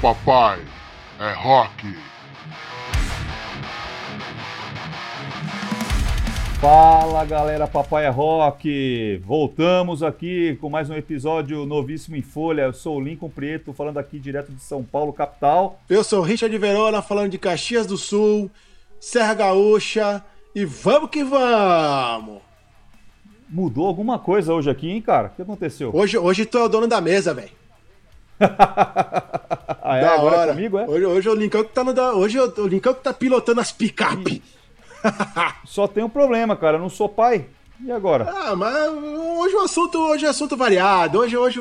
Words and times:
Papai 0.00 0.60
é 1.18 1.32
rock. 1.32 1.94
Fala 6.60 7.24
galera, 7.24 7.66
Papai 7.66 8.06
é 8.06 8.08
Rock! 8.08 9.20
Voltamos 9.24 10.02
aqui 10.02 10.56
com 10.60 10.68
mais 10.70 10.88
um 10.90 10.94
episódio 10.94 11.64
novíssimo 11.64 12.16
em 12.16 12.22
Folha. 12.22 12.62
Eu 12.62 12.72
sou 12.72 12.96
o 12.96 13.00
Lincoln 13.00 13.28
Prieto, 13.28 13.72
falando 13.72 13.98
aqui 13.98 14.18
direto 14.18 14.52
de 14.52 14.60
São 14.62 14.82
Paulo, 14.82 15.12
capital. 15.12 15.78
Eu 15.88 16.02
sou 16.02 16.20
o 16.20 16.22
Richard 16.22 16.56
Verona, 16.56 17.02
falando 17.02 17.30
de 17.30 17.38
Caxias 17.38 17.86
do 17.86 17.96
Sul, 17.96 18.50
Serra 18.98 19.34
Gaúcha 19.34 20.24
e 20.54 20.64
vamos 20.64 21.10
que 21.10 21.22
vamos! 21.22 22.40
Mudou 23.48 23.86
alguma 23.86 24.18
coisa 24.18 24.52
hoje 24.52 24.70
aqui, 24.70 24.90
hein, 24.90 25.00
cara? 25.00 25.28
O 25.28 25.30
que 25.36 25.42
aconteceu? 25.42 25.90
Hoje, 25.94 26.18
hoje 26.18 26.44
tu 26.44 26.58
é 26.58 26.64
o 26.64 26.68
dono 26.68 26.86
da 26.86 27.00
mesa, 27.00 27.32
velho. 27.32 27.63
ah, 29.82 29.96
é? 29.96 30.00
Da 30.00 30.14
Agora 30.14 30.36
hora. 30.38 30.50
é 30.50 30.54
comigo, 30.54 30.78
é? 30.78 30.86
Hoje, 30.88 31.06
hoje 31.06 31.28
é 31.28 31.30
o 31.30 31.34
Lincão 31.34 31.64
que 31.64 31.72
tá 31.72 31.84
no 31.84 31.92
da, 31.92 32.12
hoje 32.12 32.38
é 32.38 32.42
o 32.42 32.66
Lincão 32.66 32.94
que 32.94 33.02
tá 33.02 33.12
pilotando 33.12 33.60
as 33.60 33.72
picape. 33.72 34.42
Só 35.64 35.86
tem 35.86 36.02
um 36.04 36.08
problema, 36.08 36.56
cara. 36.56 36.76
Eu 36.76 36.80
não 36.80 36.88
sou 36.88 37.08
pai. 37.08 37.46
E 37.84 37.90
agora? 37.92 38.32
Ah, 38.34 38.56
mas 38.56 38.74
hoje 39.38 39.54
o 39.56 39.60
assunto, 39.60 39.98
hoje 39.98 40.24
é 40.24 40.28
assunto 40.28 40.56
variado. 40.56 41.18
Hoje, 41.18 41.36
hoje, 41.36 41.60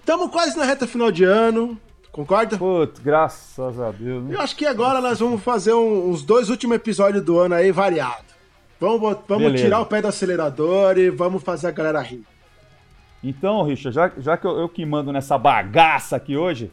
estamos 0.00 0.30
quase 0.30 0.56
na 0.56 0.64
reta 0.64 0.86
final 0.86 1.10
de 1.10 1.24
ano. 1.24 1.78
Concorda? 2.10 2.56
Putz, 2.56 2.98
graças 3.00 3.78
a 3.78 3.90
Deus. 3.90 4.24
né? 4.24 4.34
Eu 4.34 4.40
acho 4.40 4.56
que 4.56 4.64
agora 4.66 5.00
nós 5.00 5.20
vamos 5.20 5.42
fazer 5.42 5.74
um- 5.74 6.08
uns 6.10 6.22
dois 6.22 6.48
últimos 6.48 6.76
episódios 6.76 7.22
do 7.22 7.38
ano 7.38 7.54
aí 7.54 7.70
variado. 7.70 8.24
Vamos, 8.80 9.00
vamos 9.28 9.44
Beleza. 9.44 9.64
tirar 9.64 9.80
o 9.80 9.86
pé 9.86 10.00
do 10.00 10.08
acelerador 10.08 10.96
e 10.96 11.10
vamos 11.10 11.42
fazer 11.42 11.66
a 11.66 11.70
galera 11.72 12.00
rir. 12.00 12.24
Então, 13.22 13.62
Richard, 13.62 13.94
já, 13.94 14.12
já 14.18 14.36
que 14.36 14.46
eu, 14.46 14.58
eu 14.58 14.68
que 14.68 14.84
mando 14.86 15.12
nessa 15.12 15.36
bagaça 15.36 16.16
aqui 16.16 16.36
hoje, 16.36 16.70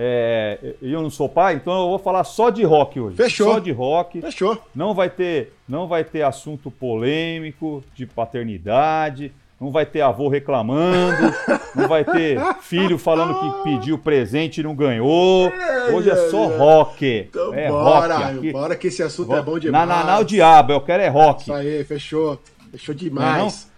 é, 0.00 0.76
eu 0.80 1.02
não 1.02 1.10
sou 1.10 1.28
pai, 1.28 1.54
então 1.54 1.72
eu 1.72 1.88
vou 1.88 1.98
falar 1.98 2.22
só 2.22 2.50
de 2.50 2.62
rock 2.62 3.00
hoje. 3.00 3.16
Fechou. 3.16 3.54
Só 3.54 3.58
de 3.58 3.72
rock. 3.72 4.20
Fechou. 4.20 4.62
Não 4.72 4.94
vai 4.94 5.10
ter, 5.10 5.54
não 5.68 5.88
vai 5.88 6.04
ter 6.04 6.22
assunto 6.22 6.70
polêmico 6.70 7.82
de 7.96 8.06
paternidade, 8.06 9.32
não 9.60 9.72
vai 9.72 9.84
ter 9.84 10.02
avô 10.02 10.28
reclamando, 10.28 11.34
não 11.74 11.88
vai 11.88 12.04
ter 12.04 12.38
filho 12.60 12.96
falando 12.96 13.40
que 13.40 13.62
pediu 13.64 13.98
presente 13.98 14.60
e 14.60 14.62
não 14.62 14.76
ganhou. 14.76 15.50
Hoje 15.92 16.10
é 16.10 16.28
só 16.28 16.46
rock. 16.46 17.26
Então 17.28 17.52
é 17.52 17.68
bora, 17.68 18.18
rock 18.18 18.38
aqui. 18.38 18.52
bora 18.52 18.76
que 18.76 18.86
esse 18.86 19.02
assunto 19.02 19.34
é 19.34 19.42
bom 19.42 19.58
demais. 19.58 19.88
Na, 19.88 19.96
na, 19.96 20.04
na, 20.04 20.18
o 20.20 20.24
diabo, 20.24 20.72
eu 20.72 20.80
quero 20.80 21.02
é 21.02 21.08
rock. 21.08 21.42
Isso 21.42 21.52
aí, 21.52 21.82
fechou. 21.82 22.40
Fechou 22.70 22.94
Não 22.94 23.00
é 23.00 23.04
demais. 23.04 23.68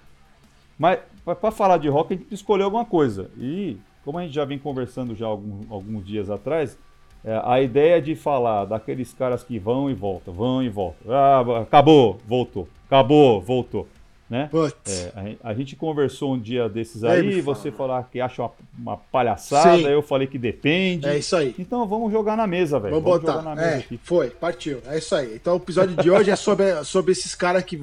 Mas 0.78 0.98
para 1.34 1.50
falar 1.50 1.78
de 1.78 1.88
rock, 1.88 2.14
a 2.14 2.16
gente 2.16 2.32
escolher 2.34 2.64
alguma 2.64 2.84
coisa. 2.84 3.30
E 3.38 3.76
como 4.04 4.18
a 4.18 4.22
gente 4.22 4.34
já 4.34 4.44
vem 4.44 4.58
conversando 4.58 5.14
já 5.14 5.26
algum- 5.26 5.64
alguns 5.70 6.04
dias 6.06 6.30
atrás, 6.30 6.78
é, 7.24 7.40
a 7.44 7.60
ideia 7.60 8.00
de 8.00 8.14
falar 8.14 8.64
daqueles 8.64 9.12
caras 9.12 9.42
que 9.44 9.58
vão 9.58 9.90
e 9.90 9.94
voltam, 9.94 10.32
vão 10.32 10.62
e 10.62 10.68
voltam. 10.68 11.12
Ah, 11.12 11.62
acabou, 11.62 12.18
voltou. 12.26 12.66
Acabou, 12.86 13.40
voltou. 13.40 13.86
Né? 14.28 14.48
É, 14.86 15.36
a, 15.42 15.50
a 15.50 15.54
gente 15.54 15.74
conversou 15.74 16.34
um 16.34 16.38
dia 16.38 16.68
desses 16.68 17.02
aí, 17.02 17.42
fala. 17.42 17.42
você 17.42 17.72
falar 17.72 18.08
que 18.12 18.20
acha 18.20 18.40
uma, 18.42 18.52
uma 18.78 18.96
palhaçada, 18.96 19.76
Sim. 19.78 19.88
eu 19.88 20.00
falei 20.02 20.28
que 20.28 20.38
depende. 20.38 21.04
É 21.08 21.18
isso 21.18 21.34
aí. 21.34 21.52
Então 21.58 21.84
vamos 21.84 22.12
jogar 22.12 22.36
na 22.36 22.46
mesa, 22.46 22.78
velho. 22.78 22.94
Vamos 22.94 23.10
botar. 23.20 23.32
jogar 23.38 23.42
na 23.42 23.56
mesa 23.56 23.68
É, 23.68 23.78
aqui. 23.78 23.98
foi, 24.04 24.30
partiu. 24.30 24.78
É 24.86 24.98
isso 24.98 25.16
aí. 25.16 25.34
Então 25.34 25.54
o 25.54 25.56
episódio 25.56 25.96
de 25.96 26.08
hoje 26.08 26.30
é 26.30 26.36
sobre, 26.36 26.84
sobre 26.84 27.10
esses 27.10 27.34
caras 27.34 27.64
que. 27.64 27.82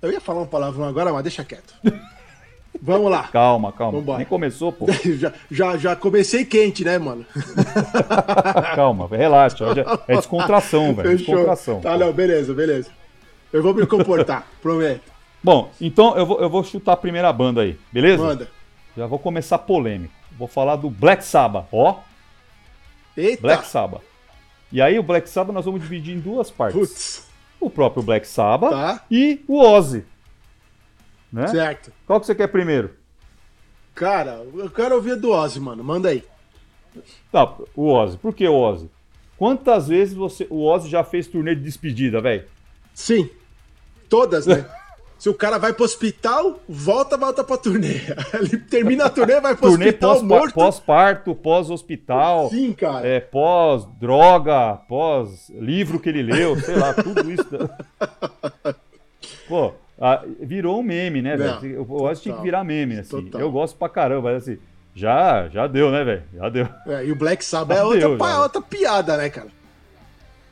Eu 0.00 0.10
ia 0.10 0.18
falar 0.20 0.40
um 0.40 0.46
palavrão 0.46 0.86
agora, 0.86 1.12
mas 1.12 1.22
deixa 1.24 1.44
quieto. 1.44 1.74
Vamos 2.80 3.10
lá. 3.10 3.24
Calma, 3.28 3.72
calma. 3.72 3.98
Vambora. 3.98 4.18
Nem 4.18 4.26
começou, 4.26 4.72
pô. 4.72 4.86
já, 5.18 5.32
já, 5.50 5.76
já 5.76 5.96
comecei 5.96 6.44
quente, 6.44 6.84
né, 6.84 6.98
mano? 6.98 7.26
calma, 8.74 9.08
relaxa. 9.10 9.64
É- 10.08 10.12
É 10.12 10.16
descontração, 10.16 10.94
velho. 10.94 11.16
Descontração. 11.16 11.80
Tá, 11.80 11.96
não, 11.98 12.12
beleza, 12.12 12.54
beleza. 12.54 12.90
Eu 13.52 13.62
vou 13.62 13.74
me 13.74 13.86
comportar, 13.86 14.46
prometo. 14.62 15.02
Bom, 15.42 15.70
então 15.80 16.16
eu 16.16 16.24
vou, 16.26 16.40
eu 16.40 16.48
vou 16.50 16.62
chutar 16.62 16.92
a 16.92 16.96
primeira 16.96 17.32
banda 17.32 17.62
aí, 17.62 17.78
beleza? 17.92 18.22
Manda. 18.22 18.48
Já 18.96 19.06
vou 19.06 19.18
começar 19.18 19.58
polêmico. 19.58 20.12
Vou 20.38 20.46
falar 20.48 20.76
do 20.76 20.88
Black 20.90 21.24
Sabbath, 21.24 21.66
ó. 21.72 21.96
Eita! 23.16 23.42
Black 23.42 23.66
Sabbath. 23.66 24.02
E 24.72 24.80
aí 24.80 24.98
o 24.98 25.02
Black 25.02 25.28
Sabbath 25.28 25.52
nós 25.54 25.64
vamos 25.64 25.80
dividir 25.80 26.14
em 26.16 26.20
duas 26.20 26.50
partes. 26.50 26.78
Putz, 26.78 27.28
O 27.60 27.68
próprio 27.68 28.02
Black 28.02 28.26
Sabbath 28.26 28.70
Tá. 28.70 29.04
e 29.10 29.40
o 29.48 29.60
Ozzy. 29.60 30.04
Né? 31.32 31.46
certo. 31.48 31.92
Qual 32.06 32.18
que 32.20 32.26
você 32.26 32.34
quer 32.34 32.48
primeiro? 32.48 32.90
Cara, 33.94 34.44
eu 34.54 34.70
quero 34.70 34.94
ouvir 34.94 35.16
do 35.16 35.30
Ozzy, 35.30 35.60
mano. 35.60 35.84
Manda 35.84 36.08
aí. 36.08 36.24
Tá, 37.30 37.54
o 37.76 37.88
Ozzy. 37.92 38.16
Por 38.18 38.34
que 38.34 38.46
o 38.48 38.54
Ozzy? 38.54 38.88
Quantas 39.36 39.88
vezes 39.88 40.14
você, 40.14 40.46
o 40.50 40.64
Ozzy 40.66 40.88
já 40.88 41.04
fez 41.04 41.26
turnê 41.26 41.54
de 41.54 41.62
despedida, 41.62 42.20
velho? 42.20 42.44
Sim. 42.94 43.28
Todas, 44.08 44.46
né? 44.46 44.64
Se 45.18 45.28
o 45.28 45.34
cara 45.34 45.58
vai 45.58 45.72
pro 45.74 45.84
hospital, 45.84 46.60
volta, 46.66 47.16
volta 47.16 47.44
pra 47.44 47.58
turnê. 47.58 48.00
Ele 48.32 48.56
termina 48.58 49.04
a 49.04 49.10
turnê, 49.10 49.38
vai 49.40 49.54
pro 49.54 49.68
Turnê 49.70 49.86
hospital 49.86 50.14
pós- 50.14 50.22
morto. 50.22 50.54
pós-parto, 50.54 51.34
pós-hospital, 51.34 52.48
Sim, 52.48 52.72
cara. 52.72 53.06
é, 53.06 53.20
pós-droga, 53.20 54.76
pós-livro 54.88 56.00
que 56.00 56.08
ele 56.08 56.22
leu, 56.22 56.58
sei 56.58 56.76
lá, 56.76 56.94
tudo 56.94 57.30
isso. 57.30 57.44
Pô, 59.46 59.74
ah, 60.00 60.24
virou 60.40 60.80
um 60.80 60.82
meme, 60.82 61.20
né, 61.22 61.36
velho? 61.36 61.82
O 61.88 62.02
Ozzy 62.02 62.22
tinha 62.22 62.32
que 62.32 62.38
total, 62.38 62.42
virar 62.44 62.64
meme, 62.64 62.98
assim. 63.00 63.10
total. 63.24 63.40
Eu 63.40 63.50
gosto 63.52 63.76
pra 63.76 63.88
caramba, 63.88 64.32
mas 64.32 64.42
assim, 64.42 64.58
já, 64.94 65.48
já 65.48 65.66
deu, 65.66 65.90
né, 65.90 66.02
velho? 66.04 66.22
Já 66.34 66.48
deu. 66.48 66.68
É, 66.86 67.04
e 67.04 67.12
o 67.12 67.16
Black 67.16 67.44
Sabbath 67.44 67.76
é 67.78 67.84
outra, 67.84 68.16
pa- 68.16 68.42
outra 68.42 68.62
piada, 68.62 69.16
né, 69.16 69.28
cara? 69.28 69.48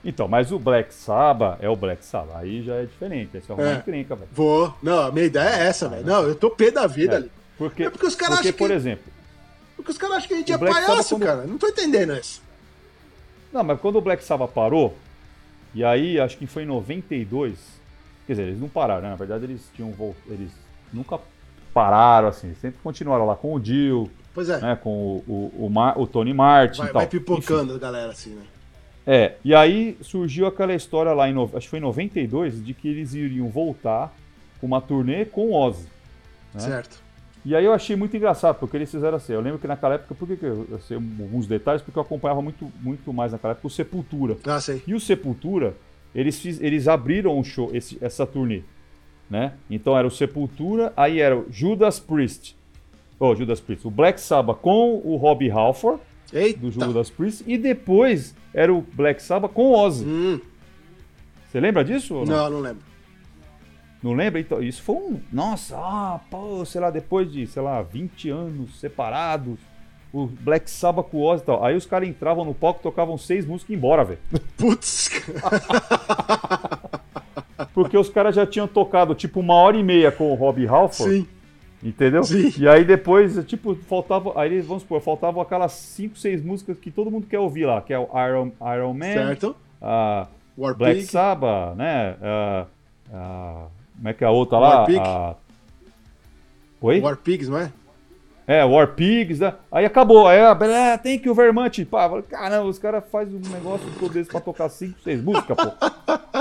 Então, 0.05 0.29
mas 0.29 0.53
o 0.53 0.59
Black 0.59 0.95
Sabbath 0.95 1.59
é 1.61 1.69
o 1.69 1.75
Black 1.75 2.05
Sabbath, 2.05 2.37
aí 2.37 2.63
já 2.63 2.75
é 2.77 2.83
diferente, 2.85 3.37
esse 3.37 3.51
é 3.51 3.55
o 3.55 3.61
É. 3.61 3.73
é. 3.73 3.75
encrenca, 3.77 4.15
velho. 4.15 4.29
Vou. 4.33 4.73
Não, 4.83 5.01
a 5.07 5.11
minha 5.11 5.27
ideia 5.27 5.49
é 5.49 5.67
essa, 5.67 5.89
velho. 5.89 6.07
Não, 6.07 6.23
eu 6.23 6.35
tô 6.35 6.51
pé 6.51 6.71
da 6.71 6.87
vida 6.87 7.17
ali. 7.17 7.31
Porque, 7.57 7.83
É 7.85 7.91
porque 7.91 8.07
os 8.07 8.15
caras 8.15 8.39
acham 8.39 8.53
por 8.53 8.69
que- 8.69 8.75
exemplo, 8.75 9.05
Porque 9.77 9.91
os 9.91 9.99
caras 9.99 10.19
acham 10.19 10.29
que 10.29 10.35
a 10.35 10.37
gente 10.37 10.53
é 10.53 10.59
palhaço, 10.59 11.03
Sabbath, 11.19 11.27
cara. 11.27 11.43
Não 11.47 11.59
tô 11.59 11.67
entendendo 11.69 12.15
isso. 12.17 12.41
Não, 13.53 13.65
mas 13.65 13.81
quando 13.81 13.97
o 13.97 14.01
Black 14.01 14.23
Sabbath 14.23 14.51
parou, 14.53 14.97
e 15.75 15.83
aí 15.85 16.21
acho 16.21 16.37
que 16.39 16.47
foi 16.47 16.63
em 16.63 16.67
92, 16.67 17.78
quer 18.29 18.35
dizer, 18.35 18.43
eles 18.49 18.61
não 18.61 18.69
pararam, 18.69 19.03
né? 19.03 19.09
Na 19.09 19.17
verdade 19.17 19.43
eles 19.45 19.69
tinham 19.75 19.93
eles 20.29 20.53
nunca 20.93 21.19
pararam 21.75 22.29
assim, 22.29 22.55
sempre 22.61 22.79
continuaram 22.83 23.27
lá 23.27 23.35
com 23.35 23.55
o 23.55 23.59
Dio, 23.59 24.09
Pois 24.35 24.49
é. 24.49 24.61
né, 24.61 24.77
com 24.81 24.91
o, 24.91 25.25
o, 25.59 25.67
o, 25.67 25.71
Mar- 25.71 25.99
o 25.99 26.07
Tony 26.07 26.33
Martin 26.33 26.79
vai, 26.79 26.87
e 26.89 26.93
tal. 26.93 27.01
vai 27.01 27.07
pipocando 27.09 27.75
a 27.75 27.79
galera 27.79 28.13
assim, 28.13 28.31
né? 28.35 28.43
É, 29.07 29.35
e 29.43 29.55
aí 29.55 29.97
surgiu 30.03 30.47
aquela 30.47 30.75
história 30.75 31.13
lá 31.13 31.29
em, 31.29 31.35
acho 31.43 31.61
que 31.61 31.69
foi 31.69 31.79
em 31.79 31.83
92, 31.83 32.63
de 32.65 32.75
que 32.75 32.87
eles 32.89 33.15
iriam 33.15 33.49
voltar 33.49 34.15
com 34.61 34.67
uma 34.67 34.81
turnê 34.81 35.25
com 35.25 35.47
o 35.47 35.55
Ozzy. 35.55 35.87
né? 36.53 36.61
Certo. 36.61 37.01
E 37.45 37.55
aí 37.57 37.65
eu 37.65 37.73
achei 37.73 37.97
muito 37.97 38.15
engraçado, 38.15 38.57
porque 38.59 38.77
eles 38.77 38.91
fizeram 38.91 39.17
assim. 39.17 39.33
Eu 39.33 39.41
lembro 39.41 39.59
que 39.59 39.67
naquela 39.67 39.95
época, 39.95 40.15
por 40.15 40.29
que, 40.29 40.37
que 40.37 40.45
eu, 40.45 40.67
eu 40.71 40.79
sei 40.81 40.97
alguns 40.97 41.47
detalhes? 41.47 41.81
Porque 41.81 41.99
eu 41.99 42.03
acompanhava 42.03 42.43
muito, 42.43 42.71
muito 42.83 43.11
mais 43.13 43.33
naquela 43.33 43.53
época 43.53 43.67
o 43.69 43.71
Sepultura. 43.71 44.37
Ah, 44.45 44.61
sei. 44.61 44.83
E 44.87 44.93
o 44.93 45.01
Sepultura, 45.01 45.75
eles, 46.21 46.39
fiz- 46.41 46.61
eles 46.61 46.89
abriram 46.89 47.39
o 47.39 47.45
show, 47.45 47.71
esse- 47.73 47.99
essa 48.01 48.27
turnê, 48.27 48.63
né? 49.31 49.53
Então 49.71 49.97
era 49.97 50.07
o 50.07 50.11
Sepultura, 50.11 50.93
aí 50.97 51.21
era 51.21 51.37
o 51.37 51.47
Judas 51.51 52.01
Priest, 52.01 52.57
oh, 53.21 53.35
Judas 53.35 53.61
Priest, 53.61 53.87
o 53.87 53.91
Black 53.91 54.21
Sabbath 54.21 54.59
com 54.61 55.01
o 55.05 55.17
Robbie 55.17 55.51
Halford, 55.51 56.01
Eita. 56.33 56.61
do 56.61 56.71
Judas 56.71 57.09
Priest, 57.11 57.43
e 57.47 57.57
depois 57.57 58.35
era 58.53 58.73
o 58.75 58.81
Black 58.83 59.23
Sabbath 59.23 59.53
com 59.53 59.67
o 59.69 59.73
Ozzy. 59.79 60.05
Hum, 60.05 60.41
Você 61.49 61.61
lembra 61.61 61.83
disso? 61.85 62.15
não? 62.15 62.25
não, 62.25 62.51
não 62.51 62.61
lembro. 62.61 62.83
Não 64.03 64.13
lembra? 64.13 64.39
Então, 64.41 64.63
isso 64.63 64.81
foi 64.83 64.95
um. 64.97 65.21
Nossa, 65.33 65.77
ah, 65.77 66.21
pô, 66.31 66.65
sei 66.65 66.81
lá, 66.81 66.89
depois 66.91 67.31
de, 67.33 67.47
sei 67.49 67.61
lá, 67.63 67.83
20 67.83 68.29
anos 68.31 68.79
separados, 68.79 69.59
o 70.13 70.27
Black 70.27 70.71
Sabbath 70.71 71.09
com 71.11 71.19
o 71.19 71.23
Ozzy 71.23 71.43
e 71.43 71.47
tal. 71.47 71.65
Aí 71.65 71.77
os 71.77 71.87
caras 71.87 72.09
entravam 72.09 72.45
no 72.45 72.55
palco, 72.55 72.81
tocavam 72.83 73.17
seis 73.19 73.45
músicas 73.47 73.71
e 73.71 73.75
embora, 73.77 74.05
velho. 74.05 74.19
Putz. 74.57 75.11
Porque 77.75 77.97
os 77.97 78.09
caras 78.09 78.35
já 78.35 78.47
tinham 78.47 78.67
tocado 78.67 79.15
tipo 79.15 79.41
uma 79.41 79.55
hora 79.55 79.77
e 79.77 79.83
meia 79.83 80.11
com 80.11 80.33
o 80.33 80.35
Robbie 80.35 80.67
Halford. 80.67 81.21
Sim. 81.21 81.27
Entendeu? 81.83 82.25
Sim. 82.25 82.53
E 82.59 82.69
aí 82.69 82.85
depois, 82.85 83.39
tipo, 83.47 83.75
faltava. 83.75 84.33
Aí 84.41 84.61
vamos 84.61 84.83
supor, 84.83 85.01
faltavam 85.01 85.41
aquelas 85.41 85.73
5, 85.73 86.19
6 86.19 86.43
músicas 86.45 86.79
que 86.79 86.91
todo 86.91 87.11
mundo 87.11 87.27
quer 87.29 87.39
ouvir 87.39 87.67
lá, 87.67 87.81
que 87.81 87.93
é 87.93 87.99
o 87.99 88.09
Iron, 88.29 88.51
Iron 88.75 88.95
Man, 88.95 89.13
Certo. 89.13 89.55
a 89.81 90.27
War 90.57 90.75
Black 90.77 90.97
Pig. 91.01 91.07
Sabbath, 91.07 91.77
né? 91.77 92.17
a- 92.21 92.67
a- 93.13 93.67
como 93.97 94.09
é 94.09 94.13
que 94.13 94.25
é 94.25 94.27
a 94.27 94.31
outra 94.31 94.59
lá? 94.59 94.85
Pig. 94.87 94.99
A... 94.99 95.37
Oi? 96.81 97.01
War 97.01 97.17
Pigs, 97.17 97.49
não 97.49 97.59
é? 97.59 97.71
É, 98.49 98.65
War 98.65 98.95
Pigs, 98.95 99.41
né? 99.41 99.53
Aí 99.71 99.85
acabou. 99.85 100.27
Aí, 100.27 100.41
ah, 100.41 100.97
tem 100.97 101.19
que 101.19 101.29
o 101.29 101.35
Vermont. 101.35 101.85
Pá, 101.85 102.11
caramba, 102.23 102.65
os 102.65 102.79
caras 102.79 103.05
fazem 103.13 103.37
um 103.37 103.53
negócio 103.53 103.87
todo 104.01 104.11
desse 104.11 104.31
pra 104.31 104.41
tocar 104.41 104.71
5, 104.71 105.01
6 105.05 105.23
músicas, 105.23 105.55
pô. 105.55 105.71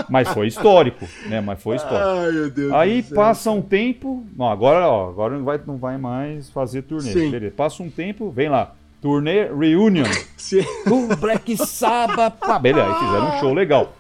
Mas 0.07 0.29
foi 0.29 0.47
histórico, 0.47 1.05
né? 1.27 1.41
Mas 1.41 1.61
foi 1.61 1.75
histórico. 1.75 2.07
Ai, 2.07 2.31
meu 2.31 2.49
Deus 2.49 2.71
Aí 2.71 3.01
do 3.01 3.09
céu. 3.09 3.15
passa 3.17 3.51
um 3.51 3.61
tempo. 3.61 4.25
Não, 4.37 4.49
agora, 4.49 4.87
ó, 4.87 5.09
agora 5.09 5.37
não 5.37 5.43
vai, 5.43 5.59
não 5.67 5.75
vai 5.75 5.97
mais 5.97 6.49
fazer 6.49 6.83
turnê. 6.83 7.11
Sim. 7.11 7.29
Beleza. 7.29 7.53
Passa 7.57 7.83
um 7.83 7.89
tempo, 7.89 8.31
vem 8.31 8.47
lá. 8.47 8.71
Turnê 9.01 9.43
Reunion. 9.47 10.05
Sim. 10.37 10.63
O 10.89 11.13
Black 11.13 11.57
Sabbath. 11.57 12.37
Ah, 12.41 12.57
beleza, 12.57 12.87
aí 12.87 12.95
fizeram 12.95 13.35
um 13.35 13.39
show 13.41 13.53
legal. 13.53 13.93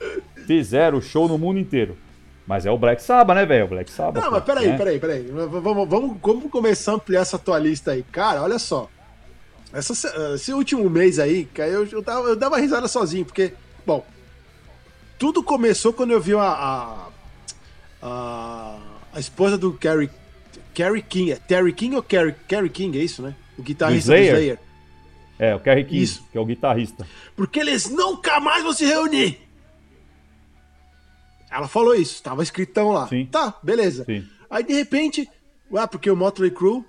Fizeram 0.45 0.97
o 0.99 1.01
show 1.01 1.27
no 1.27 1.37
mundo 1.37 1.59
inteiro. 1.59 1.97
Mas 2.47 2.65
é 2.65 2.71
o 2.71 2.77
Black 2.77 3.03
Sabbath, 3.03 3.35
né, 3.35 3.45
velho? 3.45 3.65
O 3.65 3.67
Black 3.67 3.91
Sabbath. 3.91 4.23
Não, 4.23 4.31
mas 4.31 4.43
peraí, 4.43 4.67
né? 4.69 4.77
peraí, 4.77 4.99
peraí. 4.99 5.23
Vamos, 5.29 5.61
vamos, 5.89 6.17
vamos 6.21 6.49
começar 6.49 6.93
a 6.93 6.95
ampliar 6.95 7.21
essa 7.21 7.37
tua 7.37 7.59
lista 7.59 7.91
aí. 7.91 8.03
Cara, 8.03 8.41
olha 8.41 8.57
só. 8.57 8.89
Essa, 9.73 9.93
se- 9.93 10.07
esse 10.33 10.53
último 10.53 10.89
mês 10.89 11.19
aí, 11.19 11.43
cara, 11.53 11.69
eu, 11.69 11.85
eu, 11.85 12.01
dava, 12.01 12.27
eu 12.29 12.35
dava 12.37 12.57
risada 12.57 12.87
sozinho, 12.87 13.25
porque, 13.25 13.53
bom, 13.85 14.05
tudo 15.19 15.43
começou 15.43 15.91
quando 15.91 16.11
eu 16.11 16.21
vi 16.21 16.35
a, 16.35 16.41
a, 16.41 17.07
a, 18.01 18.77
a 19.13 19.19
esposa 19.19 19.57
do 19.57 19.73
Kerry, 19.73 20.09
Kerry 20.73 21.01
King. 21.01 21.31
É 21.33 21.35
Terry 21.35 21.73
King 21.73 21.95
ou 21.97 22.03
Kerry, 22.03 22.33
Kerry 22.47 22.69
King, 22.69 22.97
é 22.97 23.03
isso, 23.03 23.21
né? 23.21 23.35
O 23.57 23.61
guitarrista 23.61 24.11
do 24.11 24.15
Slayer? 24.17 24.33
Slayer. 24.35 24.59
É, 25.39 25.53
o 25.53 25.59
Kerry 25.59 25.83
King, 25.83 26.01
Isso. 26.01 26.23
que 26.31 26.37
é 26.37 26.41
o 26.41 26.45
guitarrista. 26.45 27.05
Porque 27.35 27.59
eles 27.59 27.89
nunca 27.89 28.39
mais 28.39 28.63
vão 28.63 28.73
se 28.73 28.85
reunir. 28.85 29.46
Ela 31.49 31.67
falou 31.67 31.95
isso, 31.95 32.21
tava 32.21 32.43
escritão 32.43 32.91
lá. 32.91 33.07
Sim. 33.07 33.25
Tá, 33.31 33.53
beleza. 33.63 34.03
Sim. 34.05 34.25
Aí 34.49 34.63
de 34.63 34.73
repente, 34.73 35.29
ah, 35.75 35.87
porque 35.87 36.09
o 36.09 36.15
Motley 36.15 36.51
Crue 36.51 36.83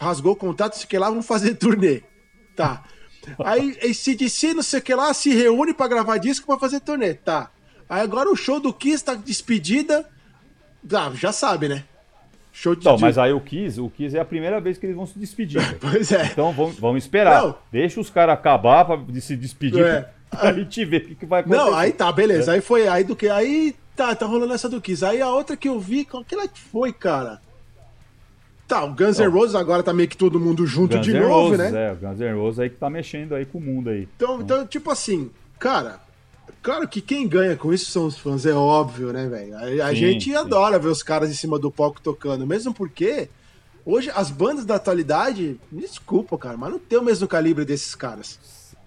rasgou 0.00 0.32
o 0.32 0.36
contato, 0.36 0.72
não 0.72 0.78
sei 0.78 0.86
o 0.86 0.88
que 0.88 0.98
lá, 0.98 1.08
vamos 1.10 1.26
fazer 1.26 1.54
turnê. 1.56 2.02
Tá. 2.56 2.82
Aí 3.44 3.76
ACDC, 3.82 4.54
não 4.54 4.62
sei 4.62 4.80
o 4.80 4.82
que 4.82 4.94
lá, 4.94 5.12
se 5.12 5.32
reúne 5.34 5.74
pra 5.74 5.86
gravar 5.88 6.16
disco 6.18 6.46
pra 6.46 6.58
fazer 6.58 6.80
turnê. 6.80 7.14
Tá. 7.14 7.50
Aí 7.88 8.00
agora 8.00 8.30
o 8.30 8.36
show 8.36 8.58
do 8.60 8.72
Kiss 8.72 9.04
tá 9.04 9.14
despedida. 9.14 10.08
Ah, 10.92 11.10
já 11.14 11.30
sabe, 11.32 11.68
né? 11.68 11.84
Show 12.52 12.74
de. 12.74 12.80
De- 12.82 13.00
mas 13.00 13.18
aí 13.18 13.32
o 13.32 13.40
Kiss, 13.40 13.80
o 13.80 13.90
Kiss 13.90 14.16
é 14.16 14.20
a 14.20 14.24
primeira 14.24 14.60
vez 14.60 14.78
que 14.78 14.86
eles 14.86 14.96
vão 14.96 15.06
se 15.06 15.18
despedir. 15.18 15.60
Pois 15.78 16.10
é. 16.10 16.24
Então 16.26 16.52
vamos, 16.52 16.78
vamos 16.78 17.04
esperar. 17.04 17.42
Não. 17.42 17.58
Deixa 17.70 18.00
os 18.00 18.08
caras 18.10 18.34
acabar 18.34 18.84
pra 18.84 18.96
de 18.96 19.20
se 19.20 19.36
despedir 19.36 19.84
É. 19.84 20.08
pra 20.30 20.52
gente 20.52 20.84
ver 20.84 21.02
o 21.02 21.06
que, 21.08 21.14
que 21.16 21.26
vai 21.26 21.40
acontecer. 21.40 21.62
Não, 21.62 21.74
aí 21.76 21.92
tá, 21.92 22.10
beleza. 22.10 22.52
Aí 22.52 22.60
foi, 22.60 22.88
aí 22.88 23.04
do 23.04 23.14
que? 23.14 23.28
Aí 23.28 23.74
tá, 24.00 24.14
tá 24.14 24.24
rolando 24.24 24.54
essa 24.54 24.66
do 24.68 24.80
Kiss. 24.80 25.04
Aí 25.04 25.20
a 25.20 25.28
outra 25.28 25.56
que 25.56 25.68
eu 25.68 25.78
vi, 25.78 26.06
qual 26.06 26.24
que 26.24 26.34
foi, 26.54 26.90
cara? 26.90 27.40
Tá, 28.66 28.82
o 28.84 28.94
Guns 28.94 29.18
N' 29.18 29.28
Roses 29.28 29.54
agora 29.54 29.82
tá 29.82 29.92
meio 29.92 30.08
que 30.08 30.16
todo 30.16 30.40
mundo 30.40 30.66
junto 30.66 30.96
Guns 30.96 31.04
de 31.04 31.12
novo, 31.12 31.28
Roses, 31.50 31.58
né? 31.58 31.88
É, 31.88 31.92
o 31.92 31.96
Guns 31.96 32.18
N' 32.18 32.34
Roses 32.34 32.60
aí 32.60 32.70
que 32.70 32.76
tá 32.76 32.88
mexendo 32.88 33.34
aí 33.34 33.44
com 33.44 33.58
o 33.58 33.60
mundo 33.60 33.90
aí. 33.90 34.08
Então, 34.16 34.40
então, 34.40 34.66
tipo 34.66 34.90
assim, 34.90 35.30
cara, 35.58 36.00
claro 36.62 36.88
que 36.88 37.02
quem 37.02 37.28
ganha 37.28 37.56
com 37.56 37.74
isso 37.74 37.90
são 37.90 38.06
os 38.06 38.16
fãs, 38.16 38.46
é 38.46 38.52
óbvio, 38.52 39.12
né, 39.12 39.26
velho? 39.26 39.54
A, 39.82 39.88
a 39.88 39.90
Sim, 39.90 39.96
gente 39.96 40.24
sim. 40.26 40.36
adora 40.36 40.78
ver 40.78 40.88
os 40.88 41.02
caras 41.02 41.30
em 41.30 41.34
cima 41.34 41.58
do 41.58 41.70
palco 41.70 42.00
tocando, 42.00 42.46
mesmo 42.46 42.72
porque 42.72 43.28
hoje 43.84 44.10
as 44.14 44.30
bandas 44.30 44.64
da 44.64 44.76
atualidade, 44.76 45.60
me 45.70 45.82
desculpa, 45.82 46.38
cara, 46.38 46.56
mas 46.56 46.70
não 46.70 46.78
tem 46.78 46.98
o 46.98 47.02
mesmo 47.02 47.28
calibre 47.28 47.64
desses 47.66 47.94
caras, 47.94 48.38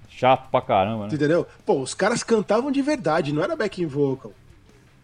Chato 0.09 0.49
pra 0.49 0.61
caramba, 0.61 1.07
né? 1.07 1.13
entendeu? 1.13 1.45
Pô, 1.65 1.81
os 1.81 1.93
caras 1.93 2.23
cantavam 2.23 2.71
de 2.71 2.81
verdade, 2.81 3.33
não 3.33 3.43
era 3.43 3.55
backing 3.55 3.85
vocal, 3.85 4.31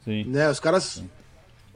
Sim. 0.09 0.23
né? 0.25 0.49
Os 0.49 0.59
caras 0.59 1.03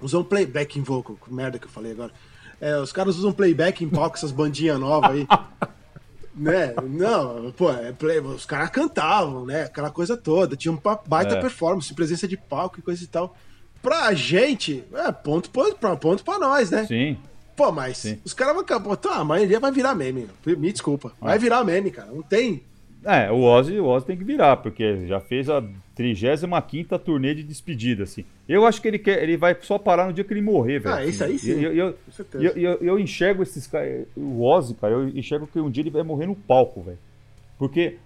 usam 0.02 0.24
play 0.24 0.46
backing 0.46 0.82
vocal, 0.84 1.16
que 1.24 1.34
merda 1.34 1.58
que 1.60 1.66
eu 1.66 1.70
falei 1.72 1.92
agora. 1.92 2.12
É, 2.60 2.78
os 2.78 2.92
caras 2.92 3.18
usam 3.18 3.32
playback 3.34 3.84
em 3.84 3.90
palco, 3.90 4.16
essas 4.18 4.32
bandinhas 4.32 4.80
novas 4.80 5.12
aí. 5.12 5.28
né? 6.36 6.74
Não, 6.90 7.52
pô, 7.52 7.72
é 7.72 7.92
play- 7.92 8.20
os 8.20 8.46
caras 8.46 8.70
cantavam, 8.70 9.46
né? 9.46 9.64
Aquela 9.64 9.90
coisa 9.92 10.18
toda. 10.18 10.56
Tinha 10.56 10.72
uma 10.72 11.00
baita 11.08 11.36
É. 11.36 11.42
performance, 11.42 11.94
presença 11.94 12.28
de 12.28 12.38
palco 12.38 12.80
e 12.80 12.82
coisa 12.82 13.04
e 13.04 13.08
tal. 13.08 13.36
Pra 13.82 14.14
gente, 14.14 14.84
é 14.94 15.12
ponto 15.12 15.50
pra, 15.50 15.74
pra- 15.76 15.96
ponto 15.98 16.24
pra 16.24 16.40
nós, 16.40 16.72
né? 16.72 16.86
Sim. 16.86 17.18
Pô, 17.56 17.72
mas 17.72 17.98
Sim. 18.00 18.20
os 18.26 18.34
caras 18.34 18.54
vão 18.54 18.64
acabar. 18.64 18.96
Tá, 18.96 19.16
a 19.18 19.24
maioria 19.26 19.60
vai 19.60 19.72
virar 19.72 19.94
meme. 19.94 20.28
Me 20.46 20.72
desculpa. 20.72 21.12
Vai 21.22 21.38
virar 21.38 21.64
meme, 21.64 21.92
cara. 21.92 22.10
Não 22.12 22.24
tem. 22.24 22.64
É, 23.04 23.30
o 23.30 23.42
Ozzy, 23.44 23.80
o 23.80 23.86
Ozzy 23.86 24.06
tem 24.06 24.18
que 24.18 24.24
virar, 24.24 24.58
porque 24.58 25.06
já 25.06 25.20
fez 25.20 25.50
a 25.50 25.62
35 25.96 26.98
turnê 27.00 27.36
de 27.36 27.44
despedida, 27.44 28.04
assim. 28.04 28.26
Eu 28.48 28.66
acho 28.66 28.82
que 28.82 28.88
ele 28.88 28.98
quer, 29.00 29.22
ele 29.22 29.38
vai 29.38 29.56
só 29.62 29.78
parar 29.78 30.08
no 30.08 30.14
dia 30.14 30.24
que 30.24 30.34
ele 30.34 30.42
morrer, 30.42 30.80
velho. 30.80 30.96
Ah, 30.96 31.00
assim. 31.00 31.10
isso 31.10 31.24
aí 31.24 31.40
sim. 31.40 31.52
Eu, 31.52 31.74
eu, 31.74 31.96
eu, 32.34 32.52
eu, 32.56 32.78
eu 32.82 33.00
enxergo 33.00 33.44
esses 33.44 33.68
caras, 33.68 34.06
o 34.16 34.44
Ozzy, 34.44 34.74
cara, 34.76 34.94
eu 34.94 35.08
enxergo 35.10 35.48
que 35.48 35.60
um 35.60 35.70
dia 35.70 35.84
ele 35.84 35.90
vai 35.92 36.04
morrer 36.04 36.26
no 36.26 36.36
palco, 36.36 36.82
velho. 36.82 36.98
Porque, 37.58 37.98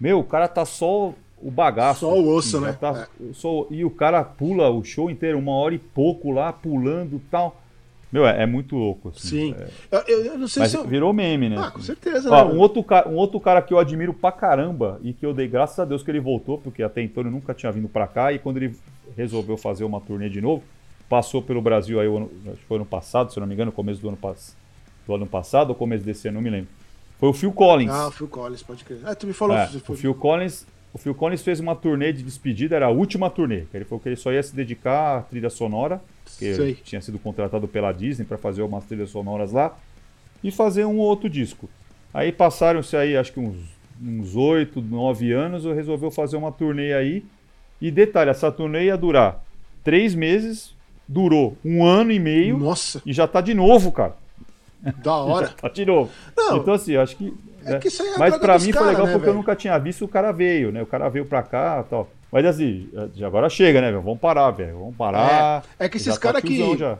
meu, 0.00 0.18
o 0.18 0.24
cara 0.24 0.48
tá 0.48 0.64
só 0.64 1.14
o 1.40 1.50
bagaço. 1.50 2.00
Só 2.00 2.14
o 2.18 2.34
osso, 2.34 2.60
né? 2.60 2.72
tá- 2.72 3.08
só- 3.32 3.66
e 3.70 3.84
o 3.84 3.90
cara 3.90 4.22
pula 4.22 4.68
o 4.68 4.84
show 4.84 5.10
inteiro, 5.10 5.38
uma 5.38 5.52
hora 5.52 5.74
e 5.74 5.78
pouco 5.78 6.30
lá, 6.30 6.52
pulando 6.52 7.16
e 7.16 7.20
tal. 7.30 7.60
Meu, 8.12 8.26
é, 8.26 8.42
é 8.42 8.46
muito 8.46 8.74
louco, 8.74 9.10
assim. 9.10 9.28
Sim. 9.52 9.54
É, 9.92 10.02
Eu, 10.12 10.24
eu- 10.24 10.38
não 10.38 10.48
sei 10.48 10.62
mas 10.62 10.70
se 10.72 10.76
eu. 10.76 10.84
virou 10.84 11.12
meme, 11.12 11.48
né? 11.48 11.56
Ah, 11.58 11.70
com 11.70 11.80
certeza, 11.80 12.28
Ó, 12.30 12.44
né? 12.48 12.52
um, 12.52 12.58
outro 12.58 12.82
cara, 12.82 13.08
um 13.08 13.14
outro 13.14 13.38
cara 13.38 13.62
que 13.62 13.72
eu 13.72 13.78
admiro 13.78 14.12
pra 14.12 14.32
caramba 14.32 14.98
e 15.02 15.12
que 15.12 15.24
eu 15.24 15.32
dei 15.32 15.46
graças 15.46 15.78
a 15.78 15.84
Deus 15.84 16.02
que 16.02 16.10
ele 16.10 16.18
voltou, 16.20 16.58
porque 16.58 16.82
até 16.82 17.00
então 17.02 17.22
ele 17.22 17.30
nunca 17.30 17.54
tinha 17.54 17.70
vindo 17.70 17.88
pra 17.88 18.06
cá 18.08 18.32
e 18.32 18.38
quando 18.40 18.56
ele 18.56 18.74
resolveu 19.16 19.56
fazer 19.56 19.84
uma 19.84 20.00
turnê 20.00 20.28
de 20.28 20.40
novo, 20.40 20.62
passou 21.08 21.40
pelo 21.40 21.62
Brasil 21.62 22.00
aí, 22.00 22.06
ano- 22.08 22.30
acho 22.46 22.56
que 22.56 22.64
foi 22.64 22.76
ano 22.78 22.86
passado, 22.86 23.32
se 23.32 23.38
não 23.38 23.46
me 23.46 23.54
engano, 23.54 23.70
começo 23.70 24.00
do 24.00 24.08
ano, 24.08 24.16
pass- 24.16 24.56
do 25.06 25.14
ano 25.14 25.26
passado 25.26 25.70
ou 25.70 25.74
começo 25.76 26.04
desse 26.04 26.26
ano, 26.28 26.36
não 26.36 26.42
me 26.42 26.50
lembro. 26.50 26.68
Foi 27.18 27.28
o 27.28 27.32
Phil 27.32 27.52
Collins. 27.52 27.90
Ah, 27.92 28.08
o 28.08 28.10
Phil 28.10 28.26
Collins, 28.28 28.62
pode 28.62 28.82
crer. 28.84 28.98
Ah, 29.04 29.14
tu 29.14 29.26
me 29.26 29.32
falou. 29.32 29.56
É, 29.56 29.66
se 29.68 29.76
o 29.76 29.80
foi- 29.80 29.96
Phil 29.96 30.14
Collins, 30.14 30.66
o 30.92 30.98
Phil 30.98 31.14
Collins 31.14 31.42
fez 31.42 31.60
uma 31.60 31.76
turnê 31.76 32.12
de 32.12 32.22
despedida, 32.22 32.74
era 32.76 32.86
a 32.86 32.90
última 32.90 33.28
turnê. 33.30 33.64
Ele 33.74 33.84
falou 33.84 34.00
que 34.00 34.08
ele 34.08 34.16
só 34.16 34.32
ia 34.32 34.42
se 34.42 34.54
dedicar 34.56 35.18
à 35.18 35.22
trilha 35.22 35.50
sonora, 35.50 36.00
porque 36.30 36.54
Sei. 36.54 36.74
tinha 36.74 37.00
sido 37.00 37.18
contratado 37.18 37.66
pela 37.68 37.92
Disney 37.92 38.24
para 38.24 38.38
fazer 38.38 38.62
umas 38.62 38.84
trilhas 38.84 39.10
sonoras 39.10 39.52
lá 39.52 39.76
e 40.42 40.50
fazer 40.50 40.84
um 40.84 40.98
outro 40.98 41.28
disco. 41.28 41.68
Aí 42.12 42.32
passaram-se 42.32 42.96
aí, 42.96 43.16
acho 43.16 43.32
que 43.32 43.40
uns 43.40 43.56
uns 44.02 44.34
8, 44.34 44.80
9 44.80 45.30
anos, 45.32 45.64
eu 45.66 45.74
resolveu 45.74 46.10
fazer 46.10 46.36
uma 46.36 46.50
turnê 46.50 46.94
aí. 46.94 47.22
E 47.80 47.90
detalhe, 47.90 48.30
essa 48.30 48.50
turnê 48.50 48.84
ia 48.86 48.96
durar 48.96 49.44
três 49.84 50.14
meses, 50.14 50.74
durou 51.06 51.56
um 51.64 51.84
ano 51.84 52.10
e 52.10 52.18
meio 52.18 52.58
Nossa, 52.58 53.02
e 53.04 53.12
já 53.12 53.26
tá 53.26 53.40
de 53.42 53.52
novo, 53.52 53.92
cara. 53.92 54.16
da 55.02 55.14
hora. 55.20 55.48
Tá 55.48 55.68
de 55.68 55.84
novo. 55.84 56.10
Não, 56.36 56.56
então 56.56 56.74
assim, 56.74 56.92
eu 56.92 57.02
acho 57.02 57.16
que 57.16 57.34
é 57.64 57.72
né? 57.72 57.78
que 57.78 57.88
isso 57.88 58.02
aí 58.02 58.08
é 58.08 58.18
Mas 58.18 58.36
pra 58.38 58.56
dos 58.56 58.66
mim 58.66 58.72
cara, 58.72 58.84
foi 58.86 58.92
legal 58.94 59.06
né, 59.06 59.12
porque 59.12 59.28
eu 59.28 59.32
velho? 59.32 59.38
nunca 59.38 59.54
tinha 59.54 59.76
visto 59.78 60.04
o 60.04 60.08
cara 60.08 60.32
veio, 60.32 60.72
né? 60.72 60.82
O 60.82 60.86
cara 60.86 61.08
veio 61.10 61.26
pra 61.26 61.42
cá 61.42 61.84
e 61.86 61.90
tal. 61.90 62.08
Mas 62.32 62.44
assim, 62.46 62.88
agora 63.26 63.48
chega, 63.50 63.80
né, 63.80 63.90
velho? 63.90 64.02
Vamos 64.02 64.20
parar, 64.20 64.50
velho. 64.52 64.78
Vamos 64.78 64.96
parar. 64.96 65.64
É, 65.78 65.86
é 65.86 65.88
que 65.88 65.96
esses 65.96 66.14
Já 66.14 66.32
tá 66.32 66.40
que- 66.40 66.76
já. 66.78 66.98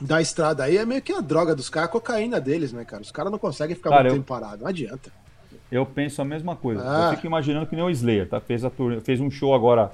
Da 0.00 0.20
estrada 0.20 0.64
aí 0.64 0.78
é 0.78 0.86
meio 0.86 1.02
que 1.02 1.12
a 1.12 1.20
droga 1.20 1.54
dos 1.54 1.68
caras, 1.68 1.88
a 1.90 1.92
cocaína 1.92 2.40
deles, 2.40 2.72
né, 2.72 2.84
cara? 2.84 3.02
Os 3.02 3.10
caras 3.12 3.30
não 3.30 3.38
conseguem 3.38 3.76
ficar 3.76 3.90
Cara, 3.90 4.02
muito 4.04 4.12
eu- 4.14 4.18
tempo 4.20 4.28
parado, 4.28 4.62
não 4.62 4.68
adianta. 4.68 5.10
Eu 5.70 5.84
penso 5.84 6.22
a 6.22 6.24
mesma 6.24 6.56
coisa. 6.56 6.82
Ah. 6.84 7.08
Eu 7.10 7.16
fico 7.16 7.26
imaginando 7.26 7.66
que 7.66 7.76
nem 7.76 7.84
o 7.84 7.90
Slayer, 7.90 8.28
tá? 8.28 8.40
Fez, 8.40 8.64
a 8.64 8.70
turnê, 8.70 9.00
fez 9.00 9.20
um 9.20 9.30
show 9.30 9.54
agora, 9.54 9.92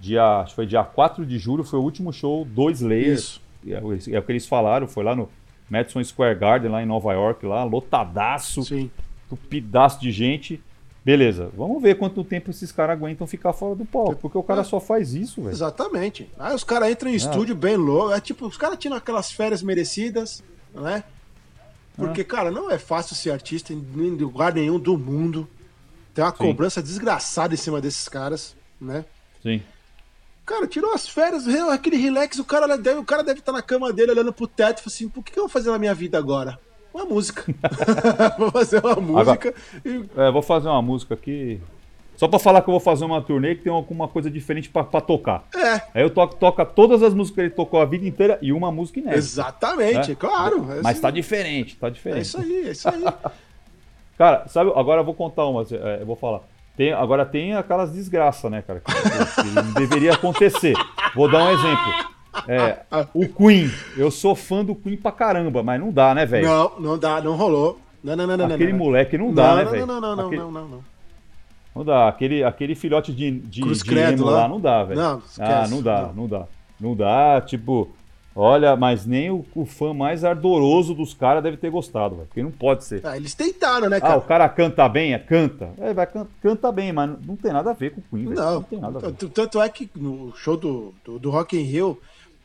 dia, 0.00 0.40
acho 0.40 0.50
que 0.50 0.56
foi 0.56 0.66
dia 0.66 0.82
4 0.82 1.24
de 1.24 1.38
julho, 1.38 1.62
foi 1.62 1.78
o 1.78 1.82
último 1.82 2.12
show 2.12 2.44
do 2.44 2.68
Slayer. 2.70 3.14
Isso. 3.14 3.40
É, 3.66 3.78
o- 3.80 3.92
é 3.94 4.18
o 4.18 4.22
que 4.22 4.32
eles 4.32 4.46
falaram, 4.46 4.86
foi 4.88 5.04
lá 5.04 5.14
no 5.14 5.28
Madison 5.70 6.02
Square 6.02 6.36
Garden, 6.38 6.70
lá 6.70 6.82
em 6.82 6.86
Nova 6.86 7.12
York, 7.12 7.46
lá, 7.46 7.62
lotadaço, 7.64 8.64
Sim. 8.64 8.90
tupidaço 9.28 10.00
de 10.00 10.10
gente. 10.10 10.60
Beleza, 11.08 11.50
vamos 11.56 11.82
ver 11.82 11.96
quanto 11.96 12.22
tempo 12.22 12.50
esses 12.50 12.70
caras 12.70 12.94
aguentam 12.94 13.26
ficar 13.26 13.54
fora 13.54 13.74
do 13.74 13.86
palco, 13.86 14.16
porque 14.16 14.36
o 14.36 14.42
cara 14.42 14.60
É. 14.60 14.64
só 14.64 14.78
faz 14.78 15.14
isso, 15.14 15.40
velho. 15.40 15.54
Exatamente. 15.54 16.28
Aí 16.38 16.54
os 16.54 16.62
caras 16.62 16.90
entram 16.90 17.10
em 17.10 17.14
estúdio 17.14 17.54
bem 17.54 17.78
louco. 17.78 18.12
É 18.12 18.20
tipo, 18.20 18.44
os 18.46 18.58
caras 18.58 18.78
tiram 18.78 18.94
aquelas 18.94 19.32
férias 19.32 19.62
merecidas, 19.62 20.42
né? 20.74 21.02
Porque, 21.96 22.22
cara, 22.22 22.50
não 22.50 22.70
é 22.70 22.76
fácil 22.76 23.16
ser 23.16 23.30
artista 23.30 23.72
em 23.72 23.78
lugar 24.16 24.52
nenhum 24.52 24.78
do 24.78 24.98
mundo. 24.98 25.48
Tem 26.12 26.22
uma 26.22 26.30
Sim. 26.30 26.36
cobrança 26.36 26.82
desgraçada 26.82 27.54
em 27.54 27.56
cima 27.56 27.80
desses 27.80 28.06
caras, 28.06 28.54
né? 28.78 29.06
Sim. 29.42 29.62
Cara, 30.44 30.66
tirou 30.66 30.92
as 30.92 31.08
férias, 31.08 31.48
aquele 31.70 31.96
relax, 31.96 32.38
o 32.38 32.44
cara 32.44 32.76
deve, 32.76 33.00
o 33.00 33.04
cara 33.04 33.24
deve 33.24 33.40
estar 33.40 33.52
na 33.52 33.62
cama 33.62 33.94
dele 33.94 34.10
olhando 34.10 34.30
pro 34.30 34.46
teto 34.46 34.82
e 34.82 34.82
assim, 34.86 35.08
por 35.08 35.24
que 35.24 35.38
eu 35.38 35.44
vou 35.44 35.48
fazer 35.50 35.70
na 35.70 35.78
minha 35.78 35.94
vida 35.94 36.18
agora? 36.18 36.60
Uma 36.98 37.06
música. 37.14 37.44
vou 38.38 38.50
fazer 38.50 38.84
uma 38.84 38.96
música 38.96 39.54
e 39.84 40.04
É, 40.16 40.30
vou 40.30 40.42
fazer 40.42 40.68
uma 40.68 40.82
música 40.82 41.14
aqui. 41.14 41.60
Só 42.16 42.26
pra 42.26 42.40
falar 42.40 42.62
que 42.62 42.68
eu 42.68 42.72
vou 42.72 42.80
fazer 42.80 43.04
uma 43.04 43.22
turnê 43.22 43.54
que 43.54 43.62
tem 43.62 43.72
alguma 43.72 44.08
coisa 44.08 44.28
diferente 44.28 44.68
pra, 44.68 44.82
pra 44.82 45.00
tocar. 45.00 45.44
É, 45.54 45.74
Aí 45.94 46.02
eu 46.02 46.10
toco, 46.10 46.34
toca 46.34 46.64
todas 46.66 47.00
as 47.00 47.14
músicas 47.14 47.34
que 47.36 47.40
ele 47.42 47.50
tocou 47.50 47.80
a 47.80 47.84
vida 47.84 48.04
inteira 48.04 48.38
e 48.42 48.52
uma 48.52 48.72
música 48.72 48.98
inédita. 48.98 49.18
exatamente, 49.18 50.10
né? 50.10 50.16
claro. 50.18 50.66
É 50.72 50.82
Mas 50.82 50.94
isso- 50.94 51.02
tá 51.02 51.10
diferente, 51.12 51.76
tá 51.76 51.88
diferente. 51.88 52.18
É 52.18 52.22
isso 52.22 52.40
aí, 52.40 52.66
é 52.66 52.70
isso 52.72 52.88
aí. 52.88 53.04
Cara, 54.18 54.48
sabe, 54.48 54.72
agora 54.74 55.00
eu 55.00 55.04
vou 55.04 55.14
contar 55.14 55.46
uma, 55.46 55.62
é, 55.70 55.98
eu 56.00 56.06
vou 56.06 56.16
falar. 56.16 56.40
Tem, 56.76 56.92
agora 56.92 57.24
tem 57.24 57.54
aquelas 57.54 57.92
desgraças, 57.92 58.50
né, 58.50 58.62
cara? 58.66 58.80
Que, 58.80 59.42
que 59.42 59.48
não 59.50 59.72
deveria 59.74 60.12
acontecer. 60.14 60.74
Vou 61.14 61.30
dar 61.30 61.44
um 61.44 61.50
exemplo. 61.50 61.92
É, 62.46 62.78
o 63.14 63.26
Queen. 63.28 63.70
Eu 63.96 64.10
sou 64.10 64.34
fã 64.34 64.64
do 64.64 64.74
Queen 64.74 64.96
pra 64.96 65.10
caramba, 65.12 65.62
mas 65.62 65.80
não 65.80 65.90
dá, 65.90 66.14
né, 66.14 66.24
velho? 66.26 66.46
Não, 66.46 66.72
não 66.80 66.98
dá, 66.98 67.20
não 67.20 67.34
rolou. 67.36 67.78
Não, 68.04 68.14
não, 68.14 68.26
não, 68.26 68.36
não. 68.36 68.44
Aquele 68.46 68.72
não, 68.72 68.78
não. 68.78 68.84
moleque 68.86 69.18
não 69.18 69.32
dá, 69.34 69.48
não, 69.48 69.56
né, 69.56 69.64
não, 69.64 69.70
velho? 69.72 69.86
não, 69.86 70.00
não, 70.00 70.16
não, 70.16 70.26
Aquele- 70.26 70.40
não, 70.42 70.50
não, 70.52 70.68
não. 70.68 70.84
Não 71.74 71.84
dá. 71.84 72.08
Aquele, 72.08 72.44
aquele 72.44 72.74
filhote 72.74 73.12
de, 73.12 73.30
de, 73.30 73.60
Cruz 73.62 73.78
de 73.78 73.84
credo 73.84 74.24
lá. 74.24 74.32
lá 74.42 74.48
não 74.48 74.60
dá, 74.60 74.84
velho. 74.84 75.00
Não, 75.00 75.16
ah, 75.16 75.22
esquece, 75.26 75.70
não 75.74 75.82
dá, 75.82 76.02
não. 76.02 76.14
não 76.14 76.28
dá. 76.28 76.44
Não 76.80 76.94
dá, 76.96 77.40
tipo. 77.44 77.90
Olha, 78.40 78.76
mas 78.76 79.04
nem 79.04 79.30
o, 79.32 79.44
o 79.52 79.66
fã 79.66 79.92
mais 79.92 80.22
ardoroso 80.24 80.94
dos 80.94 81.12
caras 81.12 81.42
deve 81.42 81.56
ter 81.56 81.70
gostado, 81.70 82.14
velho. 82.14 82.28
Porque 82.28 82.40
não 82.42 82.52
pode 82.52 82.84
ser. 82.84 83.00
Ah, 83.04 83.16
eles 83.16 83.34
tentaram, 83.34 83.88
né, 83.88 83.96
Ah, 83.96 84.00
cara? 84.00 84.16
o 84.16 84.20
cara 84.22 84.48
canta 84.48 84.88
bem? 84.88 85.12
É, 85.12 85.18
canta. 85.18 85.70
É, 85.76 85.92
vai, 85.92 86.06
can- 86.06 86.26
canta 86.40 86.70
bem, 86.70 86.92
mas 86.92 87.10
não 87.26 87.34
tem 87.34 87.52
nada 87.52 87.70
a 87.70 87.74
ver 87.74 87.90
com 87.94 88.00
o 88.00 88.04
Queen, 88.10 88.28
velho. 88.28 88.40
Não, 88.40 88.62
tem 88.62 88.78
nada 88.80 88.98
a 88.98 89.10
ver. 89.10 89.12
Tanto 89.30 89.60
é 89.60 89.68
que 89.68 89.90
no 89.96 90.32
show 90.36 90.56
do, 90.56 90.94
do, 91.04 91.18
do 91.18 91.30
Rock 91.30 91.58
in 91.58 91.62
Rio, 91.64 91.98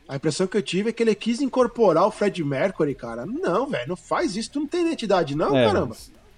a 0.08 0.16
impressão 0.16 0.46
que 0.46 0.56
eu 0.56 0.62
tive 0.62 0.90
é 0.90 0.92
que 0.92 1.02
ele 1.02 1.14
quis 1.14 1.40
incorporar 1.40 2.06
o 2.06 2.10
Fred 2.10 2.42
Mercury, 2.44 2.94
cara. 2.94 3.24
Não, 3.24 3.66
velho, 3.66 3.88
não 3.88 3.96
faz 3.96 4.36
isso, 4.36 4.52
tu 4.52 4.60
não 4.60 4.66
tem 4.66 4.86
identidade 4.86 5.34
não, 5.34 5.56
É, 5.56 5.64
caramba. 5.64 5.96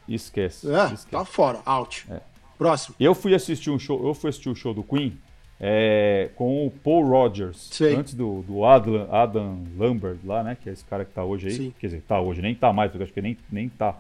Esquece. 0.09 0.71
É, 0.71 0.85
esquece. 0.85 1.07
tá 1.09 1.25
fora, 1.25 1.61
out. 1.65 2.07
É. 2.11 2.21
Próximo. 2.57 2.95
Eu 2.99 3.15
fui 3.15 3.35
assistir 3.35 3.71
um 3.71 3.79
show, 3.79 4.07
eu 4.07 4.15
fui 4.15 4.31
assistir 4.31 4.49
o 4.49 4.55
show 4.55 4.73
do 4.73 4.83
Queen 4.83 5.19
é, 5.61 6.31
com 6.37 6.67
o 6.67 6.71
Paul 6.71 7.07
Rogers, 7.07 7.69
Sei. 7.73 7.95
antes 7.95 8.15
do, 8.15 8.43
do 8.43 8.65
Adam, 8.65 9.09
Adam 9.11 9.65
Lambert 9.77 10.19
lá, 10.25 10.43
né? 10.43 10.57
Que 10.61 10.71
é 10.71 10.73
esse 10.73 10.85
cara 10.85 11.05
que 11.05 11.13
tá 11.13 11.25
hoje 11.25 11.49
aí. 11.49 11.55
Sim. 11.55 11.75
Quer 11.79 11.87
dizer, 11.89 12.03
tá 12.07 12.21
hoje, 12.21 12.41
nem 12.41 12.55
tá 12.55 12.73
mais, 12.73 12.91
porque 12.91 13.03
eu 13.03 13.05
acho 13.05 13.13
que 13.13 13.23
nem, 13.23 13.37
nem 13.51 13.69
tá. 13.69 13.97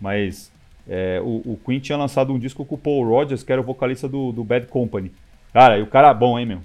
Mas 0.00 0.50
é, 0.88 1.20
o, 1.20 1.52
o 1.52 1.60
Queen 1.64 1.80
tinha 1.80 1.98
lançado 1.98 2.32
um 2.32 2.38
disco 2.38 2.64
com 2.64 2.74
o 2.74 2.78
Paul 2.78 3.06
Rogers, 3.06 3.42
que 3.42 3.52
era 3.52 3.60
o 3.60 3.64
vocalista 3.64 4.08
do, 4.08 4.32
do 4.32 4.42
Bad 4.42 4.66
Company. 4.66 5.12
Cara, 5.52 5.78
e 5.78 5.82
o 5.82 5.86
cara 5.86 6.08
é 6.08 6.14
bom, 6.14 6.38
hein, 6.38 6.46
meu? 6.46 6.62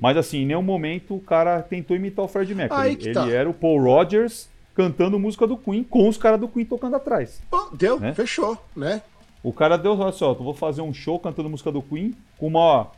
Mas 0.00 0.16
assim, 0.16 0.38
em 0.38 0.46
nenhum 0.46 0.62
momento 0.62 1.14
o 1.14 1.20
cara 1.20 1.60
tentou 1.62 1.96
imitar 1.96 2.24
o 2.24 2.28
Fred 2.28 2.54
Mercury. 2.54 2.88
Ele 3.00 3.12
tá. 3.12 3.28
era 3.28 3.48
o 3.48 3.54
Paul 3.54 3.82
Rogers 3.82 4.48
cantando 4.74 5.18
música 5.18 5.46
do 5.46 5.56
Queen 5.56 5.82
com 5.82 6.08
os 6.08 6.16
caras 6.16 6.38
do 6.38 6.46
Queen 6.48 6.64
tocando 6.64 6.94
atrás. 6.96 7.40
Pô, 7.50 7.68
deu, 7.72 7.98
Né? 7.98 8.14
fechou, 8.14 8.56
né? 8.76 9.02
O 9.42 9.52
cara 9.52 9.76
deu, 9.76 9.96
olha 9.98 10.12
só, 10.12 10.30
eu 10.30 10.34
vou 10.36 10.54
fazer 10.54 10.82
um 10.82 10.92
show 10.94 11.18
cantando 11.18 11.48
música 11.50 11.70
do 11.72 11.80
Queen 11.82 12.14
com 12.38 12.46
uma, 12.48 12.88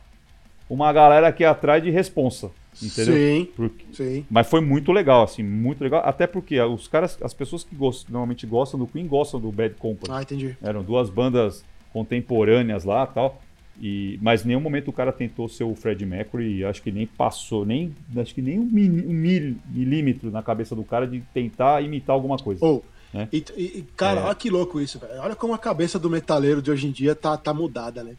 uma 0.69 0.91
galera 0.93 1.27
aqui 1.27 1.43
atrás 1.45 1.81
de 1.83 1.89
responsa, 1.89 2.51
entendeu? 2.81 3.13
Sim, 3.15 3.49
Porque- 3.55 3.85
sim. 3.93 4.25
mas 4.29 4.47
foi 4.47 4.59
muito 4.61 4.91
legal, 4.91 5.23
assim, 5.23 5.43
muito 5.43 5.83
legal. 5.83 6.01
Até 6.05 6.25
porque 6.27 6.59
os 6.61 6.87
caras, 6.87 7.17
as 7.21 7.33
pessoas 7.33 7.63
que 7.63 7.75
gostam- 7.75 8.11
normalmente 8.11 8.45
gostam 8.45 8.79
do 8.79 8.85
Queen 8.87 9.07
gostam 9.07 9.39
do 9.39 9.51
Bad 9.51 9.75
Company. 9.75 10.13
Ah, 10.15 10.21
entendi. 10.21 10.55
Eram 10.61 10.83
duas 10.83 11.09
bandas 11.09 11.63
contemporâneas 11.93 12.83
lá 12.83 13.05
tal. 13.05 13.41
E, 13.83 14.19
mas 14.21 14.43
em 14.45 14.49
nenhum 14.49 14.59
momento 14.61 14.89
o 14.89 14.93
cara 14.93 15.11
tentou 15.11 15.49
ser 15.49 15.63
o 15.63 15.73
Fred 15.73 16.05
Mercury 16.05 16.57
e 16.59 16.63
acho 16.63 16.83
que 16.83 16.91
nem 16.91 17.07
passou, 17.07 17.65
nem, 17.65 17.91
acho 18.15 18.33
que 18.35 18.41
nem 18.41 18.59
um, 18.59 18.63
mini- 18.65 19.07
um 19.07 19.11
mil- 19.11 19.55
milímetro 19.69 20.29
na 20.29 20.43
cabeça 20.43 20.75
do 20.75 20.83
cara 20.83 21.07
de 21.07 21.21
tentar 21.33 21.81
imitar 21.81 22.13
alguma 22.13 22.37
coisa. 22.37 22.63
Ou, 22.63 22.85
Né? 23.11 23.27
e, 23.33 23.43
e- 23.57 23.85
cara, 23.97 24.19
É. 24.19 24.23
olha 24.25 24.35
que 24.35 24.51
louco 24.51 24.79
isso, 24.79 24.99
velho. 24.99 25.19
Olha 25.19 25.35
como 25.35 25.53
a 25.55 25.57
cabeça 25.57 25.97
do 25.97 26.09
metaleiro 26.11 26.61
de 26.61 26.69
hoje 26.69 26.85
em 26.87 26.91
dia 26.91 27.15
tá, 27.15 27.35
tá 27.35 27.53
mudada, 27.55 28.03
né? 28.03 28.13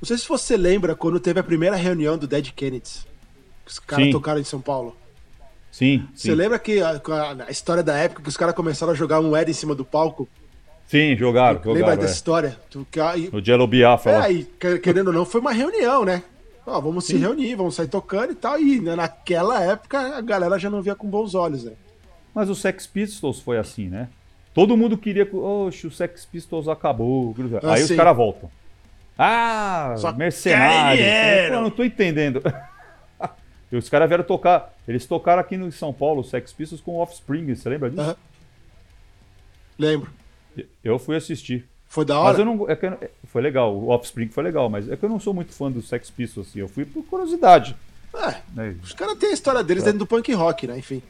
Não 0.00 0.06
sei 0.06 0.16
se 0.16 0.26
você 0.26 0.56
lembra 0.56 0.94
quando 0.96 1.20
teve 1.20 1.40
a 1.40 1.44
primeira 1.44 1.76
reunião 1.76 2.16
do 2.16 2.26
Dead 2.26 2.50
Kennedys. 2.52 3.06
que 3.66 3.72
Os 3.72 3.78
caras 3.78 4.10
tocaram 4.10 4.40
em 4.40 4.44
São 4.44 4.60
Paulo. 4.62 4.96
Sim, 5.70 6.06
Você 6.14 6.30
sim, 6.30 6.34
lembra 6.34 6.58
que 6.58 6.80
a, 6.80 6.92
a- 7.46 7.50
história 7.50 7.82
da 7.82 7.96
época 7.98 8.22
que 8.22 8.28
os 8.30 8.36
caras 8.36 8.54
começaram 8.54 8.92
a 8.92 8.96
jogar 8.96 9.20
um 9.20 9.28
moeda 9.28 9.50
em 9.50 9.54
cima 9.54 9.74
do 9.74 9.84
palco? 9.84 10.26
Sim, 10.86 11.16
jogaram, 11.16 11.58
Lembra 11.58 11.78
jogaram. 11.80 11.96
dessa 11.98 12.12
É. 12.12 12.14
história? 12.14 12.56
Tu- 12.70 12.86
O 13.32 13.40
Jello 13.44 13.66
Biafra 13.66 14.30
É, 14.30 14.78
querendo 14.78 15.08
ou 15.08 15.12
não, 15.12 15.24
foi 15.24 15.40
uma 15.40 15.52
reunião, 15.52 16.04
né? 16.04 16.22
Ó, 16.66 16.80
vamos 16.80 17.06
se 17.06 17.16
reunir, 17.16 17.54
vamos 17.54 17.74
sair 17.76 17.86
tocando 17.88 18.32
e 18.32 18.34
tal. 18.34 18.58
E 18.60 18.80
né, 18.80 18.96
naquela 18.96 19.62
época 19.62 20.16
a 20.16 20.20
galera 20.20 20.58
já 20.58 20.68
não 20.68 20.82
via 20.82 20.94
com 20.96 21.06
bons 21.08 21.34
olhos, 21.34 21.64
né? 21.64 21.72
Mas 22.34 22.50
o 22.50 22.54
Sex 22.54 22.86
Pistols 22.86 23.40
foi 23.40 23.56
assim, 23.56 23.88
né? 23.88 24.08
Todo 24.52 24.76
mundo 24.76 24.96
queria 24.98 25.24
que. 25.24 25.36
Oxe, 25.36 25.86
o 25.86 25.90
Sex 25.90 26.24
Pistols 26.26 26.66
acabou. 26.66 27.34
Ah, 27.62 27.74
Aí 27.74 27.82
os 27.82 27.88
sim. 27.88 27.96
caras 27.96 28.16
voltam. 28.16 28.50
Ah, 29.18 29.94
Só 29.96 30.12
mercenário. 30.12 31.02
Pô, 31.54 31.60
não 31.62 31.70
tô 31.70 31.84
entendendo. 31.84 32.42
e 33.70 33.76
os 33.76 33.88
caras 33.88 34.08
vieram 34.08 34.24
tocar. 34.24 34.74
Eles 34.88 35.06
tocaram 35.06 35.40
aqui 35.40 35.56
no 35.56 35.70
São 35.72 35.92
Paulo, 35.92 36.20
o 36.20 36.24
Sex 36.24 36.52
Pistols, 36.52 36.80
com 36.82 36.92
o 36.92 36.98
Offspring. 36.98 37.54
Você 37.54 37.68
lembra 37.68 37.90
disso? 37.90 38.16
Lembro. 39.78 40.10
Eu 40.84 40.98
fui 40.98 41.16
assistir. 41.16 41.64
Foi 41.88 42.04
da 42.04 42.14
Mas 42.14 42.24
hora? 42.34 42.40
eu 42.40 42.44
não. 42.44 42.68
é 42.68 42.72
eu 43.02 43.10
foi 43.28 43.40
legal, 43.42 43.74
o 43.74 43.88
Offspring 43.90 44.28
foi 44.28 44.42
legal, 44.44 44.68
mas 44.68 44.90
é 44.90 44.96
que 44.96 45.04
eu 45.04 45.08
não 45.08 45.20
sou 45.20 45.32
muito 45.32 45.52
fã 45.52 45.70
do 45.70 45.80
Sex 45.82 46.10
Pistols, 46.10 46.48
assim. 46.48 46.58
Eu 46.60 46.68
fui 46.68 46.84
por 46.84 47.04
curiosidade. 47.04 47.76
É, 48.14 48.34
Né? 48.54 48.74
os 48.82 48.92
caras 48.92 49.16
têm 49.18 49.30
a 49.30 49.34
história 49.34 49.62
deles 49.62 49.84
dentro 49.84 49.98
do 50.00 50.06
punk 50.06 50.32
rock, 50.32 50.66
né? 50.66 50.78
Enfim. 50.78 51.00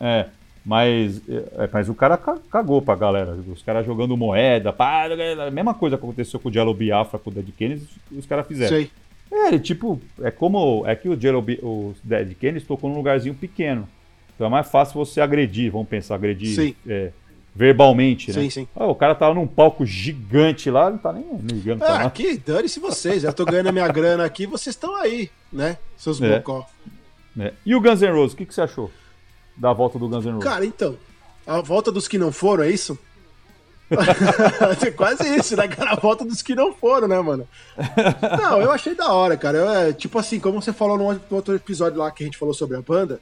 É, 0.00 0.26
mas, 0.64 1.20
é, 1.28 1.68
mas 1.72 1.88
o 1.88 1.94
cara 1.94 2.16
ca- 2.16 2.38
cagou 2.50 2.80
pra 2.82 2.94
galera. 2.96 3.32
Os 3.48 3.62
caras 3.62 3.84
jogando 3.86 4.16
moeda, 4.16 4.72
pá, 4.72 5.04
a 5.46 5.50
mesma 5.50 5.74
coisa 5.74 5.96
que 5.96 6.02
aconteceu 6.04 6.40
com 6.40 6.48
o 6.48 6.52
Jello 6.52 6.72
Biafra, 6.74 7.18
com 7.18 7.30
o 7.30 7.32
Dead 7.32 7.48
Kennedys, 7.56 7.86
os 8.10 8.26
caras 8.26 8.46
fizeram. 8.46 8.74
Sei. 8.76 8.90
É, 9.30 9.48
ele, 9.48 9.58
tipo, 9.60 10.00
é 10.22 10.30
como. 10.30 10.84
É 10.86 10.94
que 10.96 11.08
o 11.08 11.20
Jello 11.20 11.44
o 11.62 11.94
Dead 12.02 12.34
Kennedys 12.34 12.66
tocou 12.66 12.88
num 12.90 12.96
lugarzinho 12.96 13.34
pequeno. 13.34 13.88
Então 14.34 14.46
é 14.46 14.50
mais 14.50 14.68
fácil 14.70 14.94
você 14.94 15.20
agredir, 15.20 15.70
vamos 15.70 15.88
pensar, 15.88 16.14
agredir 16.16 16.54
Sim. 16.54 16.74
é, 16.86 17.12
verbalmente, 17.54 18.32
né? 18.32 18.42
Sim, 18.42 18.50
sim. 18.50 18.68
Ah, 18.74 18.86
o 18.86 18.94
cara 18.94 19.14
tava 19.14 19.34
num 19.34 19.46
palco 19.46 19.86
gigante 19.86 20.70
lá, 20.70 20.90
não 20.90 20.98
tá 20.98 21.12
nem 21.12 21.24
ligando 21.42 21.78
pra 21.78 21.88
Ah, 21.88 21.92
nada. 21.98 22.06
aqui, 22.06 22.36
dane-se 22.36 22.80
vocês. 22.80 23.22
Eu 23.24 23.32
tô 23.32 23.44
ganhando 23.44 23.68
a 23.68 23.72
minha 23.72 23.86
grana 23.88 24.24
aqui, 24.24 24.46
vocês 24.46 24.74
estão 24.74 24.96
aí, 24.96 25.30
né? 25.52 25.78
Seus 25.96 26.20
É. 26.20 26.36
bocó. 26.38 26.66
né? 27.36 27.52
E 27.64 27.74
o 27.74 27.80
Guns 27.80 28.00
N' 28.00 28.10
Roses, 28.12 28.32
o 28.32 28.36
que, 28.36 28.46
que 28.46 28.54
você 28.54 28.60
achou 28.62 28.90
da 29.56 29.72
volta 29.72 29.98
do 29.98 30.08
Guns 30.08 30.24
N' 30.24 30.32
Roses? 30.32 30.44
Cara, 30.48 30.64
então, 30.66 30.96
a 31.46 31.60
volta 31.60 31.90
dos 31.92 32.08
que 32.08 32.18
não 32.18 32.32
foram, 32.32 32.64
é 32.64 32.70
isso? 32.70 32.98
Quase 34.96 35.36
isso, 35.36 35.56
né, 35.56 35.68
cara? 35.68 35.92
A 35.92 35.96
volta 35.96 36.24
dos 36.24 36.42
que 36.42 36.54
não 36.54 36.72
foram, 36.72 37.06
né, 37.06 37.20
mano? 37.20 37.46
Não, 38.42 38.60
eu 38.60 38.70
achei 38.72 38.94
da 38.94 39.12
hora, 39.12 39.36
cara. 39.36 39.58
Eu, 39.58 39.68
é, 39.70 39.92
tipo 39.92 40.18
assim, 40.18 40.40
como 40.40 40.60
você 40.60 40.72
falou 40.72 40.96
no 40.98 41.20
outro 41.30 41.54
episódio 41.54 41.98
lá 41.98 42.10
que 42.10 42.22
a 42.24 42.26
gente 42.26 42.38
falou 42.38 42.54
sobre 42.54 42.76
a 42.76 42.82
banda, 42.82 43.20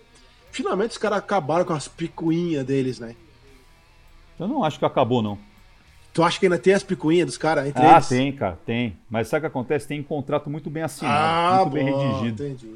finalmente 0.50 0.92
os 0.92 0.98
caras 0.98 1.18
acabaram 1.18 1.64
com 1.64 1.72
as 1.74 1.88
picuinhas 1.88 2.64
deles, 2.64 2.98
né? 2.98 3.14
Eu 4.42 4.48
não 4.48 4.64
acho 4.64 4.78
que 4.78 4.84
acabou, 4.84 5.22
não. 5.22 5.38
Tu 6.12 6.22
acha 6.22 6.38
que 6.38 6.44
ainda 6.46 6.58
tem 6.58 6.74
as 6.74 6.82
picuinhas 6.82 7.26
dos 7.26 7.38
caras 7.38 7.66
entre 7.66 7.82
Ah, 7.82 7.92
eles? 7.92 8.08
tem, 8.08 8.32
cara, 8.32 8.58
tem. 8.66 8.96
Mas 9.08 9.28
sabe 9.28 9.38
o 9.38 9.40
que 9.42 9.46
acontece? 9.46 9.88
Tem 9.88 10.00
um 10.00 10.04
contrato 10.04 10.50
muito 10.50 10.68
bem 10.68 10.82
assinado, 10.82 11.16
Ah, 11.16 11.56
muito 11.62 11.72
bem 11.74 11.90
bom, 11.90 11.98
redigido. 11.98 12.44
entendi. 12.44 12.74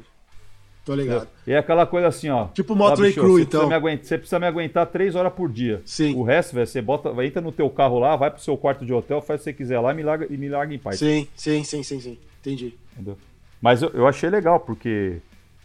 Tô 0.83 0.95
ligado. 0.95 1.27
E 1.45 1.51
é 1.51 1.57
aquela 1.57 1.85
coisa 1.85 2.07
assim, 2.07 2.29
ó. 2.29 2.47
Tipo 2.47 2.73
Motley 2.73 3.13
Crue, 3.13 3.41
então. 3.41 3.69
Você 4.01 4.17
precisa 4.17 4.39
me 4.39 4.47
aguentar 4.47 4.85
três 4.87 5.15
horas 5.15 5.33
por 5.33 5.51
dia. 5.51 5.81
Sim. 5.85 6.15
O 6.15 6.23
resto, 6.23 6.55
velho, 6.55 6.65
você 6.65 6.81
bota, 6.81 7.11
vai, 7.11 7.27
entra 7.27 7.41
no 7.41 7.51
teu 7.51 7.69
carro 7.69 7.99
lá, 7.99 8.15
vai 8.15 8.31
pro 8.31 8.41
seu 8.41 8.55
quarto 8.57 8.85
de 8.85 8.93
hotel, 8.93 9.21
faz 9.21 9.41
o 9.41 9.43
que 9.43 9.49
você 9.49 9.53
quiser 9.53 9.79
lá 9.81 9.91
e 9.91 9.95
me 9.95 10.01
larga, 10.03 10.25
e 10.29 10.37
me 10.37 10.47
larga 10.47 10.73
em 10.73 10.79
paz. 10.79 10.97
Sim, 10.97 11.27
sim, 11.35 11.63
sim, 11.65 11.83
sim, 11.83 11.99
sim. 11.99 12.17
Entendi. 12.39 12.73
Entendeu? 12.93 13.17
Mas 13.61 13.81
eu, 13.81 13.89
eu 13.89 14.07
achei 14.07 14.29
legal, 14.29 14.61
porque. 14.61 15.17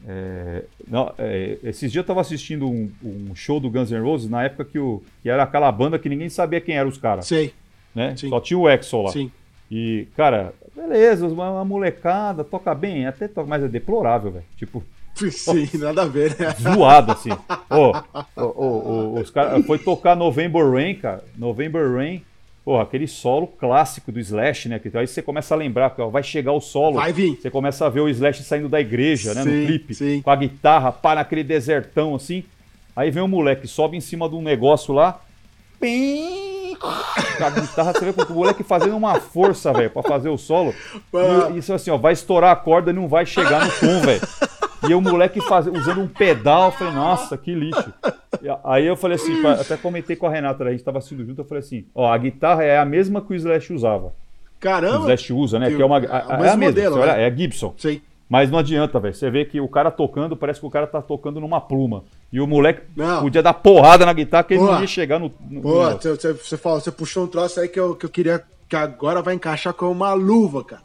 É, 0.08 0.64
não, 0.88 1.12
é, 1.18 1.58
esses 1.62 1.90
dias 1.92 2.02
eu 2.02 2.06
tava 2.06 2.20
assistindo 2.20 2.68
um, 2.68 2.90
um 3.02 3.34
show 3.34 3.60
do 3.60 3.70
Guns 3.70 3.90
N' 3.90 4.00
Roses 4.02 4.28
na 4.28 4.44
época 4.44 4.64
que, 4.64 4.78
o, 4.78 5.02
que 5.22 5.28
era 5.28 5.42
aquela 5.42 5.70
banda 5.70 5.98
que 5.98 6.08
ninguém 6.08 6.28
sabia 6.28 6.60
quem 6.60 6.76
eram 6.76 6.88
os 6.90 6.98
caras. 6.98 7.26
Sei, 7.26 7.52
Né? 7.94 8.14
sim. 8.16 8.28
Só 8.28 8.40
tinha 8.40 8.58
o 8.58 8.68
Exo 8.68 9.02
lá. 9.02 9.10
sim. 9.12 9.30
E, 9.70 10.06
cara, 10.16 10.52
beleza, 10.76 11.26
uma, 11.26 11.50
uma 11.50 11.64
molecada, 11.64 12.44
toca 12.44 12.74
bem, 12.74 13.06
até 13.06 13.26
toca, 13.26 13.48
mas 13.48 13.62
é 13.64 13.68
deplorável, 13.68 14.30
velho. 14.32 14.44
Tipo, 14.56 14.82
Sim, 15.30 15.68
nada 15.78 16.02
a 16.02 16.06
ver, 16.06 16.36
né? 16.38 16.50
zoado, 16.60 17.12
assim. 17.12 17.30
Ô, 17.70 17.92
ô, 18.36 19.14
ô, 19.14 19.20
os 19.20 19.30
caras 19.30 19.64
foi 19.66 19.78
tocar 19.78 20.14
November 20.16 20.70
Rain, 20.70 20.94
cara. 20.96 21.24
November 21.36 21.90
Rain. 21.94 22.22
Pô, 22.64 22.78
aquele 22.78 23.08
solo 23.08 23.46
clássico 23.46 24.12
do 24.12 24.20
Slash, 24.20 24.68
né? 24.68 24.80
Aí 24.94 25.06
você 25.06 25.20
começa 25.20 25.52
a 25.52 25.56
lembrar 25.56 25.90
vai 26.10 26.22
chegar 26.22 26.52
o 26.52 26.60
solo. 26.60 26.94
Vai 26.94 27.12
vir. 27.12 27.36
Você 27.40 27.50
começa 27.50 27.84
a 27.84 27.88
ver 27.88 28.00
o 28.00 28.08
Slash 28.08 28.44
saindo 28.44 28.68
da 28.68 28.80
igreja, 28.80 29.34
né? 29.34 29.42
Sim, 29.42 29.60
No 29.60 29.66
clipe. 29.66 29.94
sim. 29.94 30.22
Com 30.22 30.30
a 30.30 30.36
guitarra, 30.36 30.92
pá, 30.92 31.16
naquele 31.16 31.42
desertão, 31.42 32.14
assim. 32.14 32.44
Aí 32.94 33.10
vem 33.10 33.22
um 33.22 33.28
moleque, 33.28 33.66
sobe 33.66 33.96
em 33.96 34.00
cima 34.00 34.28
de 34.28 34.36
um 34.36 34.42
negócio 34.42 34.94
lá. 34.94 35.20
Pim! 35.80 36.51
A 36.82 37.50
guitarra, 37.50 37.92
você 37.92 38.10
vê 38.10 38.22
o 38.22 38.32
moleque 38.34 38.62
fazendo 38.62 38.96
uma 38.96 39.14
força, 39.20 39.72
velho, 39.72 39.90
pra 39.90 40.02
fazer 40.02 40.28
o 40.28 40.36
solo. 40.38 40.74
E 41.54 41.58
isso 41.58 41.72
assim, 41.72 41.90
ó, 41.90 41.96
vai 41.96 42.12
estourar 42.12 42.50
a 42.52 42.56
corda 42.56 42.90
e 42.90 42.94
não 42.94 43.08
vai 43.08 43.24
chegar 43.26 43.64
no 43.64 43.70
tom, 43.72 44.00
velho. 44.00 44.20
E 44.88 44.94
o 44.94 45.00
moleque 45.00 45.40
faz, 45.42 45.66
usando 45.66 46.00
um 46.00 46.08
pedal, 46.08 46.66
eu 46.66 46.72
falei, 46.72 46.92
nossa, 46.94 47.36
que 47.36 47.54
lixo. 47.54 47.92
Aí 48.64 48.84
eu 48.86 48.96
falei 48.96 49.14
assim, 49.16 49.44
até 49.46 49.76
comentei 49.76 50.16
com 50.16 50.26
a 50.26 50.30
Renata, 50.30 50.64
a 50.64 50.70
gente 50.72 50.82
tava 50.82 50.98
assistindo 50.98 51.24
junto, 51.24 51.40
eu 51.40 51.44
falei 51.44 51.62
assim, 51.62 51.84
ó, 51.94 52.12
a 52.12 52.18
guitarra 52.18 52.64
é 52.64 52.78
a 52.78 52.84
mesma 52.84 53.20
que 53.20 53.32
o 53.32 53.34
Slash 53.36 53.72
usava. 53.72 54.06
O 54.08 54.12
Caramba! 54.60 54.98
Slash 55.00 55.32
usa, 55.32 55.58
né? 55.58 55.68
Que 55.70 55.76
Que 55.76 55.82
é 55.82 55.84
uma. 55.84 55.98
o- 56.00 56.04
a- 56.04 56.08
o 56.08 56.12
a- 56.12 56.16
é 56.32 56.34
a 56.34 56.38
mesma. 56.38 56.56
modelo, 56.66 56.98
olha, 57.00 57.12
né? 57.14 57.22
é 57.22 57.26
a 57.26 57.30
Gibson. 57.34 57.74
Sei. 57.76 58.02
Mas 58.28 58.50
não 58.50 58.58
adianta, 58.58 58.98
velho. 58.98 59.12
Você 59.14 59.28
vê 59.30 59.44
que 59.44 59.60
o 59.60 59.68
cara 59.68 59.90
tocando, 59.90 60.36
parece 60.36 60.58
que 60.60 60.66
o 60.66 60.70
cara 60.70 60.86
tá 60.86 61.02
tocando 61.02 61.38
numa 61.40 61.60
pluma. 61.60 62.04
E 62.32 62.40
o 62.40 62.46
moleque 62.46 62.82
Não. 62.96 63.20
podia 63.22 63.42
dar 63.42 63.52
porrada 63.52 64.06
na 64.06 64.12
guitarra 64.12 64.44
que 64.44 64.54
ele 64.54 64.60
Boa. 64.60 64.72
não 64.74 64.80
ia 64.80 64.86
chegar 64.86 65.18
no. 65.18 65.30
no- 65.50 65.60
Pô, 65.60 65.90
no- 65.90 65.98
você, 65.98 66.56
falou, 66.56 66.80
você 66.80 66.90
puxou 66.90 67.24
um 67.24 67.26
troço 67.26 67.60
aí 67.60 67.68
que 67.68 67.78
eu, 67.78 67.94
que 67.94 68.06
eu 68.06 68.10
queria. 68.10 68.42
Que 68.68 68.74
agora 68.76 69.20
vai 69.20 69.34
encaixar 69.34 69.74
com 69.74 69.90
uma 69.92 70.14
luva, 70.14 70.64
cara. 70.64 70.80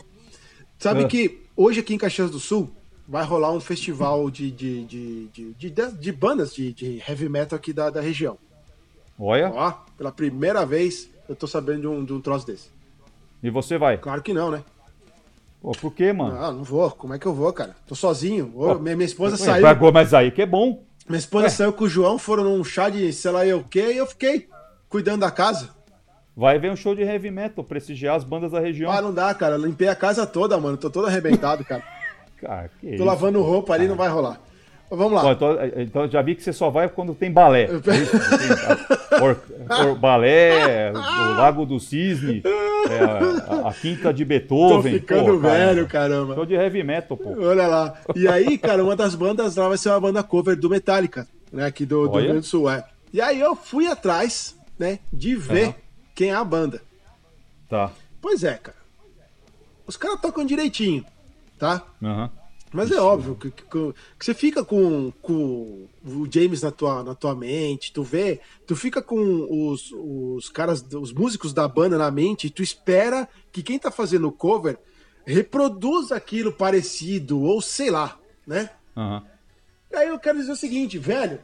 Sabe 0.77 1.05
Ah. 1.05 1.07
que 1.07 1.39
hoje 1.55 1.79
aqui 1.79 1.93
em 1.93 1.97
Caxias 1.97 2.29
do 2.29 2.37
Sul 2.39 2.69
vai 3.07 3.23
rolar 3.23 3.51
um 3.53 3.61
festival 3.61 4.29
de, 4.29 4.51
de, 4.51 4.83
de, 4.83 5.27
de, 5.27 5.53
de, 5.53 5.69
de- 5.69 5.91
de 5.93 6.11
bandas 6.11 6.53
de, 6.53 6.73
de 6.73 7.01
heavy 7.07 7.29
metal 7.29 7.55
aqui 7.55 7.71
da, 7.71 7.89
da 7.89 8.01
região. 8.01 8.37
Olha, 9.17 9.49
Ó, 9.55 9.71
pela 9.97 10.11
primeira 10.11 10.65
vez 10.65 11.09
eu 11.29 11.35
tô 11.35 11.47
sabendo 11.47 11.81
de 11.81 11.87
um, 11.87 12.03
de 12.03 12.11
um 12.13 12.19
troço 12.19 12.45
desse. 12.45 12.67
e 13.41 13.49
você 13.49 13.77
vai. 13.77 13.97
Claro 13.97 14.21
que 14.21 14.33
não, 14.33 14.51
né? 14.51 14.61
Pô, 15.61 15.71
por 15.71 15.93
quê, 15.93 16.11
mano? 16.13 16.37
Ah, 16.39 16.51
não 16.51 16.63
vou. 16.63 16.91
Como 16.91 17.13
é 17.13 17.19
que 17.19 17.25
eu 17.25 17.33
vou, 17.33 17.51
cara? 17.53 17.73
Tô 17.87 17.95
sozinho. 17.95 18.51
Ô, 18.53 18.75
minha, 18.75 18.95
minha 18.97 19.05
esposa 19.05 19.37
saiu. 19.37 19.65
Mas 19.93 20.13
aí 20.13 20.29
que 20.29 20.41
é 20.41 20.45
bom. 20.45 20.83
Minha 21.07 21.19
esposa 21.19 21.49
saiu 21.49 21.71
com 21.73 21.85
o 21.85 21.89
João, 21.89 22.17
foram 22.17 22.43
num 22.43 22.63
chá 22.63 22.89
de 22.89 23.11
sei 23.13 23.31
lá 23.31 23.45
eu 23.45 23.59
o 23.59 23.63
quê, 23.63 23.93
e 23.93 23.97
eu 23.97 24.05
fiquei 24.05 24.47
cuidando 24.89 25.21
da 25.21 25.31
casa. 25.31 25.69
Vai 26.35 26.59
ver 26.59 26.71
um 26.71 26.75
show 26.75 26.93
de 26.93 27.01
heavy 27.01 27.31
metal, 27.31 27.63
prestigiar 27.63 28.15
as 28.15 28.23
bandas 28.23 28.51
da 28.51 28.59
região. 28.59 28.91
Ah, 28.91 29.01
não 29.01 29.13
dá, 29.13 29.33
cara. 29.33 29.55
Eu 29.55 29.65
limpei 29.65 29.87
a 29.87 29.95
casa 29.95 30.27
toda, 30.27 30.57
mano. 30.59 30.77
Tô 30.77 30.89
todo 30.89 31.07
arrebentado, 31.07 31.63
cara. 31.65 31.81
Cara, 32.39 32.69
que 32.79 32.89
Tô 32.89 32.93
isso? 32.93 33.03
lavando 33.03 33.41
roupa 33.41 33.73
ali, 33.73 33.87
não 33.87 33.95
vai 33.95 34.07
rolar. 34.09 34.39
Vamos 34.91 35.11
lá. 35.13 35.25
Ó, 35.25 35.31
então, 35.31 35.57
então 35.75 36.07
já 36.07 36.21
vi 36.21 36.35
que 36.35 36.43
você 36.43 36.53
só 36.53 36.69
vai 36.69 36.87
quando 36.87 37.15
tem 37.15 37.31
balé. 37.31 37.63
É 37.63 37.95
isso? 37.97 38.11
Tem, 38.37 39.21
or- 39.23 39.37
or- 39.89 39.95
balé, 39.95 40.91
o 40.93 41.31
Lago 41.33 41.65
do 41.65 41.79
Cisne, 41.79 42.43
é, 42.93 43.65
a, 43.65 43.69
a 43.69 43.73
Quinta 43.73 44.13
de 44.13 44.23
Tô 44.23 44.27
Beethoven. 44.29 44.93
ficando 44.93 45.25
pô, 45.25 45.37
velho, 45.39 45.87
caramba. 45.87 46.35
Show 46.35 46.45
de 46.45 46.53
heavy 46.53 46.83
metal, 46.83 47.17
pô. 47.17 47.29
Olha 47.39 47.67
lá. 47.67 47.99
E 48.15 48.27
aí, 48.27 48.57
cara, 48.57 48.83
uma 48.83 48.95
das 48.95 49.15
bandas 49.15 49.55
lá 49.55 49.67
vai 49.67 49.77
ser 49.77 49.89
uma 49.89 49.99
banda 49.99 50.23
cover 50.23 50.55
do 50.55 50.69
Metallica, 50.69 51.27
né? 51.51 51.65
Aqui 51.65 51.85
do, 51.85 52.07
do. 52.07 52.17
Rio 52.17 52.23
Grande 52.25 52.39
do 52.41 52.45
Sul. 52.45 52.69
É. 52.69 52.83
E 53.13 53.21
aí 53.21 53.39
eu 53.39 53.55
fui 53.55 53.87
atrás, 53.87 54.55
né, 54.77 54.99
de 55.11 55.35
ver 55.35 55.65
Aham. 55.65 55.75
quem 56.13 56.29
é 56.29 56.33
a 56.35 56.43
banda. 56.43 56.81
Tá. 57.69 57.91
Pois 58.21 58.43
é, 58.43 58.53
cara. 58.55 58.77
Os 59.85 59.95
caras 59.95 60.19
tocam 60.19 60.45
direitinho, 60.45 61.05
tá? 61.57 61.83
Aham. 62.03 62.29
Mas 62.73 62.91
é 62.91 62.99
óbvio 62.99 63.35
que, 63.35 63.49
que- 63.49 63.63
que 63.63 64.25
você 64.25 64.33
fica 64.33 64.63
com, 64.63 65.11
com 65.21 65.87
o 66.05 66.27
James 66.29 66.61
na 66.61 66.69
tua, 66.71 67.01
na 67.01 67.15
tua 67.15 67.33
mente, 67.33 67.93
tu 67.93 68.03
vê, 68.03 68.41
tu 68.65 68.75
fica 68.75 69.01
com 69.01 69.69
os, 69.69 69.89
os 69.93 70.49
caras, 70.49 70.85
os 70.93 71.13
músicos 71.13 71.53
da 71.53 71.65
banda 71.67 71.97
na 71.97 72.11
mente, 72.11 72.47
e 72.47 72.49
tu 72.49 72.61
espera 72.61 73.27
que 73.53 73.63
quem 73.63 73.79
tá 73.79 73.89
fazendo 73.89 74.27
o 74.27 74.31
cover 74.33 74.77
reproduza 75.25 76.15
aquilo 76.15 76.51
parecido, 76.51 77.41
ou 77.41 77.61
sei 77.61 77.89
lá, 77.89 78.17
né? 78.45 78.69
E 79.91 79.95
aí 79.95 80.07
eu 80.09 80.19
quero 80.19 80.37
dizer 80.37 80.51
o 80.51 80.55
seguinte, 80.55 80.97
velho, 80.97 81.39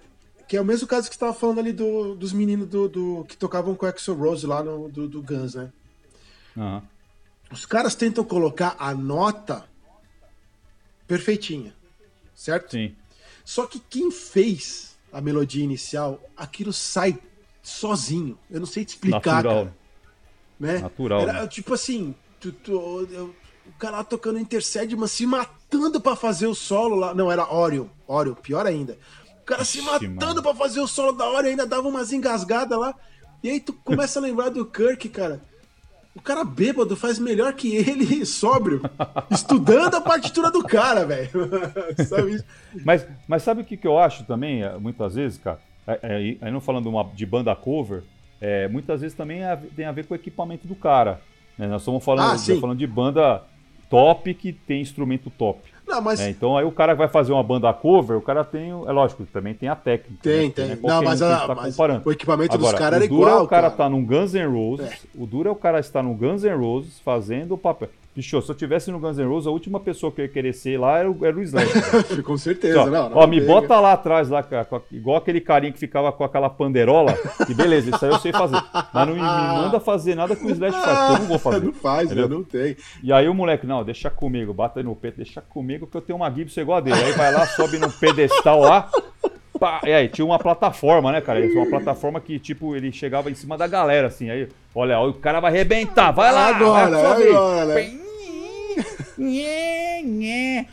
que 0.48 0.58
é 0.58 0.62
o 0.62 0.65
mesmo 0.65 0.88
caso 0.88 1.08
que 1.10 1.15
você 1.15 1.20
tava 1.20 1.34
falando 1.34 1.60
ali 1.60 1.72
do- 1.72 2.15
dos 2.15 2.34
meninos 2.34 2.68
do, 2.68 2.89
do- 2.89 3.25
que 3.27 3.38
tocavam 3.38 3.75
com 3.75 3.86
o 3.86 3.89
Axel 3.89 4.15
Rose 4.15 4.46
lá 4.46 4.62
no, 4.62 4.89
do, 4.89 5.08
do 5.08 5.22
Guns, 5.22 5.56
né? 5.56 5.72
Aham. 6.58 6.84
Os 7.51 7.65
caras 7.65 7.96
tentam 7.96 8.24
colocar 8.24 8.75
a 8.80 8.94
nota 8.94 9.65
perfeitinha, 11.17 11.74
certo? 12.34 12.72
Sim. 12.72 12.96
Só 13.46 13.65
que 13.67 13.79
quem 13.79 14.10
fez 14.10 14.96
a 15.12 15.22
melodia 15.22 15.63
inicial, 15.63 16.20
aquilo 16.36 16.74
sai 16.74 17.17
sozinho. 17.62 18.38
Eu 18.50 18.60
não 18.60 18.65
sei 18.67 18.84
te 18.84 18.89
explicar, 18.89 19.36
Natural. 19.43 19.65
cara. 19.65 19.75
Né? 20.60 20.77
Natural, 20.79 21.22
Era 21.22 21.34
né? 21.41 21.48
tipo 21.48 21.74
assim, 21.74 22.15
tu- 22.39 22.51
tu- 22.51 23.08
eu- 23.12 23.36
o 23.65 23.72
cara 23.77 23.98
lá 23.98 24.03
tocando 24.03 24.39
Intercede, 24.39 24.96
mas 24.96 25.12
se 25.12 25.25
matando 25.25 26.00
pra 26.01 26.15
fazer 26.15 26.48
o 26.48 26.55
solo 26.55 26.96
lá. 26.96 27.13
Não, 27.13 27.32
era 27.32 27.51
Orion. 27.53 27.88
Orion, 28.08 28.34
pior 28.36 28.65
ainda. 28.65 28.98
O 29.41 29.46
cara 29.46 29.63
se 29.63 29.77
Ixi, 29.79 29.86
matando 29.88 30.25
mano. 30.25 30.41
pra 30.43 30.55
fazer 30.55 30.79
o 30.79 30.88
solo 30.88 31.12
da 31.12 31.29
Orion, 31.29 31.51
ainda 31.51 31.65
dava 31.65 31.88
umas 31.88 32.12
engasgadas 32.12 32.77
lá. 32.79 32.96
E 33.43 33.50
aí 33.50 33.60
tu 33.60 33.74
começa 33.74 34.20
a 34.20 34.22
lembrar 34.22 34.50
do 34.50 34.65
Kirk, 34.65 35.10
cara. 35.10 35.41
O 36.15 36.22
cara 36.22 36.43
bêbado 36.43 36.96
faz 36.96 37.17
melhor 37.17 37.53
que 37.53 37.75
ele 37.75 38.24
sóbrio. 38.25 38.82
estudando 39.32 39.96
a 39.96 40.01
partitura 40.01 40.51
do 40.51 40.63
cara, 40.63 41.05
velho. 41.05 41.29
Mas, 42.86 43.08
mas 43.27 43.43
sabe 43.43 43.62
o 43.62 43.65
que, 43.65 43.77
que 43.77 43.88
eu 43.88 43.98
acho 43.98 44.24
também, 44.25 44.63
eh, 44.63 44.77
muitas 44.79 45.15
vezes, 45.15 45.38
cara? 45.38 45.60
É, 45.88 46.00
é, 46.03 46.15
Aí 46.41 46.51
não 46.51 46.62
falando 46.62 46.84
de, 46.84 46.89
uma- 46.89 47.03
de 47.03 47.25
banda 47.25 47.55
cover, 47.55 48.03
é, 48.39 48.67
muitas 48.67 49.01
vezes 49.01 49.15
também 49.15 49.43
é 49.43 49.55
tem 49.75 49.86
a 49.86 49.91
ver 49.91 50.05
com 50.05 50.13
o 50.13 50.17
equipamento 50.17 50.67
do 50.67 50.75
cara. 50.75 51.20
né? 51.58 51.67
Nós 51.67 51.82
estamos 51.82 52.03
falando, 52.03 52.34
Ah, 52.34 52.60
falando 52.60 52.77
de 52.77 52.88
banda 52.88 53.43
top 53.89 54.34
que 54.34 54.51
tem 54.53 54.82
instrumento 54.82 55.29
top. 55.29 55.73
Não, 55.94 56.02
mas 56.02 56.20
né? 56.20 56.30
Então 56.30 56.58
aí 56.58 56.66
o 56.66 56.72
cara 56.72 56.94
que 56.94 56.98
vai 56.98 57.08
fazer 57.08 57.32
uma 57.34 57.44
banda 57.44 57.72
cover, 57.74 58.18
o 58.18 58.22
cara 58.22 58.44
tem. 58.44 58.74
o- 58.74 58.88
É 58.90 58.92
lógico, 58.92 59.26
também 59.32 59.54
tem 59.54 59.70
a 59.70 59.76
técnica. 59.76 60.22
Tem, 60.24 60.48
né? 60.48 60.54
tem. 60.56 60.66
Não 60.68 60.74
é 60.74 60.94
Não, 60.96 61.04
mas, 61.04 61.22
um 61.22 61.26
a- 61.26 61.48
tá 61.48 61.56
mas 61.56 61.78
o 62.06 62.12
equipamento 62.12 62.56
Agora, 62.56 62.72
dos 62.72 62.80
caras 62.80 62.96
era 63.02 63.06
o 63.06 63.08
duro 63.10 63.22
é 63.24 63.28
igual, 63.32 63.44
o 63.44 63.48
cara 63.48 63.62
cara. 63.64 63.74
tá 63.76 63.90
num 63.90 64.04
Guns 64.04 64.34
N' 64.34 64.46
Roses, 64.48 64.88
É. 64.92 64.98
o 65.16 65.26
duro 65.28 65.50
é 65.50 65.52
o 65.52 65.56
cara 65.56 65.80
estar 65.80 66.02
num 66.02 66.16
Guns 66.16 66.44
N' 66.44 66.56
Roses 66.56 67.00
fazendo 67.00 67.54
o 67.54 67.58
papel. 67.58 67.89
Bicho, 68.15 68.39
se 68.43 68.49
eu 68.52 68.54
tivesse 68.56 68.91
no 68.91 68.99
Guns 68.99 69.17
N' 69.17 69.26
Roses, 69.28 69.47
a 69.47 69.49
última 69.52 69.80
pessoa 69.80 70.12
que 70.12 70.21
eu 70.21 70.26
ia 70.26 70.32
querer 70.32 70.54
ser 70.54 70.80
lá 70.80 70.99
era 70.99 71.10
o, 71.10 71.26
era 71.26 71.36
o 71.36 71.41
Slash. 71.41 71.73
Com 72.21 72.38
certeza, 72.38 72.84
Ó, 72.84 72.86
não. 72.86 73.10
não 73.10 73.17
ó, 73.17 73.26
me 73.26 73.39
tem, 73.39 73.47
bota 73.47 73.80
lá 73.80 73.93
atrás, 73.93 74.30
lá, 74.30 74.39
a- 74.41 74.82
igual 74.91 75.17
aquele 75.17 75.41
carinha 75.41 75.71
que 75.73 75.80
ficava 75.80 76.12
com 76.12 76.23
aquela 76.23 76.47
panderola, 76.47 77.17
que 77.47 77.56
beleza, 77.56 77.89
isso 77.89 78.06
aí 78.06 78.12
eu 78.12 78.19
sei 78.19 78.32
fazer. 78.32 78.62
Mas 78.93 79.08
não 79.08 79.15
me, 79.15 79.21
me 79.21 79.28
manda 79.28 79.80
fazer 79.80 80.13
nada 80.13 80.36
que 80.36 80.45
o 80.45 80.49
Slash 80.52 80.78
faz, 80.80 81.08
que 81.08 81.13
eu 81.15 81.19
não 81.21 81.28
vou 81.28 81.39
fazer. 81.39 81.65
Não 81.65 81.73
faz, 81.73 82.06
entendeu? 82.06 82.30
Não 82.30 82.43
tem. 82.43 82.78
E 83.02 83.12
aí 83.12 83.28
o 83.28 83.34
moleque, 83.34 83.65
não, 83.65 83.84
deixa 83.84 84.12
comigo, 84.12 84.54
bata 84.54 84.84
no 84.84 84.95
peito, 84.95 85.17
deixa 85.17 85.41
comigo 85.41 85.88
que 85.88 85.97
eu 85.97 86.02
tenho 86.02 86.17
uma 86.17 86.30
Gibson 86.30 86.62
igual 86.62 86.78
a 86.78 86.82
dele. 86.82 87.02
Aí 87.04 87.13
vai 87.13 87.32
lá, 87.34 87.47
sobe 87.47 87.80
num 87.80 87.89
pedestal 87.89 88.60
lá. 88.60 88.89
pá, 89.60 89.82
e 89.86 89.91
aí 89.91 90.08
tinha 90.08 90.23
uma 90.26 90.38
plataforma, 90.38 91.12
né, 91.12 91.19
cara? 91.19 91.39
Uma 91.47 91.65
plataforma 91.67 92.21
que, 92.21 92.38
tipo, 92.38 92.76
ele 92.76 92.91
chegava 92.91 93.32
em 93.32 93.34
cima 93.34 93.58
da 93.58 93.65
galera, 93.65 94.06
assim. 94.08 94.30
Aí, 94.30 94.47
olha, 94.76 94.99
ó, 94.99 95.10
o 95.10 95.13
cara 95.15 95.39
vai 95.39 95.52
arrebentar, 95.52 96.12
vai 96.12 96.32
lá, 96.32 96.47
Agora, 96.56 96.89
vai 96.91 97.17
vez. 97.17 97.36
agora, 97.36 97.65
né? 97.65 98.03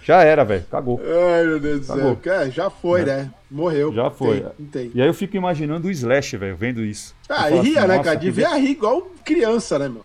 Já 0.03 0.23
era, 0.23 0.45
velho, 0.45 0.65
cagou. 0.71 1.01
Ai, 1.03 1.47
meu 1.47 1.61
Deus 1.61 1.87
do 1.87 1.93
Acabou. 1.93 2.19
céu. 2.23 2.33
É, 2.35 2.51
já 2.51 2.71
foi, 2.71 3.05
né? 3.05 3.31
Morreu. 3.51 3.93
Já 3.93 4.11
foi. 4.11 4.41
Tem, 4.41 4.67
tem. 4.67 4.91
E 4.95 5.01
aí 5.01 5.09
eu 5.09 5.15
fico 5.15 5.37
imaginando 5.37 5.89
o 5.89 5.91
Slash, 5.91 6.37
velho, 6.37 6.57
vendo 6.57 6.85
isso. 6.85 7.15
Ah, 7.29 7.49
e 7.49 7.51
falo 7.51 7.63
ria, 7.63 7.79
assim, 7.81 7.89
né, 7.89 8.03
cara? 8.03 8.17
Devia 8.17 8.55
rir 8.57 8.71
igual 8.71 9.03
criança, 9.25 9.79
né, 9.79 9.89
meu? 9.89 10.05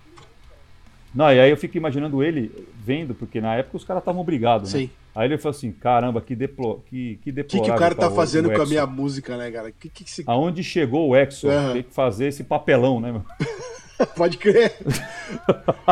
Não, 1.13 1.31
e 1.31 1.39
aí 1.39 1.49
eu 1.49 1.55
fico 1.57 1.77
imaginando 1.77 2.21
ele 2.21 2.67
vendo, 2.83 3.15
porque 3.15 3.39
na 3.39 3.55
época 3.55 3.77
os 3.77 3.85
caras 3.85 4.01
estavam 4.01 4.23
brigados, 4.23 4.73
né? 4.73 4.79
Sim. 4.81 4.89
Aí 5.15 5.27
ele 5.29 5.37
falou 5.37 5.55
assim, 5.55 5.71
caramba, 5.71 6.19
que, 6.19 6.35
deplo... 6.35 6.83
que, 6.89 7.15
que 7.15 7.15
O 7.15 7.23
que, 7.23 7.31
deplorável 7.31 7.73
que 7.73 7.77
o 7.77 7.79
cara 7.79 7.95
tá 7.95 8.09
o- 8.09 8.15
fazendo 8.15 8.49
o 8.49 8.53
com 8.53 8.61
a 8.61 8.65
minha 8.65 8.85
música, 8.85 9.37
né, 9.37 9.49
cara? 9.49 9.71
Que, 9.71 9.87
que, 9.87 10.03
que 10.03 10.11
se... 10.11 10.23
Aonde 10.27 10.61
chegou 10.61 11.07
o 11.07 11.15
Exo, 11.15 11.47
Aham. 11.49 11.71
tem 11.71 11.83
que 11.83 11.93
fazer 11.93 12.27
esse 12.27 12.43
papelão, 12.43 12.99
né, 12.99 13.13
meu? 13.13 13.23
Pode 14.15 14.37
crer. 14.37 14.75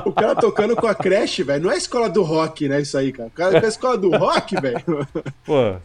o 0.05 0.11
cara 0.11 0.35
tocando 0.35 0.75
com 0.75 0.87
a 0.87 0.95
creche, 0.95 1.43
velho. 1.43 1.63
Não 1.63 1.71
é 1.71 1.75
a 1.75 1.77
escola 1.77 2.09
do 2.09 2.23
rock, 2.23 2.67
né? 2.67 2.81
Isso 2.81 2.97
aí, 2.97 3.11
cara. 3.11 3.27
O 3.27 3.31
cara 3.31 3.57
é 3.57 3.65
a 3.65 3.67
escola 3.67 3.97
do 3.97 4.09
rock, 4.11 4.59
velho. 4.59 5.07
Pô, 5.45 5.75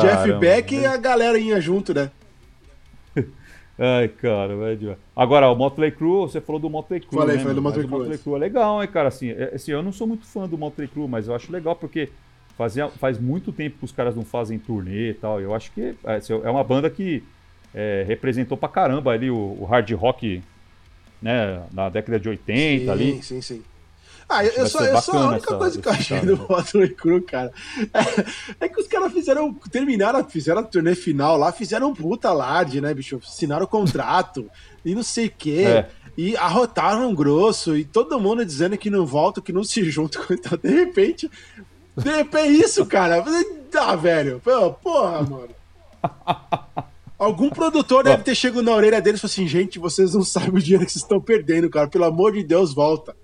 Jeff 0.00 0.32
Beck 0.34 0.74
e 0.74 0.86
a 0.86 0.96
galera 0.96 1.38
ia 1.38 1.60
junto, 1.60 1.94
né? 1.94 2.10
Ai, 3.78 4.08
cara, 4.08 4.76
demais. 4.76 4.98
Agora, 5.16 5.50
o 5.50 5.54
Motley 5.54 5.90
Crue, 5.90 6.20
você 6.20 6.40
falou 6.40 6.60
do 6.60 6.68
Motley 6.68 7.00
Crue, 7.00 7.18
Falei, 7.18 7.36
né, 7.36 7.42
falei 7.42 7.54
do? 7.54 7.62
Motley 7.62 7.84
o 7.84 7.88
Crue 7.88 7.98
Motley. 8.00 8.18
Crue 8.18 8.34
é 8.34 8.38
legal, 8.38 8.82
hein, 8.82 8.88
cara, 8.92 9.08
assim, 9.08 9.30
é- 9.30 9.52
assim, 9.54 9.72
eu 9.72 9.82
não 9.82 9.92
sou 9.92 10.06
muito 10.06 10.26
fã 10.26 10.46
do 10.46 10.58
Motley 10.58 10.86
Crue, 10.86 11.08
mas 11.08 11.28
eu 11.28 11.34
acho 11.34 11.50
legal 11.50 11.74
porque 11.74 12.10
fazia, 12.58 12.88
faz 12.88 13.18
muito 13.18 13.52
tempo 13.52 13.78
que 13.78 13.84
os 13.86 13.92
caras 13.92 14.14
não 14.14 14.24
fazem 14.24 14.58
turnê 14.58 15.10
e 15.10 15.14
tal, 15.14 15.40
eu 15.40 15.54
acho 15.54 15.72
que 15.72 15.80
é, 16.04 16.20
é 16.44 16.50
uma 16.50 16.62
banda 16.62 16.90
que 16.90 17.22
é, 17.74 18.04
representou 18.06 18.58
pra 18.58 18.68
caramba 18.68 19.12
ali 19.12 19.30
o, 19.30 19.56
o 19.58 19.64
hard 19.64 19.90
rock, 19.92 20.42
né, 21.20 21.62
na 21.72 21.88
década 21.88 22.18
de 22.18 22.28
80 22.28 22.84
sim, 22.84 22.90
ali. 22.90 23.22
Sim, 23.22 23.40
sim. 23.42 23.62
Ah, 24.32 24.44
eu, 24.44 24.68
só, 24.68 24.84
eu 24.84 25.02
só 25.02 25.12
a 25.12 25.28
única 25.30 25.56
coisa 25.56 25.82
que 25.82 25.88
eu 25.88 25.92
achei 25.92 26.20
do 26.20 26.36
né? 26.36 26.46
Motley 26.48 26.90
Crue, 26.90 27.20
cara, 27.20 27.52
é, 27.92 28.64
é 28.64 28.68
que 28.68 28.80
os 28.80 28.86
caras 28.86 29.12
fizeram, 29.12 29.52
terminaram, 29.72 30.24
fizeram 30.24 30.60
a 30.60 30.62
turnê 30.62 30.94
final 30.94 31.36
lá, 31.36 31.50
fizeram 31.50 31.88
um 31.88 31.94
puta 31.94 32.28
alarde, 32.28 32.80
né, 32.80 32.94
bicho? 32.94 33.20
Assinaram 33.26 33.64
o 33.64 33.68
contrato 33.68 34.48
e 34.84 34.94
não 34.94 35.02
sei 35.02 35.26
o 35.26 35.32
quê. 35.36 35.64
É. 35.66 35.88
E 36.16 36.36
arrotaram 36.36 37.12
grosso, 37.12 37.76
e 37.76 37.84
todo 37.84 38.20
mundo 38.20 38.44
dizendo 38.44 38.78
que 38.78 38.88
não 38.88 39.04
volta, 39.04 39.40
que 39.40 39.52
não 39.52 39.64
se 39.64 39.82
junta. 39.90 40.20
Então, 40.30 40.56
de 40.62 40.68
repente, 40.68 41.28
de 41.96 42.10
repente, 42.10 42.62
isso, 42.62 42.86
cara. 42.86 43.24
Ah, 43.74 43.96
velho, 43.96 44.40
porra, 44.80 45.22
mano. 45.22 45.48
Algum 47.20 47.50
produtor 47.50 48.02
deve 48.02 48.22
ter 48.22 48.34
chegado 48.34 48.62
na 48.62 48.72
orelha 48.72 49.00
deles 49.00 49.20
e 49.20 49.22
falou 49.22 49.30
assim: 49.32 49.46
gente, 49.46 49.78
vocês 49.78 50.14
não 50.14 50.22
sabem 50.24 50.54
o 50.54 50.58
dinheiro 50.58 50.86
que 50.86 50.90
vocês 50.92 51.02
estão 51.02 51.20
perdendo, 51.20 51.68
cara. 51.68 51.86
Pelo 51.86 52.04
amor 52.06 52.32
de 52.32 52.42
Deus, 52.42 52.72
volta. 52.72 53.14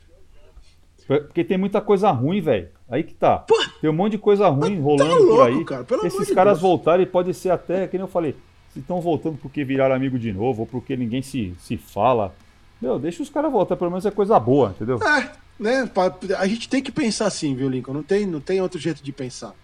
Porque 1.06 1.44
tem 1.44 1.56
muita 1.56 1.80
coisa 1.80 2.10
ruim, 2.10 2.40
velho. 2.40 2.68
Aí 2.88 3.02
que 3.02 3.14
tá. 3.14 3.44
Tem 3.80 3.88
um 3.88 3.92
monte 3.92 4.12
de 4.12 4.18
coisa 4.18 4.48
ruim 4.48 4.80
rolando 4.80 5.14
louco, 5.14 5.36
por 5.36 5.46
aí. 5.46 5.64
cara, 5.64 5.86
Esses 6.04 6.30
caras 6.32 6.54
Deus. 6.54 6.62
voltarem 6.62 7.06
pode 7.06 7.32
ser 7.32 7.50
até, 7.50 7.86
que 7.86 7.96
nem 7.96 8.04
eu 8.04 8.08
falei, 8.08 8.34
se 8.72 8.80
estão 8.80 9.00
voltando 9.00 9.38
porque 9.40 9.64
viraram 9.64 9.94
amigo 9.94 10.18
de 10.18 10.32
novo, 10.32 10.62
ou 10.62 10.66
porque 10.66 10.96
ninguém 10.96 11.22
se, 11.22 11.54
se 11.60 11.76
fala. 11.76 12.34
Meu, 12.82 12.98
deixa 12.98 13.22
os 13.22 13.30
caras 13.30 13.50
voltar, 13.50 13.76
pelo 13.76 13.90
menos 13.90 14.04
é 14.04 14.10
coisa 14.10 14.38
boa, 14.38 14.70
entendeu? 14.76 14.98
É, 15.02 15.30
né? 15.58 15.90
A 16.38 16.46
gente 16.46 16.68
tem 16.68 16.82
que 16.82 16.92
pensar 16.92 17.26
assim, 17.26 17.54
viu, 17.54 17.68
Lincoln? 17.68 17.94
Não 17.94 18.02
tem, 18.02 18.26
não 18.26 18.40
tem 18.40 18.60
outro 18.60 18.78
jeito 18.78 19.02
de 19.02 19.12
pensar. 19.12 19.54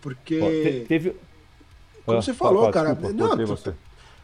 Porque. 0.00 0.40
Ó, 0.40 0.48
te- 0.48 0.84
teve. 0.88 1.14
Como 2.04 2.18
Ah, 2.18 2.22
você 2.22 2.34
falou, 2.34 2.70
cara. 2.70 2.94
desculpa, 2.94 3.36
não, 3.36 3.46
você. 3.46 3.72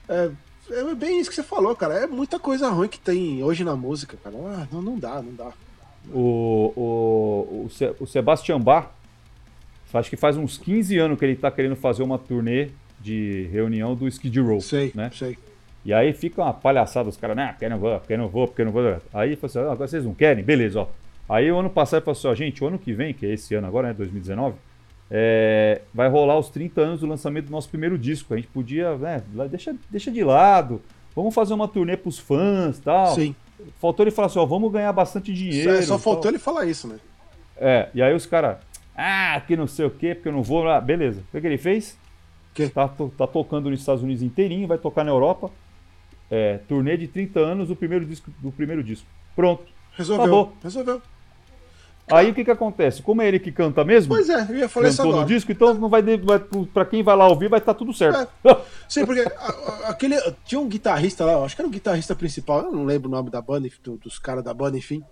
É, 0.09 0.31
é 0.71 0.95
bem 0.95 1.19
isso 1.21 1.31
que 1.31 1.37
você 1.37 1.43
falou, 1.43 1.75
cara. 1.75 1.95
É 1.95 2.07
muita 2.07 2.39
coisa 2.39 2.69
ruim 2.69 2.89
que 2.89 2.99
tem 3.01 3.43
hoje 3.43 3.65
na 3.65 3.75
música, 3.77 4.17
cara. 4.23 4.37
Ah, 4.37 4.67
não, 4.73 4.83
não 4.83 4.99
dá, 4.99 5.23
não 5.23 5.33
dá. 5.35 5.53
O, 6.13 6.73
o, 6.77 7.65
o, 7.67 7.71
Se- 7.71 7.95
o 8.01 8.07
Sebastian 8.07 8.61
Bach, 8.61 8.89
acho 9.93 10.11
que 10.11 10.17
faz 10.17 10.37
uns 10.37 10.57
15 10.59 10.99
anos 10.99 11.19
que 11.19 11.25
ele 11.25 11.37
tá 11.37 11.51
querendo 11.51 11.77
fazer 11.77 12.03
uma 12.03 12.19
turnê 12.19 12.69
de 13.01 13.49
reunião 13.53 13.95
do 13.95 14.07
Skid 14.09 14.39
Row, 14.41 14.61
Sei, 14.61 14.93
né? 14.95 15.11
sei. 15.15 15.39
E 15.85 15.95
aí 15.95 16.13
fica 16.13 16.43
uma 16.43 16.53
palhaçada, 16.53 17.09
os 17.09 17.17
caras, 17.17 17.35
né, 17.37 17.49
porque 17.53 17.67
não 17.69 17.79
vou, 17.79 17.99
porque 17.99 18.17
não 18.17 18.29
vou, 18.29 18.47
porque 18.47 18.63
não 18.65 18.71
vou. 18.73 18.83
Aí 19.15 19.39
assim, 19.43 19.59
ah, 19.59 19.73
agora 19.73 19.89
vocês 19.89 20.05
não 20.05 20.13
querem? 20.13 20.45
Beleza, 20.45 20.81
ó. 20.81 20.87
Aí 21.27 21.51
o 21.51 21.59
ano 21.59 21.71
passado 21.71 22.01
ele 22.01 22.05
falou 22.05 22.19
assim, 22.19 22.29
ó, 22.29 22.35
gente, 22.35 22.63
o 22.63 22.67
ano 22.67 22.79
que 22.79 22.93
vem, 22.93 23.15
que 23.15 23.25
é 23.25 23.33
esse 23.33 23.55
ano 23.55 23.67
agora, 23.67 23.89
né, 23.89 23.95
2019, 23.95 24.57
é, 25.11 25.83
vai 25.93 26.09
rolar 26.09 26.39
os 26.39 26.49
30 26.51 26.81
anos 26.81 27.01
do 27.01 27.07
lançamento 27.07 27.47
do 27.47 27.51
nosso 27.51 27.69
primeiro 27.69 27.99
disco. 27.99 28.33
A 28.33 28.37
gente 28.37 28.49
podia, 28.49 28.97
né, 28.97 29.23
deixa, 29.51 29.75
deixa 29.91 30.11
de 30.11 30.23
lado, 30.23 30.81
vamos 31.17 31.35
fazer 31.35 31.53
uma 31.53 31.67
turnê 31.67 31.97
pros 31.97 32.19
fãs 32.19 32.79
e 32.79 32.83
tal. 32.83 33.15
Sim. 33.15 33.35
Faltou 33.79 34.05
ele 34.05 34.11
falar 34.11 34.27
assim, 34.27 34.39
ó, 34.39 34.47
vamos 34.47 34.73
ganhar 34.73 34.93
bastante 34.93 35.33
dinheiro. 35.33 35.71
É, 35.71 35.83
só 35.83 35.99
faltou 35.99 36.23
tal. 36.23 36.31
ele 36.31 36.39
falar 36.39 36.65
isso, 36.65 36.87
né? 36.87 36.99
É, 37.57 37.91
e 37.93 38.01
aí 38.01 38.15
os 38.15 38.25
caras, 38.25 38.59
ah, 38.97 39.41
que 39.47 39.57
não 39.57 39.67
sei 39.67 39.85
o 39.85 39.91
quê, 39.91 40.15
porque 40.15 40.29
eu 40.29 40.33
não 40.33 40.43
vou 40.43 40.63
lá. 40.63 40.81
Beleza. 40.81 41.23
O 41.33 41.41
que, 41.41 41.47
ele 41.47 41.59
fez? 41.59 41.99
Que? 42.55 42.69
Tá, 42.69 42.89
tá 42.89 43.27
tocando 43.27 43.69
nos 43.69 43.81
Estados 43.81 44.03
Unidos 44.03 44.23
inteirinho, 44.23 44.67
vai 44.67 44.79
tocar 44.79 45.05
na 45.05 45.11
Europa. 45.11 45.51
É, 46.31 46.59
turnê 46.69 46.97
de 46.97 47.09
30 47.09 47.41
anos 47.41 47.69
do 47.69 47.77
primeiro 47.77 48.05
disco. 48.05 48.31
Do 48.39 48.53
primeiro 48.53 48.83
disco. 48.83 49.07
Pronto. 49.35 49.65
Resolveu. 49.97 50.25
Acabou. 50.25 50.57
Resolveu. 50.63 51.03
Aí 52.13 52.31
o 52.31 52.35
que 52.35 52.45
que 52.45 52.51
acontece? 52.51 53.03
Como 53.03 53.23
é 53.23 53.29
ele 53.29 53.39
que 53.39 53.53
canta 53.53 53.85
mesmo, 53.85 54.15
Pois 54.15 54.29
é, 54.29 54.47
eu 54.51 54.57
ia 54.57 54.69
falar 54.69 54.89
isso 54.89 54.97
cantou 54.99 55.13
no 55.13 55.19
agora. 55.21 55.35
disco, 55.35 55.53
então 55.53 55.75
não 55.75 55.89
vai, 55.89 56.03
vai 56.03 56.39
para 56.73 56.85
quem 56.85 57.03
vai 57.03 57.17
lá 57.17 57.29
ouvir 57.29 57.49
vai 57.49 57.59
estar 57.61 57.75
tudo 57.75 57.93
certo. 57.93 58.29
Sim, 58.89 59.05
porque 59.07 59.21
a- 59.21 59.31
a- 59.87 59.91
aquele. 59.91 60.17
Tinha 60.45 60.61
um 60.61 60.69
guitarrista 60.69 61.25
lá, 61.25 61.45
acho 61.45 61.55
que 61.55 61.63
era 61.63 61.69
o 61.69 61.73
guitarrista 61.73 62.15
principal, 62.15 62.63
eu 62.65 62.73
não 62.73 62.85
lembro 62.85 63.09
o 63.09 63.13
nome 63.13 63.31
da 63.31 63.41
banda, 63.41 63.69
do- 63.83 63.97
dos 63.97 64.19
caras 64.19 64.43
da 64.45 64.53
banda, 64.55 64.77
enfim. 64.77 65.03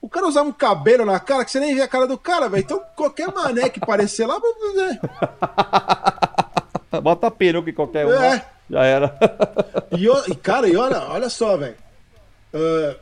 O 0.00 0.08
cara 0.08 0.26
usava 0.28 0.48
um 0.48 0.52
cabelo 0.52 1.04
na 1.04 1.18
cara 1.18 1.44
que 1.44 1.50
você 1.50 1.58
nem 1.58 1.74
via 1.74 1.84
a 1.84 1.88
cara 1.88 2.06
do 2.06 2.16
cara, 2.16 2.48
velho. 2.48 2.62
Então 2.62 2.80
qualquer 2.94 3.32
mané 3.34 3.68
que 3.68 3.80
parecer 3.80 4.26
lá. 4.26 4.38
né? 4.76 5.00
Bota 7.02 7.30
peruca 7.30 7.68
em 7.68 7.74
qualquer 7.74 8.06
um. 8.06 8.12
É. 8.12 8.34
lá, 8.36 8.42
Já 8.70 8.84
era. 8.84 9.18
E, 9.92 10.06
e, 10.30 10.34
cara, 10.36 10.68
e 10.68 10.76
olha, 10.76 11.00
olha 11.10 11.28
só, 11.28 11.56
velho. 11.56 11.74
Ah, 12.54 12.96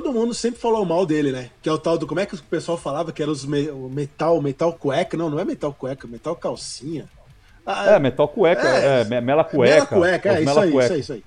todo 0.00 0.12
mundo 0.12 0.32
sempre 0.32 0.60
falou 0.60 0.84
mal 0.86 1.04
dele, 1.04 1.32
né? 1.32 1.50
Que 1.60 1.68
é 1.68 1.72
o 1.72 1.76
tal 1.78 1.98
do. 1.98 2.06
Como 2.06 2.18
é 2.20 2.24
que 2.26 2.34
o 2.34 2.42
pessoal 2.42 2.78
falava 2.78 3.12
que 3.12 3.20
era 3.22 3.30
os 3.30 3.44
me- 3.44 3.68
o 3.70 3.88
metal, 3.90 4.40
metal 4.40 4.72
cueca? 4.72 5.16
Não, 5.16 5.28
não 5.28 5.38
é 5.38 5.44
metal 5.44 5.72
cueca, 5.72 6.06
metal 6.08 6.34
calcinha. 6.34 7.04
Ah, 7.66 7.92
É, 7.92 7.98
metal 7.98 8.26
cueca, 8.26 8.66
É. 8.66 9.00
é, 9.00 9.04
me- 9.04 9.20
mela 9.20 9.44
cueca. 9.44 9.74
Mela 9.74 9.86
cueca, 9.86 10.28
é 10.30 10.40
os 10.42 10.48
isso 10.50 10.58
aí, 10.60 10.70
cueca. 10.72 10.84
isso 10.86 10.94
aí, 10.94 11.00
isso 11.00 11.12
aí. 11.12 11.24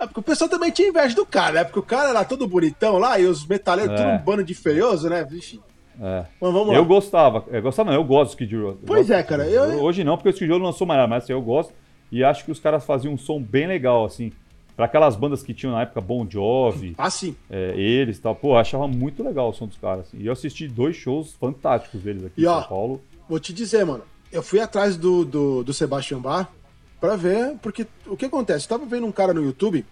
É 0.00 0.06
porque 0.06 0.20
o 0.20 0.22
pessoal 0.22 0.48
também 0.50 0.70
tinha 0.70 0.88
inveja 0.88 1.14
do 1.14 1.24
cara, 1.26 1.52
né? 1.52 1.64
Porque 1.64 1.78
o 1.78 1.82
cara 1.82 2.10
era 2.10 2.24
todo 2.24 2.46
bonitão 2.48 2.98
lá 2.98 3.18
e 3.18 3.26
os 3.26 3.46
metaleiros, 3.46 3.92
É. 3.92 3.96
tudo 3.96 4.08
um 4.08 4.18
bando 4.18 4.42
de 4.44 4.54
feioso, 4.54 5.08
né? 5.08 5.22
Vixe. 5.22 5.60
É. 6.00 6.24
Mas 6.40 6.52
vamos 6.52 6.68
lá. 6.68 6.74
Eu 6.74 6.84
gostava, 6.84 7.44
eu 7.52 7.62
gostava 7.62 7.90
não, 7.92 7.98
eu 7.98 8.04
gosto 8.04 8.30
do 8.30 8.40
Skid 8.42 8.56
Row. 8.56 8.78
Pois 8.84 9.08
é, 9.10 9.22
cara, 9.22 9.46
eu- 9.46 9.82
Hoje 9.82 10.02
não, 10.02 10.16
porque 10.16 10.30
o 10.30 10.32
Skid 10.32 10.50
Row 10.50 10.58
não 10.58 10.66
lançou 10.66 10.86
mais 10.86 10.98
nada, 10.98 11.08
mas 11.08 11.22
assim, 11.24 11.32
eu 11.32 11.40
gosto. 11.42 11.72
E 12.10 12.24
acho 12.24 12.44
que 12.44 12.50
os 12.50 12.58
caras 12.58 12.84
faziam 12.84 13.14
um 13.14 13.18
som 13.18 13.40
bem 13.40 13.66
legal, 13.68 14.04
assim. 14.04 14.32
Pra 14.76 14.86
aquelas 14.86 15.14
bandas 15.14 15.42
que 15.42 15.54
tinham 15.54 15.72
na 15.72 15.82
época 15.82 16.00
Bon 16.00 16.26
Jovi, 16.28 16.94
Ah, 16.98 17.08
sim. 17.10 17.36
é, 17.48 17.74
eles 17.78 18.18
e 18.18 18.20
tal. 18.20 18.34
Pô, 18.34 18.54
eu 18.54 18.56
achava 18.58 18.88
muito 18.88 19.22
legal 19.22 19.48
o 19.50 19.52
som 19.52 19.66
dos 19.68 19.76
caras. 19.76 20.06
assim. 20.08 20.18
E 20.18 20.26
eu 20.26 20.32
assisti 20.32 20.66
dois 20.66 20.96
shows 20.96 21.32
fantásticos 21.34 22.00
deles 22.00 22.24
aqui 22.24 22.40
E, 22.40 22.44
em 22.44 22.48
ó, 22.48 22.60
São 22.60 22.68
Paulo. 22.68 23.02
Vou 23.28 23.38
te 23.38 23.52
dizer, 23.52 23.84
mano. 23.86 24.02
Eu 24.32 24.42
fui 24.42 24.58
atrás 24.58 24.96
do, 24.96 25.24
do, 25.24 25.62
do 25.62 25.72
Sebastian 25.72 26.18
Bach 26.18 26.48
pra 27.00 27.14
ver, 27.14 27.54
porque 27.62 27.86
o 28.06 28.16
que 28.16 28.24
acontece? 28.24 28.64
Eu 28.66 28.70
tava 28.70 28.84
vendo 28.84 29.06
um 29.06 29.12
cara 29.12 29.32
no 29.32 29.44
YouTube 29.44 29.86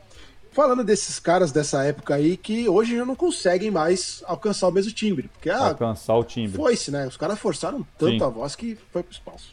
falando 0.51 0.83
desses 0.83 1.19
caras 1.21 1.53
dessa 1.53 1.85
época 1.85 2.15
aí 2.17 2.37
que 2.37 2.69
hoje 2.69 2.97
já 2.97 3.05
não 3.07 3.15
conseguem 3.15 3.71
mais 3.71 4.23
alcançar 4.27 4.67
o 4.67 4.73
mesmo 4.73 4.91
timbre. 4.93 5.31
Porque, 5.33 5.49
ah, 5.49 5.69
alcançar 5.69 6.15
o 6.17 6.25
timbre. 6.25 6.57
foi-se, 6.57 6.91
né? 6.91 7.07
Os 7.07 7.17
caras 7.17 7.39
forçaram 7.39 7.87
tanto 7.97 8.19
Sim. 8.19 8.23
a 8.25 8.29
voz 8.29 8.57
que 8.57 8.77
foi 8.91 9.03
pro 9.05 9.13
espaço. 9.13 9.51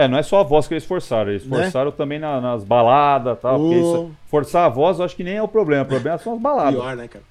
É, 0.00 0.06
não 0.06 0.16
é 0.16 0.22
só 0.22 0.38
a 0.40 0.42
voz 0.44 0.68
que 0.68 0.74
eles 0.74 0.84
forçaram, 0.84 1.30
eles 1.30 1.44
Né? 1.44 1.62
forçaram 1.62 1.90
também 1.90 2.20
na- 2.20 2.40
nas 2.40 2.62
baladas 2.62 3.36
e 3.36 3.40
tal. 3.40 3.72
isso- 3.72 4.10
forçar 4.28 4.66
a 4.66 4.68
voz 4.68 4.98
eu 5.00 5.04
acho 5.04 5.16
que 5.16 5.24
nem 5.24 5.34
é 5.34 5.42
o 5.42 5.48
problema, 5.48 5.82
o 5.82 5.86
problema 5.88 6.16
são 6.18 6.34
as 6.34 6.40
baladas. 6.40 6.74
Pior, 6.80 6.96
né, 6.96 7.08
cara? 7.08 7.24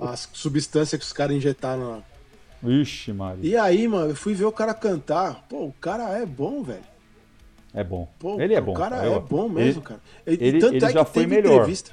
As 0.00 0.28
substâncias 0.32 0.98
que 0.98 1.06
os 1.06 1.12
caras 1.12 1.36
injetaram 1.36 1.90
lá. 1.90 1.98
Vixe, 2.60 3.12
Maria. 3.12 3.48
E 3.48 3.56
aí, 3.56 3.86
mano, 3.86 4.10
eu 4.10 4.16
fui 4.16 4.34
ver 4.34 4.46
o 4.46 4.50
cara 4.50 4.74
cantar. 4.74 5.44
Pô, 5.48 5.66
o 5.66 5.74
cara 5.80 6.18
é 6.18 6.26
bom, 6.26 6.64
velho. 6.64 6.82
É 7.72 7.84
bom. 7.84 8.08
Pô, 8.18 8.40
ele 8.40 8.54
é 8.54 8.60
bom. 8.60 8.72
O 8.72 8.74
cara 8.74 9.04
Eu- 9.04 9.14
é 9.14 9.20
bom 9.20 9.48
mesmo, 9.48 9.80
cara. 9.80 10.00
E- 10.26 10.30
ele- 10.40 10.58
tanto 10.58 10.74
ele 10.74 10.84
é 10.84 10.90
já 10.90 11.04
que 11.04 11.12
foi 11.12 11.22
teve 11.22 11.36
melhor. 11.36 11.52
entrevista. 11.54 11.92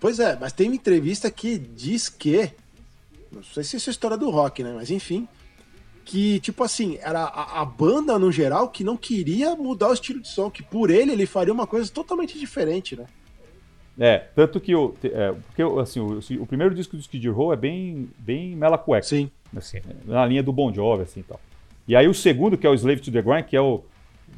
Pois 0.00 0.18
é, 0.18 0.38
mas 0.40 0.52
tem 0.54 0.68
uma 0.68 0.76
entrevista 0.76 1.30
que 1.30 1.58
diz 1.58 2.08
que. 2.08 2.50
Não 3.30 3.42
sei 3.42 3.62
se 3.62 3.76
isso 3.76 3.90
é 3.90 3.92
história 3.92 4.16
do 4.16 4.30
rock, 4.30 4.62
né? 4.62 4.72
Mas 4.74 4.90
enfim. 4.90 5.28
Que, 6.10 6.40
tipo 6.40 6.64
assim, 6.64 6.98
era 7.02 7.20
a, 7.20 7.60
a 7.60 7.64
banda 7.66 8.18
no 8.18 8.32
geral 8.32 8.70
que 8.70 8.82
não 8.82 8.96
queria 8.96 9.54
mudar 9.54 9.90
o 9.90 9.92
estilo 9.92 10.22
de 10.22 10.28
som, 10.28 10.50
que 10.50 10.62
por 10.62 10.88
ele 10.88 11.12
ele 11.12 11.26
faria 11.26 11.52
uma 11.52 11.66
coisa 11.66 11.92
totalmente 11.92 12.38
diferente, 12.38 12.96
né? 12.96 13.04
É, 14.00 14.16
tanto 14.34 14.58
que 14.58 14.74
o, 14.74 14.94
é, 15.04 15.32
porque, 15.32 15.62
assim, 15.78 16.00
o, 16.00 16.18
o 16.40 16.46
primeiro 16.46 16.74
disco 16.74 16.96
do 16.96 17.00
Skid 17.02 17.28
Row 17.28 17.52
é 17.52 17.56
bem, 17.56 18.08
bem 18.18 18.56
mela 18.56 18.78
cueca, 18.78 19.06
Sim. 19.06 19.30
assim, 19.54 19.82
na 20.06 20.24
linha 20.24 20.42
do 20.42 20.50
Bon 20.50 20.72
Jovi, 20.72 21.02
assim, 21.02 21.20
e 21.20 21.24
tal. 21.24 21.38
E 21.86 21.94
aí 21.94 22.08
o 22.08 22.14
segundo, 22.14 22.56
que 22.56 22.66
é 22.66 22.70
o 22.70 22.74
Slave 22.74 23.02
to 23.02 23.12
the 23.12 23.20
Grind, 23.20 23.44
que 23.44 23.54
é 23.54 23.60
o 23.60 23.84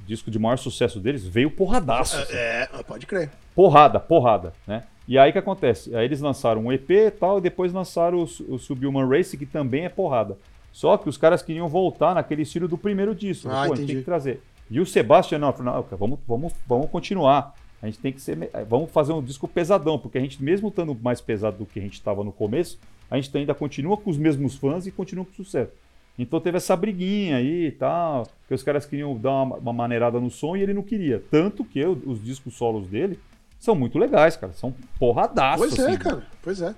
disco 0.08 0.28
de 0.28 0.40
maior 0.40 0.56
sucesso 0.56 0.98
deles, 0.98 1.24
veio 1.24 1.52
porradaço. 1.52 2.16
assim. 2.16 2.34
É, 2.34 2.68
pode 2.84 3.06
crer. 3.06 3.30
Porrada, 3.54 4.00
porrada, 4.00 4.52
né? 4.66 4.82
E 5.06 5.16
aí 5.16 5.30
o 5.30 5.32
que 5.32 5.38
acontece? 5.38 5.94
Aí 5.94 6.04
eles 6.04 6.20
lançaram 6.20 6.64
um 6.64 6.72
EP 6.72 6.90
e 6.90 7.10
tal, 7.12 7.38
e 7.38 7.40
depois 7.40 7.72
lançaram 7.72 8.18
o, 8.18 8.54
o 8.54 8.58
Subhuman 8.58 9.08
Race, 9.08 9.36
que 9.36 9.46
também 9.46 9.84
é 9.84 9.88
porrada. 9.88 10.36
Só 10.72 10.96
que 10.96 11.08
os 11.08 11.16
caras 11.16 11.42
queriam 11.42 11.68
voltar 11.68 12.14
naquele 12.14 12.42
estilo 12.42 12.68
do 12.68 12.78
primeiro 12.78 13.14
disco. 13.14 13.48
Ah, 13.50 13.64
Pô, 13.66 13.72
a 13.72 13.76
gente 13.76 13.86
tem 13.88 13.96
que 13.96 14.02
trazer. 14.04 14.40
E 14.70 14.78
o 14.80 14.86
Sebastian, 14.86 15.38
não, 15.38 15.52
falou, 15.52 15.74
não, 15.90 15.98
vamos, 15.98 16.18
vamos, 16.26 16.52
vamos 16.66 16.90
continuar. 16.90 17.54
A 17.82 17.86
gente 17.86 17.98
tem 17.98 18.12
que 18.12 18.20
ser. 18.20 18.50
Vamos 18.68 18.90
fazer 18.90 19.12
um 19.12 19.22
disco 19.22 19.48
pesadão, 19.48 19.98
porque 19.98 20.18
a 20.18 20.20
gente, 20.20 20.42
mesmo 20.42 20.68
estando 20.68 20.94
mais 21.02 21.20
pesado 21.20 21.58
do 21.58 21.66
que 21.66 21.78
a 21.78 21.82
gente 21.82 21.94
estava 21.94 22.22
no 22.22 22.30
começo, 22.30 22.78
a 23.10 23.16
gente 23.16 23.36
ainda 23.36 23.54
continua 23.54 23.96
com 23.96 24.10
os 24.10 24.16
mesmos 24.18 24.54
fãs 24.54 24.86
e 24.86 24.92
continua 24.92 25.24
com 25.24 25.32
sucesso. 25.32 25.72
Então 26.18 26.38
teve 26.40 26.58
essa 26.58 26.76
briguinha 26.76 27.36
aí 27.38 27.66
e 27.68 27.70
tal, 27.72 28.26
que 28.46 28.52
os 28.54 28.62
caras 28.62 28.84
queriam 28.84 29.16
dar 29.16 29.30
uma, 29.42 29.56
uma 29.56 29.72
maneirada 29.72 30.20
no 30.20 30.30
som 30.30 30.54
e 30.54 30.62
ele 30.62 30.74
não 30.74 30.82
queria. 30.82 31.22
Tanto 31.30 31.64
que 31.64 31.82
o- 31.84 32.00
os 32.06 32.22
discos 32.22 32.54
solos 32.54 32.86
dele 32.86 33.18
são 33.58 33.74
muito 33.74 33.98
legais, 33.98 34.36
cara. 34.36 34.52
São 34.52 34.74
porradaços. 34.98 35.66
Pois 35.74 35.78
é, 35.78 35.88
assim. 35.90 35.98
cara. 35.98 36.22
Pois 36.42 36.60
é. 36.60 36.74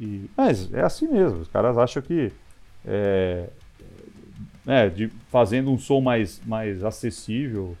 E- 0.00 0.28
mas 0.36 0.72
é 0.74 0.80
assim 0.82 1.06
mesmo. 1.06 1.38
Os 1.40 1.48
caras 1.48 1.78
acham 1.78 2.02
que 2.02 2.32
é, 2.86 3.48
é, 4.66 4.88
de, 4.88 5.10
fazendo 5.30 5.70
um 5.70 5.78
som 5.78 6.00
mais, 6.00 6.40
mais 6.46 6.84
acessível 6.84 7.76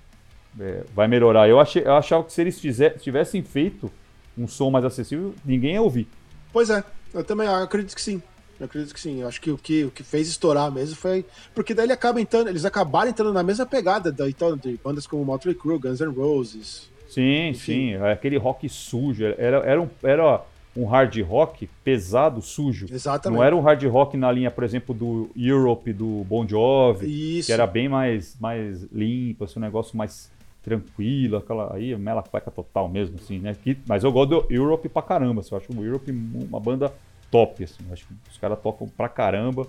é, 0.58 0.84
vai 0.94 1.08
melhorar. 1.08 1.48
Eu, 1.48 1.60
achei, 1.60 1.82
eu 1.82 1.94
achava 1.94 2.24
que 2.24 2.32
se 2.32 2.40
eles 2.40 2.58
fizer, 2.60 2.98
tivessem 2.98 3.42
feito 3.42 3.90
um 4.36 4.48
som 4.48 4.70
mais 4.70 4.84
acessível, 4.84 5.34
ninguém 5.44 5.74
ia 5.74 5.82
ouvir. 5.82 6.08
Pois 6.52 6.70
é, 6.70 6.82
eu 7.14 7.24
também 7.24 7.46
acredito 7.46 7.94
que 7.94 8.02
sim. 8.02 8.22
Eu 8.58 8.66
acredito 8.66 8.94
que 8.94 9.00
sim. 9.00 9.20
Eu 9.20 9.28
acho 9.28 9.40
que 9.40 9.50
o 9.50 9.58
que, 9.58 9.84
o 9.84 9.90
que 9.90 10.02
fez 10.02 10.28
estourar 10.28 10.70
mesmo 10.70 10.94
foi. 10.94 11.24
Porque 11.54 11.74
daí 11.74 11.86
ele 11.86 11.92
acaba 11.92 12.20
entrando, 12.20 12.48
eles 12.48 12.64
acabaram 12.64 13.10
entrando 13.10 13.32
na 13.32 13.42
mesma 13.42 13.66
pegada 13.66 14.12
da, 14.12 14.28
então, 14.28 14.56
de 14.56 14.78
bandas 14.82 15.06
como 15.06 15.24
Motley 15.24 15.54
Crue, 15.54 15.78
Guns 15.78 16.00
N' 16.00 16.14
Roses. 16.14 16.90
Sim, 17.08 17.48
Enfim. 17.48 17.58
sim. 17.58 17.94
é 17.94 18.12
Aquele 18.12 18.36
rock 18.36 18.68
sujo. 18.68 19.24
Era, 19.24 19.58
era, 19.58 19.80
um, 19.82 19.88
era 20.02 20.42
um 20.76 20.86
hard 20.86 21.20
rock 21.22 21.68
pesado, 21.84 22.40
sujo. 22.40 22.86
Exatamente. 22.90 23.38
Não 23.38 23.44
era 23.44 23.54
um 23.54 23.60
hard 23.60 23.82
rock 23.84 24.16
na 24.16 24.32
linha, 24.32 24.50
por 24.50 24.64
exemplo, 24.64 24.94
do 24.94 25.30
Europe, 25.36 25.92
do 25.92 26.24
Bon 26.24 26.46
Jovi. 26.46 27.38
Isso. 27.38 27.46
que 27.46 27.52
era 27.52 27.66
bem 27.66 27.88
mais, 27.88 28.36
mais 28.40 28.82
limpo, 28.92 29.44
assim, 29.44 29.58
um 29.58 29.62
negócio 29.62 29.96
mais 29.96 30.30
tranquilo, 30.62 31.36
aquela 31.36 31.74
aí, 31.74 31.96
mela 31.96 32.22
cueca 32.22 32.50
total 32.50 32.88
mesmo, 32.88 33.16
assim, 33.20 33.38
né? 33.38 33.54
Que, 33.62 33.76
mas 33.86 34.04
eu 34.04 34.12
gosto 34.12 34.30
do 34.30 34.46
Europe 34.48 34.88
pra 34.88 35.02
caramba, 35.02 35.40
assim, 35.40 35.54
eu 35.54 35.58
acho 35.58 35.72
o 35.72 35.84
Europe 35.84 36.10
uma 36.10 36.60
banda 36.60 36.92
top, 37.30 37.64
assim, 37.64 37.82
acho 37.90 38.06
que 38.06 38.14
os 38.30 38.38
caras 38.38 38.58
tocam 38.60 38.88
pra 38.88 39.08
caramba, 39.08 39.66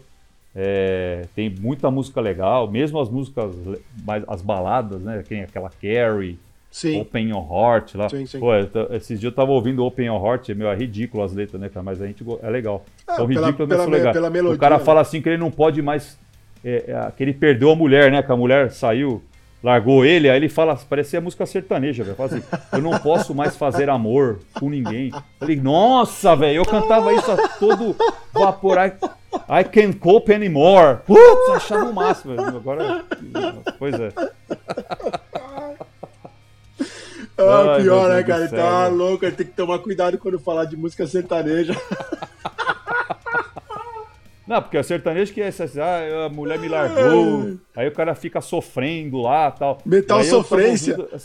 é, 0.56 1.26
tem 1.36 1.50
muita 1.50 1.90
música 1.90 2.22
legal, 2.22 2.70
mesmo 2.70 3.00
as 3.00 3.10
músicas, 3.10 3.56
mais, 4.06 4.24
as 4.28 4.42
baladas, 4.42 5.02
né? 5.02 5.24
Tem 5.28 5.42
aquela 5.42 5.70
Carrie, 5.70 6.38
Sim. 6.74 7.02
Open 7.02 7.30
Your 7.30 7.46
Heart 7.54 7.94
lá. 7.94 8.10
Sim, 8.10 8.26
sim. 8.26 8.40
Pô, 8.40 8.50
esses 8.90 9.20
dias 9.20 9.32
eu 9.32 9.36
tava 9.36 9.52
ouvindo 9.52 9.86
Open 9.86 10.08
Your 10.08 10.26
Heart, 10.26 10.50
meu, 10.50 10.68
é 10.72 10.76
ridículo 10.76 11.24
as 11.24 11.32
letras, 11.32 11.62
né, 11.62 11.70
cara? 11.70 11.84
Mas 11.84 12.02
a 12.02 12.08
gente 12.08 12.26
é 12.42 12.50
legal. 12.50 12.84
Ah, 13.08 13.14
São 13.14 13.28
pela- 13.28 13.46
ridículas, 13.46 13.70
pela 13.70 13.86
legais. 13.86 14.14
pela 14.14 14.30
melodia, 14.32 14.58
o 14.58 14.60
cara 14.60 14.80
né? 14.80 14.84
fala 14.84 15.00
assim 15.02 15.22
que 15.22 15.30
ele 15.30 15.38
não 15.38 15.52
pode 15.52 15.84
mais. 15.84 16.18
é, 16.66 16.84
é, 16.88 17.12
que 17.16 17.22
ele 17.22 17.32
perdeu 17.32 17.70
a 17.70 17.76
mulher, 17.76 18.12
né? 18.12 18.24
Que 18.24 18.32
a 18.32 18.36
mulher 18.36 18.72
saiu, 18.72 19.22
largou 19.64 20.04
ele, 20.04 20.28
aí 20.28 20.36
ele 20.36 20.50
fala, 20.50 20.76
parecia 20.76 21.22
música 21.22 21.46
sertaneja, 21.46 22.04
velho. 22.04 22.16
Assim, 22.20 22.42
eu 22.72 22.82
não 22.82 22.98
posso 22.98 23.36
mais 23.36 23.56
fazer 23.56 23.88
amor 23.88 24.40
com 24.60 24.68
ninguém. 24.68 25.12
Eu 25.14 25.22
falei, 25.40 25.56
nossa, 25.58 26.36
velho, 26.36 26.58
eu 26.58 26.66
cantava 26.66 27.14
isso 27.14 27.32
a 27.32 27.48
todo 27.60 27.96
vapor. 28.34 28.78
I, 28.80 28.94
I 29.62 29.64
can't 29.64 29.96
cope 30.00 30.34
anymore. 30.34 30.98
Putz, 31.06 31.50
achava 31.54 31.86
o 31.86 31.94
máximo. 31.94 32.34
Agora. 32.42 33.06
Pois 33.78 33.94
é. 33.94 34.10
Ah, 37.50 37.76
Ai, 37.76 37.82
pior, 37.82 38.10
né, 38.10 38.24
cara? 38.24 38.48
céu, 38.48 38.60
tá 38.60 38.88
louco, 38.88 39.26
ele 39.26 39.36
tem 39.36 39.46
que 39.46 39.54
tomar 39.54 39.80
cuidado 39.80 40.18
quando 40.18 40.40
falar 40.40 40.66
de 40.66 40.76
música 40.76 41.06
sertaneja. 41.08 41.76
Não, 44.46 44.62
porque 44.62 44.78
o 44.78 44.84
sertanejo 44.84 45.34
que 45.34 45.42
é 45.42 45.48
essa, 45.48 45.66
ah, 45.82 46.26
a 46.26 46.30
mulher 46.30 46.60
me 46.60 46.68
largou, 46.68 47.58
aí 47.76 47.88
o 47.88 47.92
cara 47.94 48.14
fica 48.14 48.42
sofrendo 48.42 49.22
lá 49.22 49.50
tal. 49.52 49.78
Metal 49.86 50.20
aí 50.20 50.26
sofrência. 50.26 50.98
ouvindo, 50.98 51.18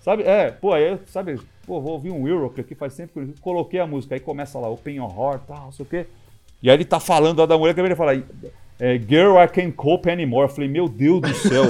sabe, 0.00 0.24
é, 0.24 0.50
pô, 0.50 0.72
aí, 0.72 0.98
sabe, 1.06 1.40
pô, 1.64 1.80
vou 1.80 1.92
ouvir 1.92 2.10
um 2.10 2.26
Europe 2.26 2.60
aqui, 2.60 2.74
faz 2.74 2.96
tempo 2.96 3.12
que 3.12 3.20
eu 3.20 3.34
coloquei 3.40 3.78
a 3.78 3.86
música, 3.86 4.16
aí 4.16 4.20
começa 4.20 4.58
lá, 4.58 4.68
Open 4.68 4.96
Your 4.96 5.08
Heart, 5.08 5.42
tal, 5.46 5.64
não 5.66 5.72
sei 5.72 5.84
o 5.84 5.88
quê. 5.88 6.06
E 6.60 6.68
aí 6.68 6.76
ele 6.76 6.84
tá 6.84 6.98
falando 6.98 7.38
lá 7.38 7.46
da 7.46 7.56
mulher, 7.56 7.74
que 7.74 7.80
ele 7.80 7.94
fala, 7.94 8.20
é, 8.80 8.98
Girl, 8.98 9.38
I 9.38 9.48
Can't 9.48 9.72
Cope 9.72 10.10
Anymore. 10.10 10.48
Eu 10.48 10.54
falei, 10.54 10.68
meu 10.68 10.88
Deus 10.88 11.20
do 11.20 11.34
céu. 11.34 11.64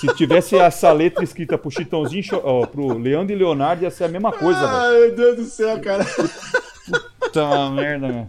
Se 0.00 0.06
tivesse 0.14 0.56
essa 0.56 0.92
letra 0.92 1.22
escrita 1.24 1.58
pro 1.58 1.70
Chitãozinho, 1.70 2.40
ó, 2.42 2.66
pro 2.66 2.96
Leandro 2.96 3.34
e 3.34 3.38
Leonardo, 3.38 3.82
ia 3.82 3.90
ser 3.90 4.04
a 4.04 4.08
mesma 4.08 4.32
coisa. 4.32 4.60
Ai, 4.60 4.98
meu 4.98 5.16
Deus 5.16 5.36
do 5.36 5.44
céu, 5.44 5.80
cara. 5.80 6.04
Puta 7.20 7.70
merda, 7.70 8.08
meu. 8.08 8.26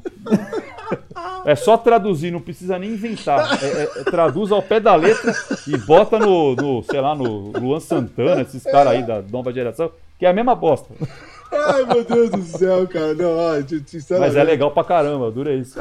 É 1.46 1.56
só 1.56 1.78
traduzir, 1.78 2.32
não 2.32 2.42
precisa 2.42 2.78
nem 2.78 2.92
inventar. 2.92 3.64
É, 3.64 3.66
é, 3.66 3.84
é, 4.02 4.04
traduz 4.04 4.52
ao 4.52 4.62
pé 4.62 4.80
da 4.80 4.96
letra 4.96 5.34
e 5.68 5.78
bota 5.78 6.20
no, 6.20 6.56
no 6.56 6.84
sei 6.84 7.02
lá, 7.02 7.16
no 7.16 7.52
Luan 7.58 7.80
Santana, 7.80 8.42
esses 8.42 8.64
caras 8.64 8.94
aí 8.94 9.04
da 9.04 9.22
nova 9.22 9.52
geração, 9.52 9.92
que 10.18 10.26
é 10.26 10.30
a 10.30 10.34
mesma 10.34 10.56
bosta. 10.56 10.94
Ai, 11.52 11.86
meu 11.86 12.04
Deus 12.04 12.30
do 12.30 12.44
céu, 12.44 12.88
cara. 12.88 13.14
Não, 13.16 13.32
ó. 13.32 14.20
Mas 14.20 14.36
é 14.36 14.44
legal 14.44 14.72
pra 14.72 14.84
caramba, 14.84 15.32
dura 15.32 15.54
isso. 15.54 15.80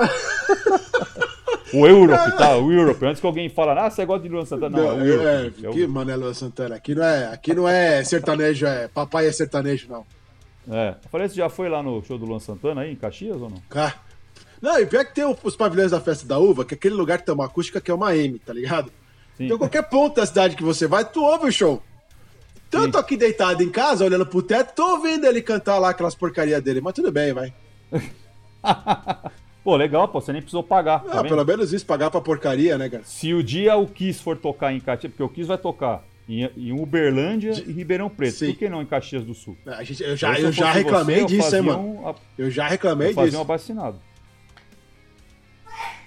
O 1.73 1.87
Europe, 1.87 2.37
tá? 2.37 2.57
O 2.57 2.73
Europe. 2.73 3.05
Antes 3.05 3.21
que 3.21 3.27
alguém 3.27 3.49
fala, 3.49 3.87
ah, 3.87 3.91
você 3.91 4.05
gosta 4.05 4.23
de 4.23 4.29
Luan 4.29 4.45
Santana. 4.45 4.77
Não, 4.77 4.85
não 4.85 4.91
é 4.91 5.03
o 5.03 5.07
Europe. 5.07 5.67
É, 5.67 5.69
aqui, 5.69 5.87
mano, 5.87 6.11
é 6.11 6.17
Luan 6.17 6.35
Santana. 6.35 6.75
Aqui 6.77 6.95
não 6.95 7.05
é, 7.05 7.27
aqui 7.27 7.55
não 7.55 7.69
é 7.69 8.03
sertanejo, 8.05 8.67
é 8.67 8.89
papai 8.89 9.27
é 9.27 9.33
sertanejo, 9.33 9.89
não. 9.89 10.07
É. 10.71 10.91
Eu 11.03 11.11
falei, 11.11 11.29
você 11.29 11.35
já 11.35 11.49
foi 11.49 11.69
lá 11.69 11.83
no 11.83 12.03
show 12.05 12.19
do 12.19 12.27
Luan 12.27 12.41
Santana 12.41 12.83
aí, 12.83 12.93
em 12.93 12.97
Caxias 12.97 13.41
ou 13.41 13.51
não? 13.51 13.63
Cara. 13.69 13.95
Não, 14.61 14.79
e 14.81 14.87
pior 14.87 15.05
que 15.05 15.15
tem 15.15 15.25
os 15.25 15.57
pavilhões 15.57 15.93
da 15.93 16.01
festa 16.01 16.27
da 16.27 16.39
uva, 16.39 16.65
que 16.65 16.75
é 16.75 16.77
aquele 16.77 16.95
lugar 16.95 17.19
que 17.19 17.25
tem 17.25 17.35
uma 17.35 17.47
acústica 17.47 17.81
que 17.81 17.91
é 17.91 17.95
uma 17.95 18.17
M, 18.17 18.39
tá 18.39 18.53
ligado? 18.53 18.91
Sim. 19.37 19.47
Então 19.47 19.59
qualquer 19.59 19.83
ponto 19.83 20.17
da 20.17 20.27
cidade 20.27 20.57
que 20.57 20.65
você 20.65 20.87
vai, 20.87 21.05
tu 21.05 21.23
ouve 21.23 21.49
o 21.49 21.53
show. 21.53 21.83
Então 22.69 22.83
eu 22.83 22.91
tô 22.91 22.99
aqui 22.99 23.17
deitado 23.17 23.63
em 23.63 23.71
casa, 23.71 24.05
olhando 24.05 24.27
pro 24.27 24.43
teto, 24.43 24.75
tô 24.75 24.97
ouvindo 24.97 25.27
ele 25.27 25.41
cantar 25.41 25.79
lá 25.79 25.91
aquelas 25.91 26.15
porcarias 26.15 26.63
dele, 26.63 26.81
mas 26.81 26.93
tudo 26.93 27.11
bem, 27.11 27.33
vai. 27.33 27.55
Pô, 29.65 29.77
legal, 29.77 30.09
pô, 30.09 30.21
você 30.21 30.33
nem 30.33 30.41
precisou 30.41 30.63
pagar. 30.63 31.01
Tá 31.01 31.21
ah, 31.21 31.23
pelo 31.23 31.45
menos 31.45 31.73
isso, 31.73 31.85
pagar 31.85 32.11
pra 32.11 32.21
porcaria, 32.21 32.79
né, 32.79 32.89
cara? 32.89 33.03
Se 33.05 33.35
o 33.35 33.43
dia 33.43 33.77
o 33.77 33.87
Kiss 33.87 34.23
for 34.23 34.37
tocar 34.37 34.73
em 34.73 34.81
Caxias, 34.81 35.13
porque 35.13 35.23
o 35.23 35.29
Kiss 35.29 35.49
vai 35.49 35.59
tocar 35.59 36.05
em, 36.29 36.45
em 36.57 36.73
Uberlândia 36.73 37.53
De... 37.53 37.69
e 37.69 37.73
Ribeirão 37.73 38.09
Preto, 38.09 38.37
Sim. 38.37 38.53
por 38.53 38.59
que 38.59 38.69
não 38.69 38.83
em 38.83 38.87
Caxias 38.87 39.25
do 39.25 39.35
Sul? 39.35 39.57
A 39.67 39.83
gente, 39.83 40.03
eu 40.03 40.17
já, 40.17 40.39
eu 40.39 40.53
já 40.53 40.71
reclamei 40.71 41.21
você, 41.21 41.27
disso, 41.27 41.57
hein, 41.57 41.63
mano? 41.63 41.81
Um, 41.81 42.15
eu 42.37 42.51
já 42.51 42.69
reclamei 42.69 43.11
eu 43.11 43.25
disso. 43.25 43.37
um 43.37 43.41
abacinado. 43.41 44.01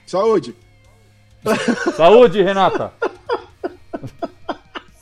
Saúde! 0.05 0.55
Saúde, 1.95 2.41
Renata! 2.41 2.93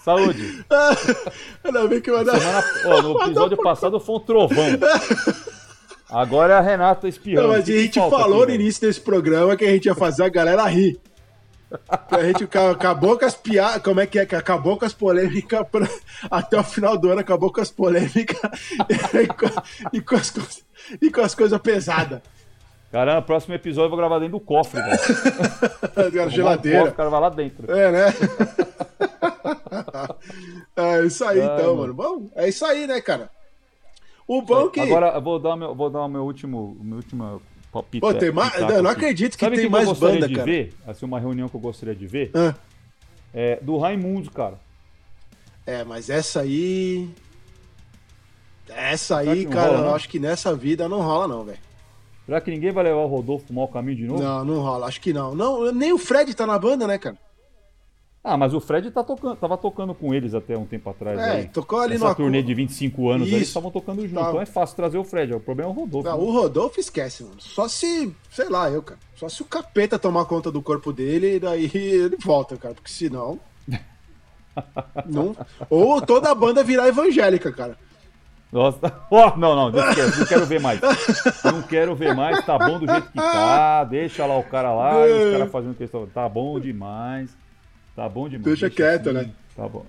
Saúde! 0.03 0.65
Ainda 1.63 1.87
bem 1.87 2.01
que 2.01 2.11
vai 2.11 2.23
dar. 2.23 2.39
Semana, 2.39 2.63
ó, 2.85 3.01
no 3.01 3.21
episódio 3.23 3.57
passado 3.57 3.99
foi 3.99 4.15
um 4.15 4.19
trovão. 4.19 4.65
Agora 6.09 6.55
é 6.55 6.57
a 6.57 6.61
Renata 6.61 7.07
espirrando. 7.07 7.47
Não, 7.47 7.55
mas 7.55 7.69
a 7.69 7.71
gente 7.71 7.99
falou 7.99 8.43
aqui, 8.43 8.51
no 8.51 8.61
início 8.61 8.81
desse 8.81 8.99
programa 8.99 9.55
que 9.55 9.65
a 9.65 9.71
gente 9.71 9.85
ia 9.85 9.95
fazer 9.95 10.23
a 10.23 10.29
galera 10.29 10.65
rir. 10.65 10.99
A 12.09 12.23
gente 12.23 12.45
acabou 12.45 13.17
com 13.17 13.25
as 13.25 13.35
piadas. 13.35 13.83
Como 13.83 13.99
é 13.99 14.07
que 14.07 14.17
é? 14.17 14.23
Acabou 14.23 14.75
com 14.75 14.85
as 14.85 14.93
polêmicas 14.93 15.67
pra... 15.71 15.87
até 16.31 16.59
o 16.59 16.63
final 16.63 16.97
do 16.97 17.09
ano, 17.09 17.21
acabou 17.21 17.51
com 17.51 17.61
as 17.61 17.69
polêmicas 17.69 18.39
e, 18.89 19.27
com, 19.27 19.45
e, 19.93 20.01
com 20.01 20.15
as, 20.15 20.63
e 20.99 21.11
com 21.11 21.21
as 21.21 21.35
coisas 21.35 21.59
pesadas. 21.61 22.21
Caramba, 22.91 23.21
próximo 23.21 23.53
episódio 23.53 23.85
eu 23.85 23.89
vou 23.89 23.99
gravar 23.99 24.17
dentro 24.17 24.39
do 24.39 24.43
cofre, 24.43 24.81
velho. 24.81 26.31
geladeira. 26.31 26.79
Cofre, 26.79 26.93
o 26.93 26.95
cara 26.95 27.09
vai 27.09 27.21
lá 27.21 27.29
dentro. 27.29 27.71
É, 27.71 27.91
né? 27.91 28.13
é 30.75 31.05
isso 31.05 31.23
aí, 31.23 31.39
então, 31.39 31.75
mano. 31.75 31.93
Bom, 31.93 32.31
é 32.35 32.49
isso 32.49 32.65
aí, 32.65 32.87
né, 32.87 32.99
cara? 32.99 33.29
O 34.29 34.43
bom 34.43 34.67
é, 34.67 34.69
que. 34.69 34.79
Agora 34.79 35.07
eu 35.07 35.21
vou 35.23 35.39
dar 35.39 35.55
meu, 35.55 35.73
vou 35.73 35.89
dar 35.89 36.01
o 36.01 36.07
meu 36.07 36.23
último, 36.23 36.77
meu 36.79 36.97
último 36.97 37.41
palpite. 37.71 37.99
Pô, 37.99 38.13
tem 38.13 38.31
mais. 38.31 38.53
Eu 38.61 38.83
não 38.83 38.91
acredito 38.91 39.35
que 39.35 39.43
Sabe 39.43 39.55
tem 39.55 39.65
que 39.65 39.71
mais 39.71 39.91
banda, 39.97 40.27
de 40.27 40.35
cara. 40.35 40.45
ver, 40.45 40.71
assim, 40.85 41.03
uma 41.03 41.19
reunião 41.19 41.49
que 41.49 41.55
eu 41.55 41.59
gostaria 41.59 41.95
de 41.95 42.05
ver. 42.05 42.29
Ah. 42.35 42.53
É 43.33 43.57
do 43.59 43.79
Raimundo, 43.79 44.29
cara. 44.29 44.59
É, 45.65 45.83
mas 45.83 46.11
essa 46.11 46.41
aí. 46.41 47.09
Essa 48.69 49.17
aí, 49.17 49.47
cara, 49.47 49.77
rola, 49.77 49.87
eu 49.87 49.95
acho 49.95 50.07
que 50.07 50.19
nessa 50.19 50.53
vida 50.55 50.87
não 50.87 51.01
rola, 51.01 51.27
não, 51.27 51.43
velho. 51.43 51.57
Será 52.27 52.39
que 52.39 52.51
ninguém 52.51 52.71
vai 52.71 52.83
levar 52.83 52.99
o 52.99 53.07
Rodolfo 53.07 53.45
pro 53.45 53.55
mau 53.55 53.67
caminho 53.67 53.97
de 53.97 54.03
novo? 54.03 54.21
Não, 54.21 54.45
não 54.45 54.61
rola, 54.61 54.85
acho 54.85 55.01
que 55.01 55.11
não. 55.11 55.33
não. 55.33 55.71
Nem 55.71 55.91
o 55.91 55.97
Fred 55.97 56.31
tá 56.35 56.45
na 56.45 56.59
banda, 56.59 56.85
né, 56.85 56.99
cara? 56.99 57.17
Ah, 58.21 58.35
mas 58.35 58.53
o 58.53 58.59
Fred 58.59 58.91
tá 58.91 59.01
tocando, 59.01 59.37
tava 59.37 59.57
tocando 59.57 59.95
com 59.95 60.13
eles 60.13 60.33
até 60.33 60.57
um 60.57 60.65
tempo 60.65 60.89
atrás. 60.89 61.17
É, 61.17 61.31
aí. 61.31 61.47
tocou 61.47 61.79
ali 61.79 61.95
Essa 61.95 62.09
no 62.09 62.15
turnê 62.15 62.43
de 62.43 62.53
25 62.53 63.09
anos, 63.09 63.27
aí, 63.27 63.35
eles 63.35 63.47
estavam 63.47 63.71
tocando 63.71 64.05
junto. 64.05 64.19
Então 64.19 64.41
é 64.41 64.45
fácil 64.45 64.75
trazer 64.75 64.97
o 64.97 65.05
Fred, 65.05 65.33
o 65.33 65.39
problema 65.39 65.71
é 65.71 65.73
o 65.73 65.75
Rodolfo. 65.75 66.09
Não, 66.09 66.17
né? 66.17 66.23
o 66.23 66.31
Rodolfo 66.31 66.79
esquece, 66.79 67.23
mano. 67.23 67.39
Só 67.39 67.67
se, 67.69 68.13
sei 68.29 68.49
lá, 68.49 68.69
eu, 68.69 68.83
cara. 68.83 68.99
Só 69.15 69.29
se 69.29 69.41
o 69.41 69.45
capeta 69.45 69.97
tomar 69.97 70.25
conta 70.25 70.51
do 70.51 70.61
corpo 70.61 70.91
dele 70.91 71.35
e 71.35 71.39
daí 71.39 71.71
ele 71.73 72.17
volta, 72.17 72.57
cara. 72.57 72.73
Porque 72.73 72.91
senão. 72.91 73.39
não... 75.07 75.35
Ou 75.69 76.01
toda 76.01 76.29
a 76.29 76.35
banda 76.35 76.61
virar 76.61 76.89
evangélica, 76.89 77.53
cara. 77.53 77.77
Nossa, 78.51 78.79
oh, 79.09 79.37
não, 79.37 79.55
não, 79.55 79.71
não 79.71 79.93
quero, 79.93 80.19
não 80.19 80.25
quero 80.25 80.45
ver 80.45 80.59
mais. 80.59 80.81
Não 81.43 81.61
quero 81.61 81.95
ver 81.95 82.15
mais, 82.15 82.43
tá 82.45 82.57
bom 82.57 82.79
do 82.79 82.87
jeito 82.87 83.11
que 83.11 83.17
tá. 83.17 83.83
Deixa 83.85 84.25
lá 84.25 84.37
o 84.37 84.43
cara 84.43 84.73
lá, 84.73 85.05
os 85.05 85.31
caras 85.31 85.51
fazendo 85.51 85.75
questão. 85.75 86.05
Tá 86.07 86.27
bom 86.27 86.59
demais. 86.59 87.37
Tá 87.99 88.07
bom 88.07 88.29
demais. 88.29 88.45
Deixa, 88.45 88.69
deixa 88.69 88.75
quieto, 88.75 89.09
assim, 89.09 89.27
né? 89.27 89.31
Tá 89.53 89.67
bom. 89.67 89.85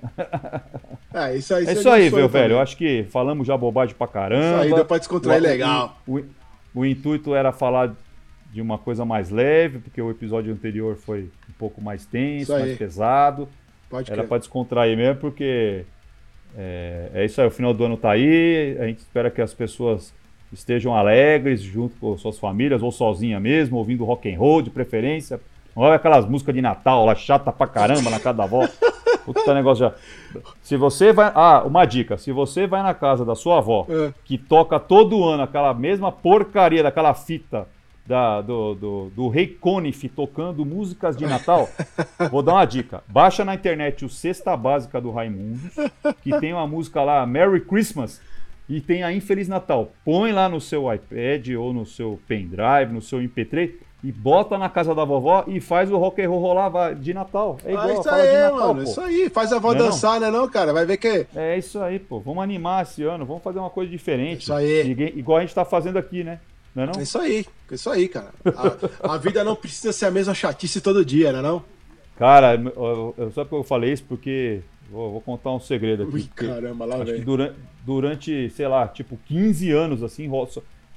É, 1.14 1.36
isso 1.38 1.54
aí, 1.54 1.64
é 1.64 1.72
isso 1.74 1.88
aí, 1.88 2.10
meu 2.10 2.28
velho. 2.28 2.54
Eu 2.54 2.58
acho 2.58 2.76
que 2.76 3.04
falamos 3.04 3.46
já 3.46 3.56
bobagem 3.56 3.94
pra 3.94 4.08
caramba. 4.08 4.64
Isso 4.64 4.64
aí 4.64 4.74
deu 4.74 4.84
pra 4.84 4.98
descontrair 4.98 5.40
o, 5.40 5.44
legal. 5.44 5.96
O, 6.08 6.18
o, 6.18 6.24
o, 6.74 6.84
intuito 6.84 7.36
era 7.36 7.52
falar 7.52 7.94
de 8.52 8.60
uma 8.60 8.78
coisa 8.78 9.04
mais 9.04 9.30
leve, 9.30 9.78
porque 9.78 10.02
o 10.02 10.10
episódio 10.10 10.52
anterior 10.52 10.96
foi 10.96 11.30
um 11.48 11.52
pouco 11.56 11.80
mais 11.80 12.04
tenso, 12.04 12.50
mais 12.50 12.76
pesado. 12.76 13.48
Pode 13.88 14.10
era 14.10 14.24
para 14.24 14.38
descontrair 14.38 14.96
mesmo, 14.96 15.20
porque 15.20 15.84
é, 16.58 17.10
é, 17.14 17.24
isso 17.24 17.40
aí. 17.40 17.46
O 17.46 17.50
final 17.52 17.72
do 17.72 17.84
ano 17.84 17.96
tá 17.96 18.10
aí. 18.10 18.76
A 18.80 18.86
gente 18.86 18.98
espera 18.98 19.30
que 19.30 19.40
as 19.40 19.54
pessoas 19.54 20.12
estejam 20.52 20.96
alegres 20.96 21.62
junto 21.62 21.96
com 22.00 22.18
suas 22.18 22.40
famílias 22.40 22.82
ou 22.82 22.90
sozinha 22.90 23.38
mesmo, 23.38 23.76
ouvindo 23.76 24.04
rock 24.04 24.28
and 24.34 24.36
roll 24.36 24.62
de 24.62 24.70
preferência 24.70 25.38
Olha 25.74 25.94
aquelas 25.94 26.26
músicas 26.26 26.54
de 26.54 26.60
Natal 26.60 27.04
lá, 27.04 27.14
chata 27.14 27.52
pra 27.52 27.66
caramba 27.66 28.10
na 28.10 28.18
casa 28.18 28.38
da 28.38 28.44
avó. 28.44 28.68
Puta 29.24 29.52
negócio 29.54 29.86
já. 29.86 30.40
Se 30.62 30.76
você 30.76 31.12
vai. 31.12 31.30
Ah, 31.34 31.62
uma 31.64 31.84
dica. 31.84 32.18
Se 32.18 32.32
você 32.32 32.66
vai 32.66 32.82
na 32.82 32.94
casa 32.94 33.24
da 33.24 33.34
sua 33.34 33.58
avó, 33.58 33.86
é. 33.88 34.12
que 34.24 34.36
toca 34.36 34.78
todo 34.80 35.24
ano 35.24 35.42
aquela 35.42 35.72
mesma 35.72 36.10
porcaria 36.10 36.82
daquela 36.82 37.14
fita 37.14 37.66
da, 38.10 38.40
do, 38.40 38.74
do, 38.74 39.10
do 39.14 39.28
Rei 39.28 39.46
Conif 39.46 40.08
tocando 40.08 40.64
músicas 40.64 41.16
de 41.16 41.26
Natal, 41.26 41.68
vou 42.28 42.42
dar 42.42 42.54
uma 42.54 42.64
dica. 42.64 43.04
Baixa 43.06 43.44
na 43.44 43.54
internet 43.54 44.04
o 44.04 44.08
Cesta 44.08 44.56
Básica 44.56 45.00
do 45.00 45.12
Raimundo, 45.12 45.60
que 46.20 46.36
tem 46.40 46.52
uma 46.52 46.66
música 46.66 47.04
lá, 47.04 47.24
Merry 47.24 47.60
Christmas, 47.60 48.20
e 48.70 48.80
tem 48.80 49.02
a 49.02 49.12
Infeliz 49.12 49.48
Natal. 49.48 49.92
Põe 50.04 50.30
lá 50.30 50.48
no 50.48 50.60
seu 50.60 50.90
iPad 50.92 51.48
ou 51.58 51.72
no 51.72 51.84
seu 51.84 52.20
pendrive, 52.28 52.92
no 52.92 53.02
seu 53.02 53.18
MP3 53.18 53.72
e 54.02 54.10
bota 54.10 54.56
na 54.56 54.68
casa 54.68 54.94
da 54.94 55.04
vovó 55.04 55.44
e 55.46 55.60
faz 55.60 55.90
o 55.90 55.98
rock 55.98 56.22
and 56.22 56.30
roll 56.30 56.40
rolar 56.40 56.94
de 56.94 57.12
Natal. 57.12 57.58
É 57.64 57.72
igual, 57.72 57.88
ah, 57.88 57.92
isso 57.92 58.08
aí, 58.08 58.32
Natal, 58.32 58.68
mano. 58.68 58.84
Pô. 58.84 58.90
Isso 58.90 59.00
aí, 59.00 59.28
faz 59.28 59.52
a 59.52 59.56
avó 59.56 59.74
não 59.74 59.86
dançar, 59.86 60.16
é 60.16 60.20
né, 60.20 60.30
não, 60.30 60.48
cara? 60.48 60.72
Vai 60.72 60.86
ver 60.86 60.96
que. 60.96 61.26
É 61.34 61.58
isso 61.58 61.80
aí, 61.80 61.98
pô. 61.98 62.20
Vamos 62.20 62.42
animar 62.42 62.84
esse 62.84 63.02
ano, 63.02 63.26
vamos 63.26 63.42
fazer 63.42 63.58
uma 63.58 63.68
coisa 63.68 63.90
diferente. 63.90 64.42
Isso 64.42 64.54
aí. 64.54 64.84
Ninguém, 64.84 65.12
igual 65.18 65.38
a 65.38 65.40
gente 65.42 65.54
tá 65.54 65.64
fazendo 65.64 65.98
aqui, 65.98 66.22
né? 66.22 66.38
Não 66.72 66.84
é, 66.84 66.86
não? 66.86 66.92
é 67.00 67.02
isso 67.02 67.18
aí, 67.18 67.44
é 67.70 67.74
isso 67.74 67.90
aí, 67.90 68.08
cara. 68.08 68.30
A, 69.02 69.14
a, 69.14 69.18
vida 69.18 69.42
não 69.42 69.56
precisa 69.56 69.92
ser 69.92 70.06
a 70.06 70.10
mesma 70.12 70.32
chatice 70.32 70.80
todo 70.80 71.04
dia, 71.04 71.32
né, 71.32 71.42
não? 71.42 71.64
Cara, 72.16 72.54
eu, 72.54 73.14
eu, 73.18 73.32
só 73.32 73.44
que 73.44 73.52
eu 73.52 73.64
falei 73.64 73.92
isso 73.92 74.04
porque. 74.04 74.60
Vou, 74.90 75.12
vou 75.12 75.20
contar 75.20 75.52
um 75.52 75.60
segredo 75.60 76.02
aqui. 76.02 76.14
Ui, 76.14 76.28
caramba, 76.34 76.84
lá, 76.84 77.04
velho. 77.04 77.24
Durante, 77.24 77.54
durante, 77.84 78.50
sei 78.50 78.66
lá, 78.66 78.88
tipo, 78.88 79.16
15 79.26 79.70
anos, 79.70 80.02
assim, 80.02 80.28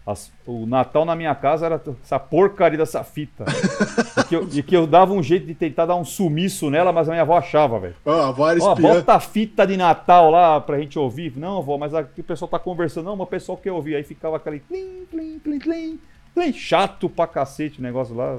as, 0.06 0.32
o 0.45 0.65
Natal 0.65 1.06
na 1.06 1.15
minha 1.15 1.34
casa 1.36 1.65
era 1.67 1.82
essa 2.03 2.19
porcaria 2.19 2.77
dessa 2.77 3.03
fita. 3.03 3.45
e, 4.17 4.23
que 4.25 4.36
eu, 4.36 4.49
e, 4.51 4.63
que 4.63 4.75
eu, 4.75 4.88
dava 4.88 5.13
um 5.13 5.21
jeito 5.21 5.45
de 5.45 5.53
tentar 5.53 5.86
dar 5.86 5.95
um 5.95 6.03
sumiço 6.03 6.69
nela, 6.71 6.91
mas 6.91 7.08
a 7.08 7.12
minha 7.12 7.21
avó 7.21 7.38
achava, 7.38 7.79
velho. 7.79 7.95
Ó, 8.03 8.12
a 8.12 8.27
avó 8.29 8.49
era 8.49 8.63
Ó, 8.63 8.75
bota 8.75 9.13
a 9.13 9.19
fita 9.19 9.65
de 9.65 9.77
Natal 9.77 10.32
lá 10.32 10.60
pra 10.60 10.79
gente 10.79 10.97
ouvir. 10.97 11.32
Não, 11.38 11.60
avó, 11.60 11.77
mas 11.77 11.93
aqui 11.93 12.21
o 12.21 12.23
pessoal 12.23 12.49
tá 12.49 12.58
conversando. 12.58 13.06
Não, 13.06 13.15
mas 13.15 13.27
o 13.27 13.29
pessoal 13.29 13.58
quer 13.58 13.71
ouvir. 13.71 13.95
Aí 13.95 14.03
ficava 14.03 14.38
aquele 14.38 14.60
plim, 14.60 15.06
plim, 15.10 15.39
plim, 15.39 15.60
plim. 15.60 15.99
plim. 16.34 16.53
Chato 16.53 17.08
pra 17.08 17.27
cacete 17.27 17.79
o 17.79 17.84
negócio 17.84 18.15
lá. 18.15 18.36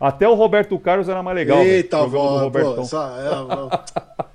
Até 0.00 0.26
o 0.26 0.34
Roberto 0.34 0.78
Carlos 0.78 1.08
era 1.10 1.22
mais 1.22 1.36
legal. 1.36 1.58
Eita, 1.58 1.98
avó, 1.98 2.50
pô, 2.50 2.84
só, 2.84 3.06
é, 3.18 4.24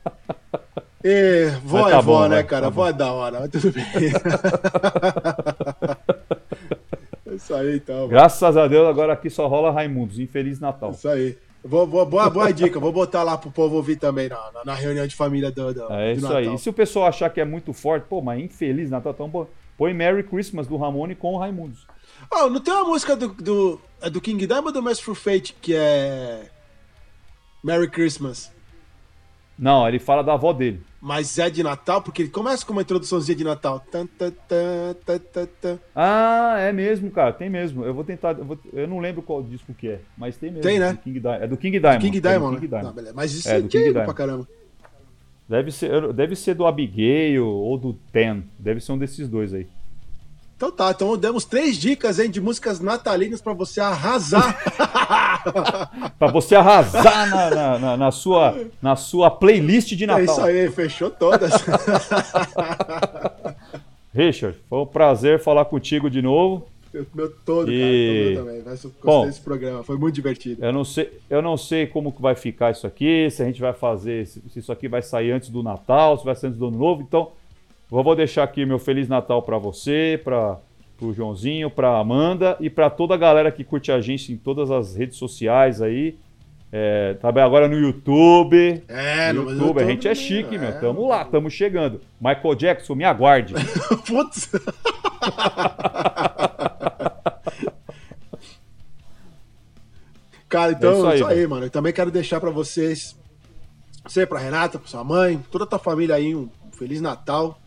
E, 1.04 1.50
vó 1.63 1.89
tá 1.89 1.98
é 1.98 2.02
vó, 2.02 2.28
né, 2.28 2.44
cara? 2.44 2.68
Tá 2.68 2.70
vó 2.70 2.88
é 2.88 2.94
da 2.94 3.12
hora, 3.12 3.39
mas 3.42 3.50
tudo 3.50 3.72
bem. 3.72 3.84
Isso 7.36 7.54
aí, 7.54 7.76
então. 7.76 8.08
Graças 8.08 8.56
a 8.56 8.68
Deus, 8.68 8.88
agora 8.88 9.13
aqui 9.13 9.30
só 9.30 9.48
rola 9.48 9.72
Raimundos. 9.72 10.20
Infeliz 10.20 10.60
Natal. 10.60 10.92
Isso 10.92 11.10
aí. 11.10 11.38
Vou, 11.63 11.88
vou, 11.88 12.06
boa, 12.06 12.30
boa 12.30 12.52
dica, 12.52 12.80
vou 12.80 12.92
botar 12.92 13.24
lá 13.24 13.38
pro 13.38 13.50
povo 13.50 13.78
ouvir 13.78 13.96
também 13.96 14.28
na, 14.28 14.52
na, 14.52 14.66
na 14.66 14.74
reunião 14.74 15.08
de 15.08 15.16
família 15.16 15.50
do, 15.50 15.74
do 15.74 15.94
É 15.94 16.12
isso 16.12 16.28
do 16.28 16.36
aí. 16.36 16.54
E 16.54 16.58
se 16.58 16.70
o 16.70 16.74
pessoal 16.74 17.08
achar 17.08 17.30
que 17.30 17.39
é 17.39 17.46
muito 17.46 17.72
forte, 17.72 18.06
pô, 18.08 18.22
mas 18.22 18.42
infeliz 18.42 18.89
Natal, 18.89 19.13
então 19.13 19.48
põe 19.78 19.94
Merry 19.94 20.24
Christmas 20.24 20.68
do 20.68 20.76
Ramone 20.76 21.16
com 21.16 21.34
o 21.34 21.38
Raimundos. 21.38 21.88
Oh, 22.30 22.50
não 22.50 22.60
tem 22.60 22.74
uma 22.74 22.84
música 22.84 23.16
do, 23.16 23.30
do, 23.30 23.80
é 24.02 24.10
do 24.10 24.20
King 24.20 24.46
Diamond 24.46 24.68
ou 24.68 24.74
do 24.74 24.84
Master 24.84 25.16
Fate 25.16 25.56
que 25.62 25.74
é. 25.74 26.50
Merry 27.63 27.89
Christmas. 27.89 28.52
Não, 29.58 29.88
ele 29.88 30.00
fala 30.00 30.22
da 30.22 30.34
avó 30.34 30.52
dele. 30.52 30.84
Mas 31.06 31.38
é 31.38 31.50
de 31.50 31.62
Natal, 31.62 32.02
porque 32.02 32.22
ele 32.22 32.30
começa 32.30 32.66
com 32.66 32.72
uma 32.72 32.82
introduçãozinha 32.82 33.36
de 33.36 33.44
Natal. 33.44 33.78
Tan, 33.92 34.08
tan, 34.08 34.32
tan. 35.62 35.78
Ah, 35.94 36.56
é 36.60 36.72
mesmo, 36.72 37.12
cara, 37.12 37.34
tem 37.34 37.50
mesmo. 37.50 37.84
Eu 37.84 37.94
vou 37.94 38.06
tentar. 38.06 38.32
Eu, 38.39 38.46
vou- 38.46 38.58
eu 38.72 38.88
não 38.88 39.00
lembro 39.00 39.22
qual 39.22 39.44
disco 39.44 39.74
que 39.74 39.89
é, 39.89 40.00
mas 40.18 40.38
tem 40.38 40.50
mesmo. 40.50 40.63
Tem, 40.63 40.80
né? 40.80 40.94
do 40.94 41.00
King 41.00 41.22
é 41.28 41.48
do 41.48 41.58
King 41.58 41.80
Diamond. 41.80 42.00
King 42.06 42.18
é 42.18 42.22
do 42.22 42.30
Diamond, 42.30 42.56
King 42.62 42.72
né? 42.74 42.80
Diamond. 42.80 43.02
Não. 43.02 43.13
Mas 43.13 43.34
isso 43.34 43.50
É, 43.50 43.58
é, 43.58 43.62
do 43.62 43.68
King 43.68 43.84
Diamond. 43.84 44.06
pra 44.06 44.13
caramba. 44.13 44.48
Deve 45.50 45.72
ser, 45.72 46.13
deve 46.13 46.36
ser 46.38 46.54
do 46.56 46.66
Abigail 46.66 47.46
ou 47.46 47.78
do 47.78 47.94
Ten. 48.13 48.46
Deve 48.58 48.80
ser 48.80 48.94
um 48.94 48.98
desses 48.98 49.28
dois 49.28 49.54
aí. 49.54 49.68
Então 50.56 50.72
tá, 50.72 50.89
então 50.92 51.18
demos 51.18 51.44
três 51.44 51.76
dicas 51.76 52.18
hein, 52.20 52.30
de 52.30 52.39
músicas 52.39 52.80
natalinas 52.80 53.42
pra 53.42 53.52
você 53.52 53.82
arrasar. 53.82 54.58
Pra 56.20 56.28
você 56.32 56.56
arrasar 56.56 57.30
na, 57.30 57.50
na, 57.50 57.80
na- 57.80 57.98
na 57.98 58.12
sua, 58.12 58.56
na 58.82 58.96
sua 58.96 59.30
playlist 59.32 59.94
de 59.94 60.04
é 60.04 60.08
Natal. 60.08 60.24
isso 60.24 60.42
aí, 60.42 60.70
fechou 60.72 61.10
todas. 61.10 61.52
Richard, 64.13 64.58
foi 64.70 64.80
um 64.80 64.86
prazer 64.86 65.39
falar 65.39 65.66
contigo 65.66 66.10
de 66.10 66.22
novo. 66.22 66.68
meu 67.16 67.30
todo, 67.46 67.72
E- 67.72 68.36
cara. 68.36 68.46
Meu 68.46 68.62
também. 68.62 68.62
Gostei 68.63 68.92
Bom. 69.04 69.26
desse 69.26 69.42
programa, 69.42 69.84
foi 69.84 69.98
muito 69.98 70.13
divertido. 70.16 70.63
Eu 70.63 70.72
não 70.72 70.84
sei, 70.86 71.12
eu 71.30 71.42
não 71.42 71.58
sei 71.58 71.88
como 71.88 72.12
que 72.12 72.22
vai 72.22 72.36
ficar 72.36 72.72
isso 72.72 72.86
aqui, 72.86 73.28
se 73.32 73.42
a 73.42 73.46
gente 73.46 73.60
vai 73.60 73.74
fazer, 73.74 74.28
se 74.28 74.42
isso 74.56 74.72
aqui 74.72 74.88
vai 74.88 75.02
sair 75.02 75.32
antes 75.32 75.50
do 75.50 75.63
Natal, 75.63 76.18
se 76.18 76.24
vai 76.26 76.36
sair 76.36 76.50
antes 76.50 76.60
do 76.60 76.68
Ano 76.68 76.78
Novo. 76.78 77.02
Então, 77.02 77.32
eu 77.92 78.04
vou 78.04 78.16
deixar 78.16 78.44
aqui 78.44 78.66
meu 78.66 78.78
feliz 78.80 79.08
Natal 79.08 79.42
para 79.42 79.58
você, 79.58 80.20
para 80.24 80.58
o 81.04 81.13
Joãozinho, 81.13 81.70
para 81.70 81.98
Amanda 81.98 82.58
e 82.60 82.70
para 82.70 82.89
toda 82.89 83.13
a 83.13 83.18
galera 83.18 83.52
que 83.52 83.63
curte 83.63 83.92
a 83.92 84.02
gente 84.02 84.32
em 84.32 84.38
todas 84.38 84.72
as 84.72 84.96
redes 84.96 85.18
sociais 85.18 85.82
aí. 85.82 86.18
É, 86.72 87.13
tá 87.22 87.32
bem 87.32 87.44
agora 87.44 87.68
no 87.68 87.78
YouTube. 87.78 88.84
É, 88.88 89.32
no 89.32 89.44
no 89.44 89.52
YouTube, 89.52 89.62
a 89.62 89.82
YouTube, 89.82 89.92
gente 89.92 90.08
é 90.08 90.16
chique, 90.16 90.56
é. 90.56 90.58
meu. 90.58 90.80
Tamo 90.80 91.08
lá, 91.08 91.24
tamo 91.24 91.50
chegando. 91.50 92.02
Michael 92.20 92.56
Jackson, 92.56 92.96
me 92.96 93.04
aguarde. 93.04 93.54
Putz. 94.08 94.50
Cara, 100.50 100.72
então, 100.72 100.92
É 100.92 101.16
isso 101.16 101.16
isso 101.16 101.26
aí, 101.26 101.39
aí, 101.39 101.48
mano. 101.48 101.66
Eu 101.66 101.70
também 101.70 101.92
quero 101.92 102.12
deixar 102.12 102.39
pra 102.39 102.52
vocês, 102.52 103.16
você, 104.06 104.26
pra 104.26 104.38
Renata, 104.39 104.78
pra 104.78 104.88
sua 104.88 105.04
mãe, 105.04 105.44
toda 105.52 105.63
a 105.63 105.68
tua 105.68 105.80
família 105.80 106.16
aí, 106.16 106.36
um 106.36 106.48
Feliz 106.72 107.02
Natal. 107.02 107.60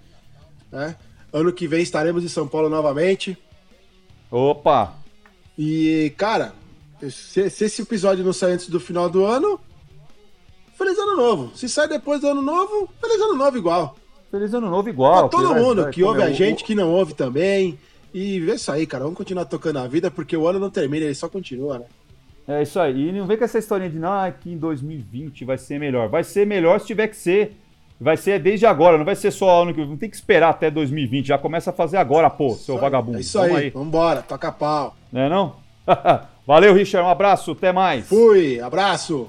Né? 0.71 0.95
Ano 1.37 1.53
que 1.53 1.69
vem 1.69 1.83
estaremos 1.83 2.25
em 2.25 2.29
São 2.29 2.49
Paulo 2.49 2.71
novamente. 2.71 3.37
Opa! 4.31 4.95
E, 5.59 6.11
cara, 6.17 6.55
se, 7.11 7.51
se 7.51 7.65
esse 7.67 7.83
episódio 7.83 8.25
não 8.25 8.33
sair 8.33 8.53
antes 8.53 8.71
do 8.71 8.81
final 8.81 9.11
do 9.11 9.23
ano, 9.23 9.61
Feliz 10.79 10.99
Ano 10.99 11.15
Novo. 11.15 11.55
Se 11.55 11.69
sai 11.69 11.89
depois 11.89 12.23
do 12.23 12.29
Ano 12.29 12.41
Novo, 12.41 12.89
Feliz 12.99 13.21
Ano 13.21 13.37
Novo 13.37 13.59
igual. 13.59 13.97
Feliz 14.31 14.55
Ano 14.55 14.71
Novo 14.71 14.89
igual. 14.89 15.29
Pra 15.29 15.39
todo 15.39 15.55
mundo 15.55 15.91
que 15.91 16.03
ouve 16.03 16.23
a 16.23 16.33
gente, 16.33 16.65
que 16.65 16.75
não 16.75 16.91
ouve 16.91 17.13
também. 17.13 17.79
E 18.15 18.39
é 18.51 18.55
isso 18.55 18.73
aí, 18.73 18.87
cara. 18.87 19.05
Vamos 19.05 19.19
continuar 19.19 19.45
tocando 19.45 19.79
a 19.79 19.87
vida, 19.87 20.11
porque 20.11 20.35
o 20.35 20.49
ano 20.49 20.59
não 20.59 20.71
termina, 20.71 21.05
ele 21.05 21.15
só 21.15 21.29
continua, 21.29 21.81
né? 21.81 21.85
É 22.49 22.63
isso 22.63 22.81
aí. 22.81 23.11
E 23.11 23.13
não 23.13 23.27
vem 23.27 23.37
com 23.37 23.45
essa 23.45 23.59
historinha 23.59 23.91
de 23.91 24.03
ah, 24.03 24.35
que 24.41 24.51
em 24.51 24.57
2020 24.57 25.45
vai 25.45 25.59
ser 25.59 25.79
melhor. 25.79 26.09
Vai 26.09 26.25
ser 26.25 26.47
melhor 26.47 26.81
se 26.81 26.87
tiver 26.87 27.09
que 27.09 27.17
ser. 27.17 27.59
Vai 27.99 28.17
ser 28.17 28.39
desde 28.39 28.67
agora, 28.67 28.99
não 28.99 29.05
vai 29.05 29.17
ser 29.17 29.31
só 29.31 29.63
ano 29.63 29.73
que. 29.73 29.85
Não 29.85 29.97
tem 29.97 30.11
que 30.11 30.17
esperar 30.17 30.51
até 30.51 30.71
2020. 30.71 31.27
Já 31.27 31.39
começa 31.39 31.71
a 31.71 31.73
fazer 31.73 31.97
agora, 31.97 32.29
pô, 32.29 32.51
seu 32.55 32.79
vagabundo. 32.79 33.19
É 33.19 33.21
isso 33.21 33.39
Vamos 33.39 33.57
aí, 33.57 33.71
vambora, 33.71 34.23
toca 34.23 34.53
pau. 34.53 34.95
Não 35.11 35.21
é 35.23 35.29
não? 35.29 35.57
Valeu, 36.47 36.75
Richard. 36.75 37.07
Um 37.07 37.11
abraço. 37.11 37.53
Até 37.53 37.73
mais. 37.73 38.07
Fui, 38.07 38.61
abraço. 38.61 39.29